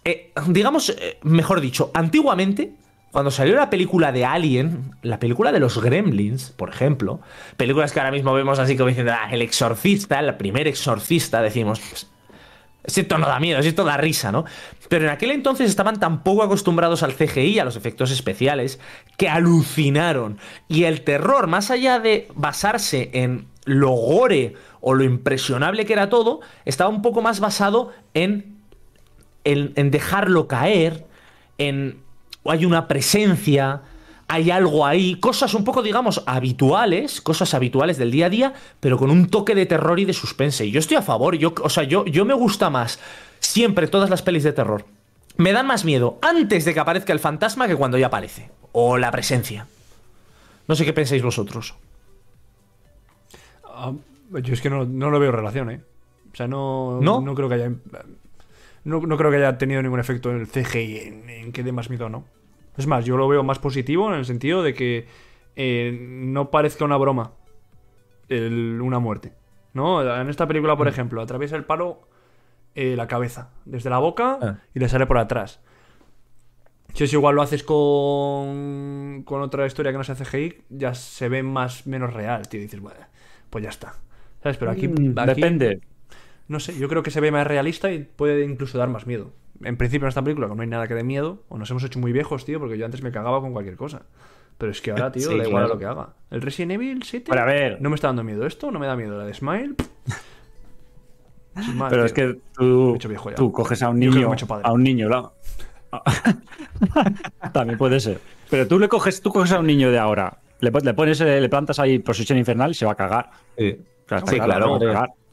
[0.05, 2.75] eh, digamos, eh, mejor dicho, antiguamente,
[3.11, 7.21] cuando salió la película de Alien, la película de los Gremlins, por ejemplo,
[7.57, 11.81] películas que ahora mismo vemos así como diciendo, "Ah, el exorcista, el primer exorcista, decimos,
[12.85, 14.45] esto no da miedo, esto da risa, ¿no?
[14.89, 18.81] Pero en aquel entonces estaban tan poco acostumbrados al CGI, a los efectos especiales,
[19.17, 20.39] que alucinaron.
[20.69, 26.09] Y el terror, más allá de basarse en lo gore o lo impresionable que era
[26.09, 28.59] todo, estaba un poco más basado en,
[29.45, 31.07] en, en dejarlo caer,
[31.59, 32.03] en
[32.45, 33.83] hay una presencia,
[34.33, 38.97] hay algo ahí, cosas un poco, digamos, habituales, cosas habituales del día a día, pero
[38.97, 40.65] con un toque de terror y de suspense.
[40.65, 42.99] Y yo estoy a favor, yo, o sea, yo, yo me gusta más
[43.41, 44.87] siempre todas las pelis de terror.
[45.37, 48.51] Me dan más miedo antes de que aparezca el fantasma que cuando ya aparece.
[48.73, 49.67] O la presencia.
[50.67, 51.75] No sé qué pensáis vosotros.
[53.67, 53.93] Ah,
[54.31, 55.83] yo es que no, no lo veo relación, ¿eh?
[56.33, 57.35] O sea, no, ¿No?
[57.35, 57.71] creo que haya.
[58.85, 61.73] No, no creo que haya tenido ningún efecto en el CGI en, en que dé
[61.73, 62.25] más miedo, ¿no?
[62.77, 65.07] Es más, yo lo veo más positivo en el sentido de que
[65.57, 67.33] eh, no parezca una broma.
[68.29, 69.35] el- una muerte.
[69.75, 70.03] ¿No?
[70.21, 72.09] En esta película, por ejemplo, atraviesa el palo
[72.75, 74.59] eh, la cabeza, desde la boca Ah.
[74.75, 75.61] y le sale por atrás.
[76.95, 81.29] Si es igual lo haces con, con otra historia que no sea CGI, ya se
[81.29, 82.61] ve más menos real, tío.
[82.61, 83.01] Y dices, bueno,
[83.51, 83.95] pues ya está.
[84.43, 84.57] ¿Sabes?
[84.57, 85.81] Pero aquí, Mm, aquí- Depende.
[86.49, 89.31] No sé, yo creo que se ve más realista y puede incluso dar más miedo.
[89.65, 91.85] En principio en esta película que no hay nada que dé miedo, o nos hemos
[91.85, 94.03] hecho muy viejos, tío, porque yo antes me cagaba con cualquier cosa.
[94.59, 96.15] Pero es que ahora, tío, Sí, da igual a lo que haga.
[96.31, 97.81] El Resident Evil 7 Pero a ver.
[97.81, 99.75] no me está dando miedo esto, no me da miedo la de Smile.
[101.55, 102.05] Pero tío.
[102.07, 104.33] es que tú, he coges a un niño,
[104.63, 105.31] a un niño, la-
[107.53, 108.19] también puede ser.
[108.51, 111.21] Pero tú le coges, tú coges a un niño de ahora, le, pon- le pones,
[111.21, 113.31] le plantas ahí posesión infernal y se va a cagar.
[113.59, 114.79] Sí, O sea, está Sí, claro,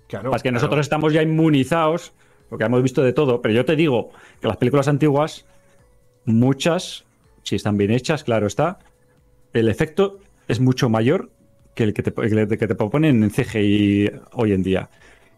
[0.10, 0.56] Claro, es que claro.
[0.56, 2.12] nosotros estamos ya inmunizados,
[2.50, 4.10] porque hemos visto de todo, pero yo te digo
[4.42, 5.46] que las películas antiguas,
[6.26, 7.06] muchas,
[7.44, 8.80] si están bien hechas, claro está,
[9.54, 11.30] el efecto es mucho mayor
[11.76, 14.90] que el que te, el que te proponen en CGI hoy en día.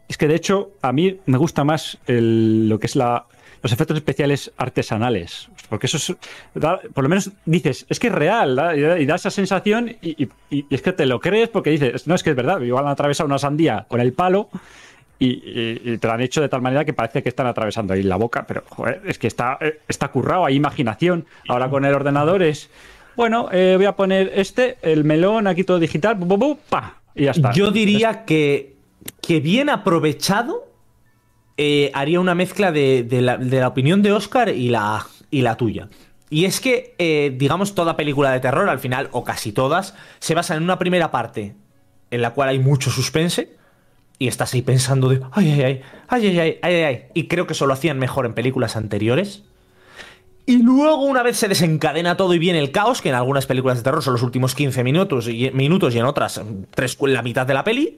[0.08, 3.26] Es que de hecho, a mí me gusta más el- lo que es la,
[3.62, 5.50] los efectos especiales artesanales.
[5.72, 6.14] Porque eso es.
[6.54, 9.32] da- por lo menos dices, es que es real, da- y da, y da esa
[9.32, 12.36] sensación, y, y- y es que te lo crees porque dices, no, es que es
[12.36, 14.50] verdad, igual han atravesado una sandía con el palo.
[15.18, 18.16] Y, te lo han hecho de tal manera que parece que están atravesando ahí la
[18.16, 21.26] boca, pero joder, es que está, eh, está currado, hay imaginación.
[21.48, 22.70] Ahora con el ordenador es,
[23.16, 26.96] bueno, eh, voy a poner este, el melón, aquí todo digital, bu, bu, bu, pa,
[27.14, 27.52] y ya está.
[27.54, 28.74] Yo diría que,
[29.22, 30.68] que bien aprovechado
[31.56, 35.42] eh, haría una mezcla de, de la, de la opinión de Oscar y la, y
[35.42, 35.90] la tuya.
[36.30, 40.36] Y es que, eh, digamos, toda película de terror, al final, o casi todas, se
[40.36, 41.56] basa en una primera parte
[42.12, 43.58] en la cual hay mucho suspense
[44.20, 47.04] y estás ahí pensando de, ay, ay, ay, ay, ay, ay, ay, ay.
[47.14, 49.44] Y creo que eso lo hacían mejor en películas anteriores.
[50.46, 53.78] Y luego, una vez se desencadena todo y viene el caos, que en algunas películas
[53.78, 56.42] de terror son los últimos 15 minutos y, minutos y en otras
[56.76, 57.98] tres, la mitad de la peli,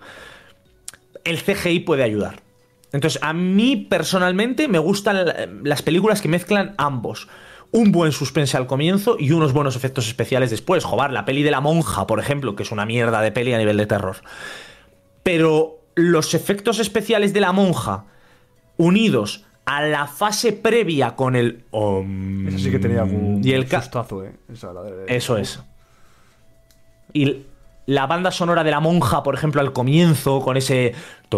[1.23, 2.42] el CGI puede ayudar.
[2.93, 7.27] Entonces, a mí personalmente me gustan la- las películas que mezclan ambos.
[7.71, 10.83] Un buen suspense al comienzo y unos buenos efectos especiales después.
[10.85, 13.57] Joder, la peli de la monja, por ejemplo, que es una mierda de peli a
[13.57, 14.17] nivel de terror.
[15.23, 18.05] Pero los efectos especiales de la monja,
[18.77, 21.63] unidos a la fase previa con el...
[21.71, 24.33] om, Eso sí que tenía algún y el sustazo, eh.
[24.51, 25.59] Esa, la de- Eso es.
[27.13, 27.43] Y
[27.85, 30.93] la banda sonora de la monja, por ejemplo, al comienzo, con ese.
[31.29, 31.37] que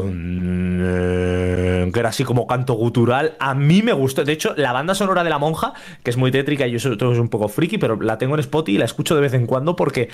[1.99, 4.23] era así como canto gutural, a mí me gustó.
[4.23, 5.73] De hecho, la banda sonora de la monja,
[6.03, 8.35] que es muy tétrica y yo sobre todo es un poco friki, pero la tengo
[8.35, 10.09] en Spotify y la escucho de vez en cuando porque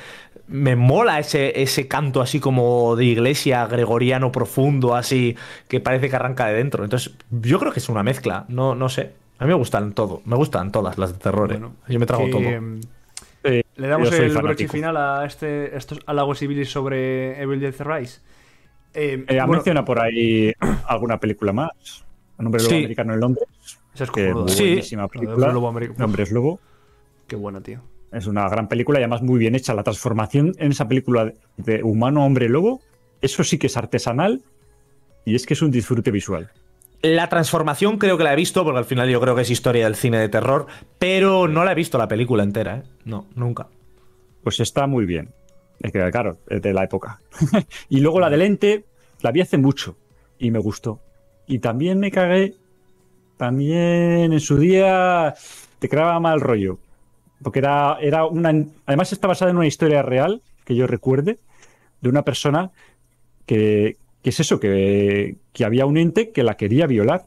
[0.47, 5.35] me mola ese, ese canto así como de iglesia gregoriano profundo, así
[5.67, 6.83] que parece que arranca de dentro.
[6.83, 9.13] Entonces, yo creo que es una mezcla, no, no sé.
[9.39, 11.51] A mí me gustan todo, me gustan todas las de terror.
[11.51, 11.57] ¿eh?
[11.57, 12.41] Bueno, yo me trago que, todo.
[13.75, 18.21] Eh, Le damos el broche final a este, estos halagos civiles sobre Evil Dead Rise.
[18.93, 20.51] Eh, Eh, bueno, menciona por ahí
[20.87, 22.05] alguna película más.
[22.37, 23.45] Un hombre lobo americano en Londres.
[23.93, 24.51] esa es Que cojonuda.
[24.53, 24.63] Sí.
[24.67, 25.47] buenísima película.
[25.99, 26.59] Hombre Lobo Lobo.
[27.27, 27.79] Qué buena, tío.
[28.11, 29.73] Es una gran película y además muy bien hecha.
[29.73, 32.81] La transformación en esa película de- de humano a hombre lobo,
[33.21, 34.41] eso sí que es artesanal
[35.23, 36.51] y es que es un disfrute visual.
[37.01, 39.85] La transformación creo que la he visto, porque al final yo creo que es historia
[39.85, 40.67] del cine de terror,
[40.99, 42.83] pero no la he visto la película entera, ¿eh?
[43.05, 43.67] No, nunca.
[44.43, 45.33] Pues está muy bien.
[45.79, 47.19] Es que, claro, es de la época.
[47.89, 48.85] y luego la de lente,
[49.21, 49.97] la vi hace mucho
[50.37, 50.99] y me gustó.
[51.47, 52.55] Y también me cagué,
[53.37, 55.33] también en su día
[55.79, 56.77] te creaba mal rollo.
[57.41, 58.53] Porque era, era una.
[58.85, 61.39] Además, está basada en una historia real, que yo recuerde,
[62.01, 62.71] de una persona
[63.47, 67.25] que, que es eso, que, que había un ente que la quería violar.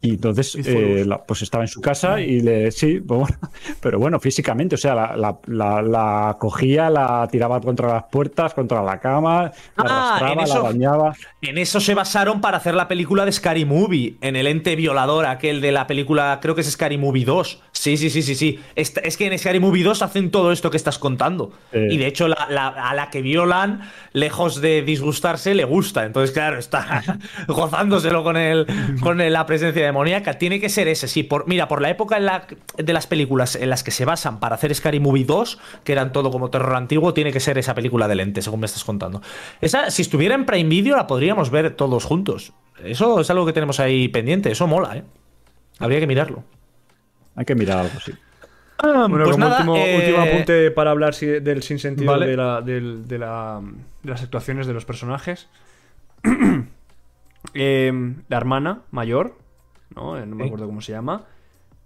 [0.00, 2.70] Y entonces, eh, la- pues estaba en su casa y le.
[2.70, 3.36] Sí, pues bueno,
[3.80, 8.54] pero bueno, físicamente, o sea, la, la- la- la cogía, la tiraba contra las puertas,
[8.54, 11.12] contra la cama, la Ah, arrastraba, en la eso- bañaba.
[11.42, 15.26] En eso se basaron para hacer la película de Scary Movie, en el ente violador,
[15.26, 17.62] aquel de la película, creo que es Scary Movie 2.
[17.72, 18.60] Sí, sí, sí, sí, sí.
[18.76, 21.52] Esta- Es que en Scary Movie 2 hacen todo esto que estás contando.
[21.72, 21.88] Eh.
[21.90, 23.80] Y de hecho, la- la- a la que violan,
[24.12, 26.04] lejos de disgustarse, le gusta.
[26.04, 27.02] Entonces, claro, está
[27.48, 28.66] gozándoselo con, el,
[29.00, 30.34] con el- la presencia demoníaca.
[30.38, 31.22] Tiene que ser ese, sí.
[31.22, 32.46] Por, mira, por la época en la-
[32.76, 36.12] de las películas en las que se basan para hacer Scary Movie 2, que eran
[36.12, 39.20] todo como terror antiguo, tiene que ser esa película del ente, según me estás contando.
[39.60, 42.52] Esa, si estuviera en Prime Video, la podríamos ver todos juntos.
[42.84, 44.50] Eso es algo que tenemos ahí pendiente.
[44.50, 45.02] Eso mola, ¿eh?
[45.80, 46.44] Habría que mirarlo.
[47.34, 48.12] Hay que mirar algo así.
[48.80, 52.26] Bueno, pues como nada, último, eh, último apunte para hablar si- del sinsentido Vale.
[52.28, 53.60] de, la, del- de, la-
[54.04, 55.48] de las actuaciones de los personajes.
[57.54, 57.92] Eh,
[58.28, 59.36] la hermana mayor,
[59.94, 60.16] ¿no?
[60.18, 61.24] Eh, no me acuerdo cómo se llama,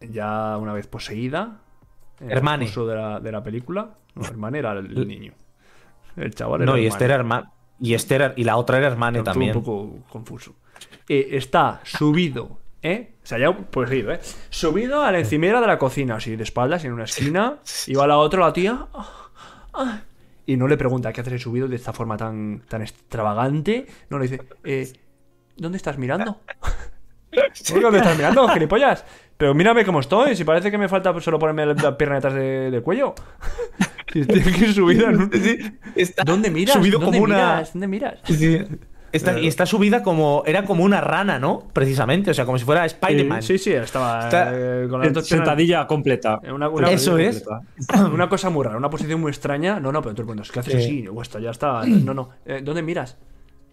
[0.00, 1.58] ya una vez poseída.
[2.20, 2.64] el Hermane.
[2.66, 3.90] transcurso de la, de la película.
[4.14, 5.32] No, hermane era el, el niño.
[6.16, 7.52] El chaval era No, y este era hermano.
[7.80, 9.56] Y, este era- y la otra era hermana Estuvo también.
[9.56, 10.54] un poco confuso.
[11.08, 13.14] Eh, está subido, ¿eh?
[13.22, 14.20] O sea, ya pues ido, ¿eh?
[14.50, 17.58] Subido a la encimera de la cocina, así de espaldas, en una esquina.
[17.86, 18.86] Y va la otra, la tía.
[18.92, 19.30] ah,
[19.74, 20.00] ah,
[20.44, 23.86] y no le pregunta qué haces subido de esta forma tan, tan extravagante.
[24.10, 24.92] No le dice, eh,
[25.56, 26.40] ¿dónde estás mirando?
[27.32, 29.04] ¿Cómo que ¿Dónde estás mirando, gilipollas?
[29.36, 32.70] Pero mírame cómo estoy, si parece que me falta solo ponerme la- pierna detrás de-
[32.70, 33.14] del cuello.
[34.12, 35.30] Si estoy aquí subido en un-
[35.96, 36.76] Está ¿Dónde miras?
[36.76, 37.34] Subido ¿Dónde como una.
[37.36, 37.72] miras?
[37.72, 38.18] ¿Dónde miras?
[38.24, 38.58] Sí.
[39.10, 40.42] Está, y está subida como.
[40.46, 41.68] Era como una rana, ¿no?
[41.72, 42.30] Precisamente.
[42.30, 43.42] O sea, como si fuera Spider-Man.
[43.42, 46.40] Sí, sí, estaba Está- eh, con Sentadilla completa.
[46.54, 47.44] Una, una- Eso es.
[48.12, 49.80] Una cosa muy rara, una posición muy extraña.
[49.80, 50.78] No, no, pero tú el mundo, es que haces Sí.
[50.78, 51.82] así, o esto ya está.
[51.86, 52.30] No, no.
[52.46, 53.18] Eh, ¿Dónde miras?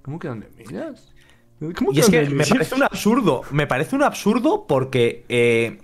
[0.01, 1.13] ¿Cómo que dónde miras?
[1.75, 3.41] ¿Cómo Y es que me parece un absurdo.
[3.51, 5.25] Me parece un absurdo porque.
[5.29, 5.79] eh,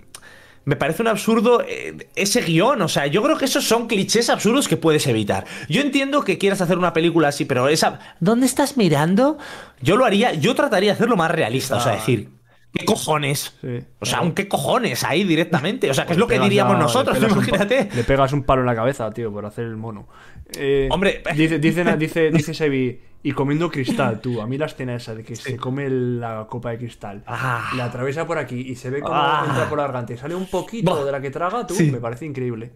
[0.66, 2.82] me parece un absurdo eh, ese guion.
[2.82, 5.46] O sea, yo creo que esos son clichés absurdos que puedes evitar.
[5.68, 8.00] Yo entiendo que quieras hacer una película así, pero esa.
[8.18, 9.38] ¿Dónde estás mirando?
[9.80, 10.34] Yo lo haría.
[10.34, 11.76] Yo trataría de hacerlo más realista.
[11.76, 12.30] O sea, decir.
[12.78, 13.56] ¿Qué cojones?
[13.60, 13.78] Sí.
[14.00, 15.90] O sea, un qué cojones ahí directamente.
[15.90, 17.88] O sea, que es lo que diríamos nosotros, le un imagínate.
[17.94, 20.08] Le pegas un palo en la cabeza, tío, por hacer el mono.
[20.56, 21.22] Eh, Hombre.
[21.34, 24.40] Dice, dice, dice, dice Sebi, y comiendo cristal, tú.
[24.40, 27.70] A mí la escena esa de que se come la copa de cristal, Ah.
[27.76, 29.44] la atraviesa por aquí y se ve como Ah.
[29.48, 31.90] entra por la garganta y sale un poquito de la que traga, tú, Sí.
[31.90, 32.72] me parece increíble.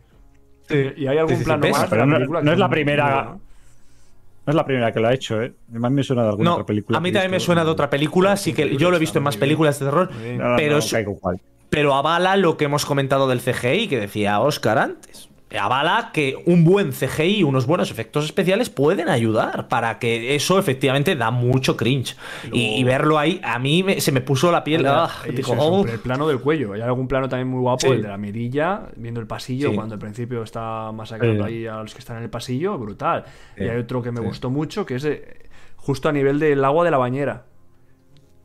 [0.68, 0.77] Sí.
[0.97, 3.22] Y hay algún plano más de Pero la no- película no que es la primera-.
[3.24, 3.40] No
[4.51, 5.52] es la primera que lo ha hecho, ¿eh?
[5.74, 6.98] A mí me suena de alguna No, otra película.
[6.98, 9.24] a mí también me suena de otra película, así que yo lo he visto en
[9.24, 10.10] más películas de terror.
[10.12, 11.39] No, no, pero, no,
[11.70, 15.30] pero avala lo que hemos comentado del CGI que decía Oscar antes.
[15.59, 20.59] Avala que un buen CGI y unos buenos efectos especiales pueden ayudar para que eso
[20.59, 22.16] efectivamente da mucho cringe.
[22.52, 24.86] Y, y verlo ahí, a mí me- se me puso la piel.
[24.86, 25.85] ah, eso, oh.
[25.86, 26.72] el plano del cuello.
[26.74, 27.89] Hay algún plano también muy guapo, Sí.
[27.89, 29.74] el de la mirilla, viendo el pasillo, Sí.
[29.74, 31.52] cuando al principio está masacrando Sí.
[31.55, 33.24] ahí a los que están en el pasillo, brutal.
[33.56, 36.85] Y hay otro que me gustó mucho, que es de- justo a nivel del agua
[36.85, 37.44] de la bañera.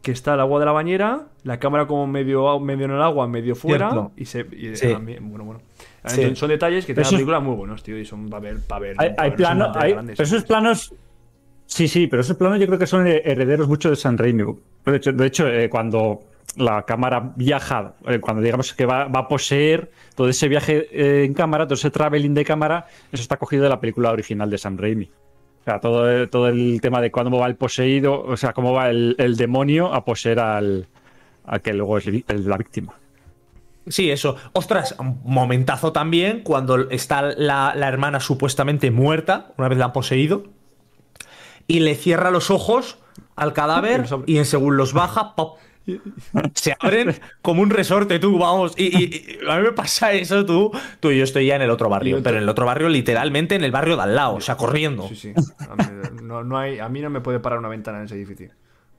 [0.01, 3.27] Que está el agua de la bañera, la cámara como medio, medio en el agua,
[3.27, 4.11] medio fuera, Cierto.
[4.15, 4.45] y se.
[4.55, 4.91] y Sí.
[4.91, 5.59] también- bueno,
[6.07, 6.35] Sí.
[6.35, 8.57] Son detalles que tiene Eso la es- película muy buenos, tío, y son para ver.
[8.67, 10.93] Para ver Hay, hay planos, pero esos planos.
[11.67, 14.43] Sí, sí, pero esos planos yo creo que son herederos mucho de San Raimi.
[14.85, 16.21] De hecho, de hecho eh, cuando
[16.57, 21.25] la cámara viaja, eh, cuando digamos que va, va a poseer todo ese viaje eh,
[21.25, 24.57] en cámara, todo ese traveling de cámara, eso está cogido de la película original de
[24.59, 25.05] San Raimi.
[25.61, 28.71] O sea, todo, el- todo el tema de cómo va el poseído, o sea, cómo
[28.73, 30.87] va el, el demonio a poseer al,
[31.45, 32.93] al que luego es el- el- la víctima.
[33.87, 34.35] Sí, eso.
[34.53, 39.93] Ostras, un momentazo también cuando está la, la hermana supuestamente muerta, una vez la han
[39.93, 40.43] poseído,
[41.67, 42.97] y le cierra los ojos
[43.35, 45.57] al cadáver y en según los baja, ¡pop!
[46.55, 48.73] Se abren como un resorte, tú, vamos.
[48.75, 50.71] Y, y- y a mí me pasa eso, tú.
[50.99, 53.53] Tú y yo estoy ya en el otro barrio, pero en el otro barrio, literalmente
[53.53, 55.07] en el barrio de al lado, o sea, corriendo.
[55.09, 55.33] Sí, sí.
[55.69, 55.83] A mí
[56.23, 58.49] no, no hay, a mí no me puede parar una ventana en ese edificio.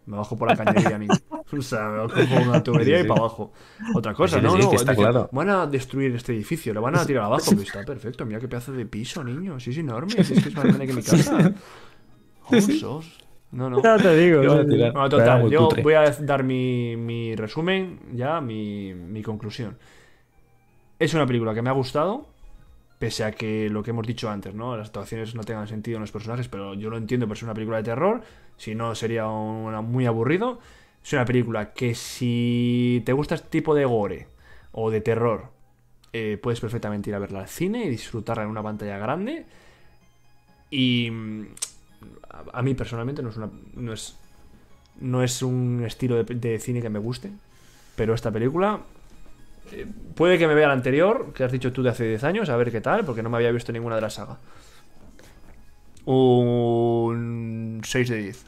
[0.07, 1.09] Me bajo por la cañería mí.
[1.53, 3.53] O sea, me bajo una tubería Sí, y para abajo.
[3.95, 4.69] Otra cosa, no, no.
[4.69, 5.29] que está claro.
[5.31, 7.53] Van a destruir este edificio, lo van a tirar abajo.
[7.53, 9.61] Pues está perfecto, mira qué pedazo de piso, niño.
[9.61, 10.13] Sí, es enorme.
[10.19, 11.55] Es que es más grande que mi casa.
[12.41, 13.19] Josos.
[13.53, 13.81] No, no.
[13.81, 14.43] Ya te digo.
[14.43, 14.93] Yo voy a tirar.
[14.93, 19.79] Bueno, total, yo voy a dar mi, mi resumen, ya, mi, mi conclusión.
[20.99, 22.27] Es una película que me ha gustado,
[22.99, 24.77] pese a que lo que hemos dicho antes, ¿no?
[24.77, 27.55] Las actuaciones no tengan sentido en los personajes, pero yo lo entiendo por ser una
[27.55, 28.23] película de terror,
[28.57, 30.59] si no sería una, muy aburrido.
[31.05, 34.29] Es una película que si te gusta este tipo de gore
[34.73, 35.51] o de terror,
[36.13, 39.47] eh, puedes perfectamente ir a verla al cine y disfrutarla en una pantalla grande.
[40.71, 41.47] Y mm,
[42.53, 44.19] a, mí personalmente no es una no es
[44.99, 47.31] no es un estilo de cine que me guste,
[47.95, 48.81] pero esta película
[49.73, 52.49] eh, puede que me vea la anterior, que has dicho tú de hace 10 años,
[52.49, 54.39] a ver qué tal, porque no me había visto ninguna de la saga.
[56.05, 58.47] Un 6 de 10.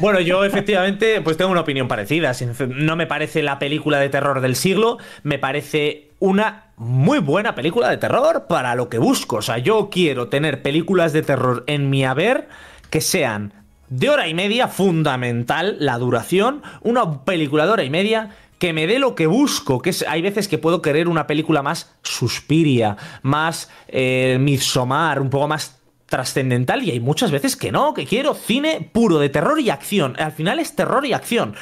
[0.00, 2.32] Bueno, yo efectivamente pues tengo una opinión parecida.
[2.68, 7.88] No me parece la película de terror del siglo, me parece una muy buena película
[7.88, 9.36] de terror para lo que busco.
[9.36, 12.48] O sea, yo quiero tener películas de terror en mi haber
[12.90, 13.52] que sean
[13.88, 18.86] de hora y media, fundamental la duración, una película de hora y media que me
[18.86, 22.96] dé lo que busco, que es, hay veces que puedo querer una película más suspiria,
[23.22, 25.76] más eh, un poco más
[26.06, 30.14] trascendental y hay muchas veces que no, que quiero cine puro de terror y acción.
[30.18, 31.54] Al final es terror y acción.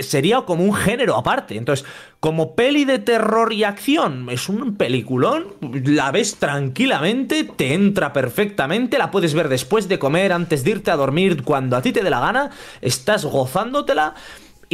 [0.00, 1.56] Sería como un género aparte.
[1.56, 1.86] Entonces,
[2.20, 8.98] como peli de terror y acción, es un peliculón, la ves tranquilamente, te entra perfectamente,
[8.98, 12.02] la puedes ver después de comer, antes de irte a dormir, cuando a ti te
[12.02, 12.50] dé la gana,
[12.80, 14.14] estás gozándotela.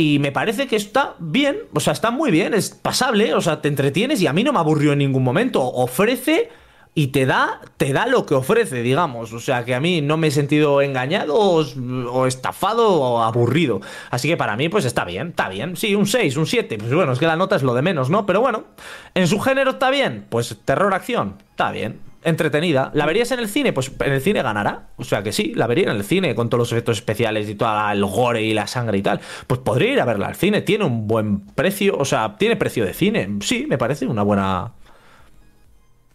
[0.01, 3.61] Y me parece que está bien, o sea, está muy bien, es pasable, o sea,
[3.61, 5.63] te entretienes y a mí no me aburrió en ningún momento.
[5.63, 6.49] Ofrece
[6.95, 9.35] y te da, te da lo que ofrece, digamos.
[9.35, 11.67] O sea que a mí no me he sentido engañado o,
[12.13, 13.83] o estafado o aburrido.
[14.11, 15.77] Así que para mí, pues está bien, está bien.
[15.77, 16.79] Sí, un 6, un 7.
[16.79, 18.25] Pues bueno, es que la nota es lo de menos, ¿no?
[18.25, 18.65] Pero bueno,
[19.13, 20.25] en su género está bien.
[20.31, 22.10] Pues terror-acción, está bien.
[22.23, 22.91] Entretenida.
[22.93, 23.73] ¿La verías en el cine?
[23.73, 24.89] Pues en el cine ganará.
[24.97, 27.55] O sea que sí, la vería en el cine con todos los efectos especiales y
[27.55, 29.21] todo el gore y la sangre y tal.
[29.47, 30.61] Pues podría ir a verla al cine.
[30.61, 31.97] Tiene un buen precio.
[31.97, 33.39] O sea, tiene precio de cine.
[33.41, 34.73] Sí, me parece una buena,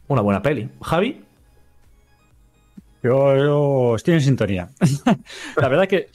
[0.08, 0.70] una buena peli.
[0.82, 1.22] Javi.
[3.02, 4.70] Yo, yo estoy en sintonía.
[5.58, 6.10] la verdad que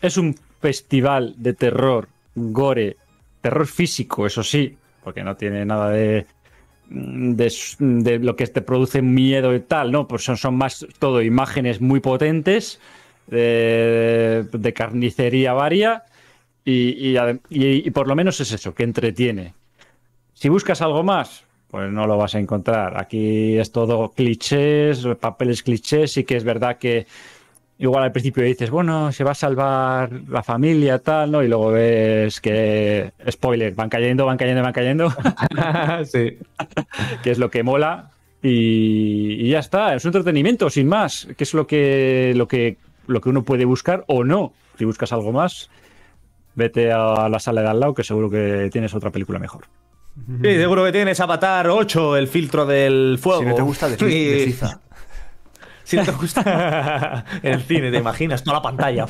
[0.00, 2.96] es un festival de terror, gore,
[3.42, 6.26] terror físico, eso sí, porque no tiene nada de,
[6.88, 10.06] de, de lo que te produce miedo y tal, ¿no?
[10.08, 12.80] Pues son, son más todo imágenes muy potentes,
[13.26, 16.04] de, de carnicería varia,
[16.64, 17.18] y, y-
[17.50, 19.54] y por lo menos es eso, que entretiene.
[20.34, 23.00] Si buscas algo más, pues no lo vas a encontrar.
[23.00, 27.06] Aquí es todo clichés, papeles clichés, sí que es verdad que
[27.78, 31.42] igual al principio dices, bueno, se va a salvar la familia, tal, ¿no?
[31.42, 35.10] Y luego ves que, spoiler, van cayendo, van cayendo, van cayendo,
[36.04, 36.38] sí.
[37.22, 38.10] que es lo que mola.
[38.42, 42.76] Y, y ya está, es un entretenimiento, sin más, que es lo que, lo que,
[43.06, 44.52] lo que uno puede buscar o no.
[44.78, 45.70] Si buscas algo más,
[46.54, 49.64] vete a la sala de al lado, que seguro que tienes otra película mejor.
[50.42, 53.40] Sí, seguro que tienes Avatar 8, el filtro del fuego.
[53.40, 54.80] Si no te gusta, desliza.
[55.84, 59.06] Si no te gusta el cine, te imaginas, toda la pantalla.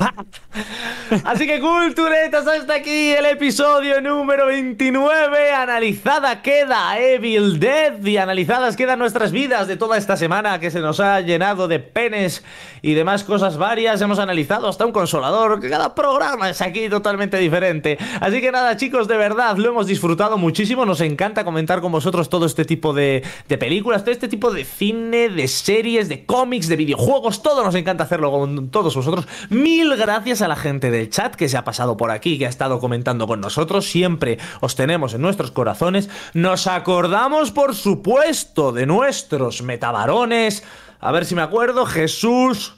[1.23, 5.51] Así que culturetas, hasta aquí el episodio número 29.
[5.51, 10.81] Analizada queda Evil Dead y analizadas quedan nuestras vidas de toda esta semana que se
[10.81, 12.43] nos ha llenado de penes
[12.81, 14.01] y demás cosas varias.
[14.01, 17.97] Hemos analizado hasta un consolador, que cada programa es aquí totalmente diferente.
[18.19, 20.85] Así que nada, chicos, de verdad, lo hemos disfrutado muchísimo.
[20.85, 24.65] Nos encanta comentar con vosotros todo este tipo de, de películas, todo este tipo de
[24.65, 27.41] cine, de series, de cómics, de videojuegos.
[27.41, 29.27] Todo nos encanta hacerlo con todos vosotros.
[29.49, 32.49] Mil gracias a la gente del chat que se ha pasado por aquí, que ha
[32.49, 33.85] estado comentando con nosotros.
[33.85, 36.09] Siempre os tenemos en nuestros corazones.
[36.33, 40.63] Nos acordamos, por supuesto, de nuestros metabarones.
[40.99, 41.85] A ver si me acuerdo.
[41.85, 42.75] Jesús,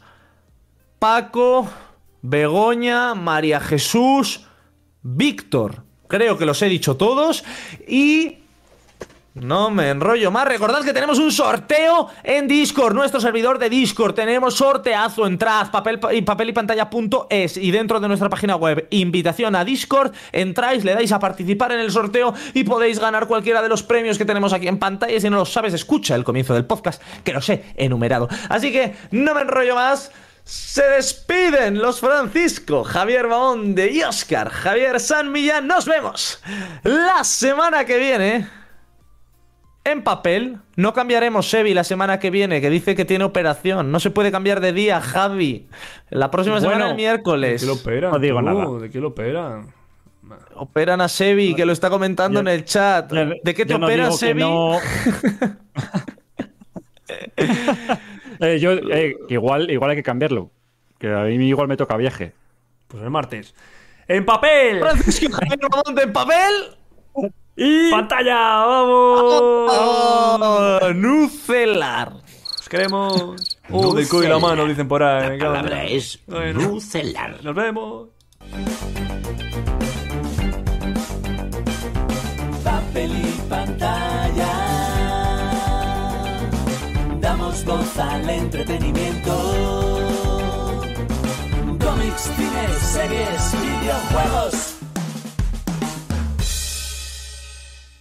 [1.00, 1.68] Paco,
[2.22, 4.42] Begoña, María Jesús,
[5.02, 5.84] Víctor.
[6.08, 7.44] Creo que los he dicho todos.
[7.88, 8.40] Y
[9.42, 10.48] no me enrollo más.
[10.48, 14.14] Recordad que tenemos un sorteo en Discord, nuestro servidor de Discord.
[14.14, 15.26] Tenemos sorteazo.
[15.26, 20.14] Entrad papel papel y pantalla.es y dentro de nuestra página web, invitación a Discord.
[20.32, 24.18] Entráis, le dais a participar en el sorteo y podéis ganar cualquiera de los premios
[24.18, 25.20] que tenemos aquí en pantalla.
[25.20, 28.28] Si no lo sabes, escucha el comienzo del podcast, que los he enumerado.
[28.50, 30.12] Así que no me enrollo más.
[30.44, 35.68] Se despiden los Francisco, Javier Baonde y Oscar, Javier San Millán.
[35.68, 36.42] Nos vemos
[36.84, 38.57] la semana que viene.
[39.90, 43.90] En papel, no cambiaremos Sevi la semana que viene, que dice que tiene operación.
[43.90, 45.68] No se puede cambiar de día, Javi.
[46.10, 47.62] La próxima semana Bueno, el miércoles.
[47.62, 48.12] ¿De qué lo operan?
[48.12, 48.46] No digo tú?
[48.46, 48.80] nada.
[48.80, 49.74] ¿De qué lo operan?
[50.56, 53.10] Operan a Sevi, que lo está comentando Yo- en el chat.
[53.12, 54.42] ¿De qué te ya no Sevi?
[54.42, 54.78] no-
[58.40, 60.52] Eh, yo, eh, igual, igual hay que cambiarlo.
[61.00, 62.34] Que a mí igual me toca viaje.
[62.88, 63.56] Pues el martes.
[64.08, 64.80] ¡En papel!
[64.80, 66.54] Francisco Javier Bamonte en papel.
[67.60, 67.90] Y...
[67.90, 68.36] ¡Pantalla!
[68.66, 69.22] ¡Vamos!
[69.24, 70.80] ¡Oh!
[70.94, 72.14] ¡Nucelar!
[72.60, 73.58] Os queremos.
[73.72, 75.40] Oh, de y la mano, dicen por ahí.
[75.40, 76.62] La palabra es bueno.
[76.62, 77.44] nucelar.
[77.44, 78.10] Nos vemos.
[82.64, 84.54] Papel y pantalla.
[87.20, 89.34] Damos voz al entretenimiento.
[91.80, 94.57] Cómics, cines, series, videojuegos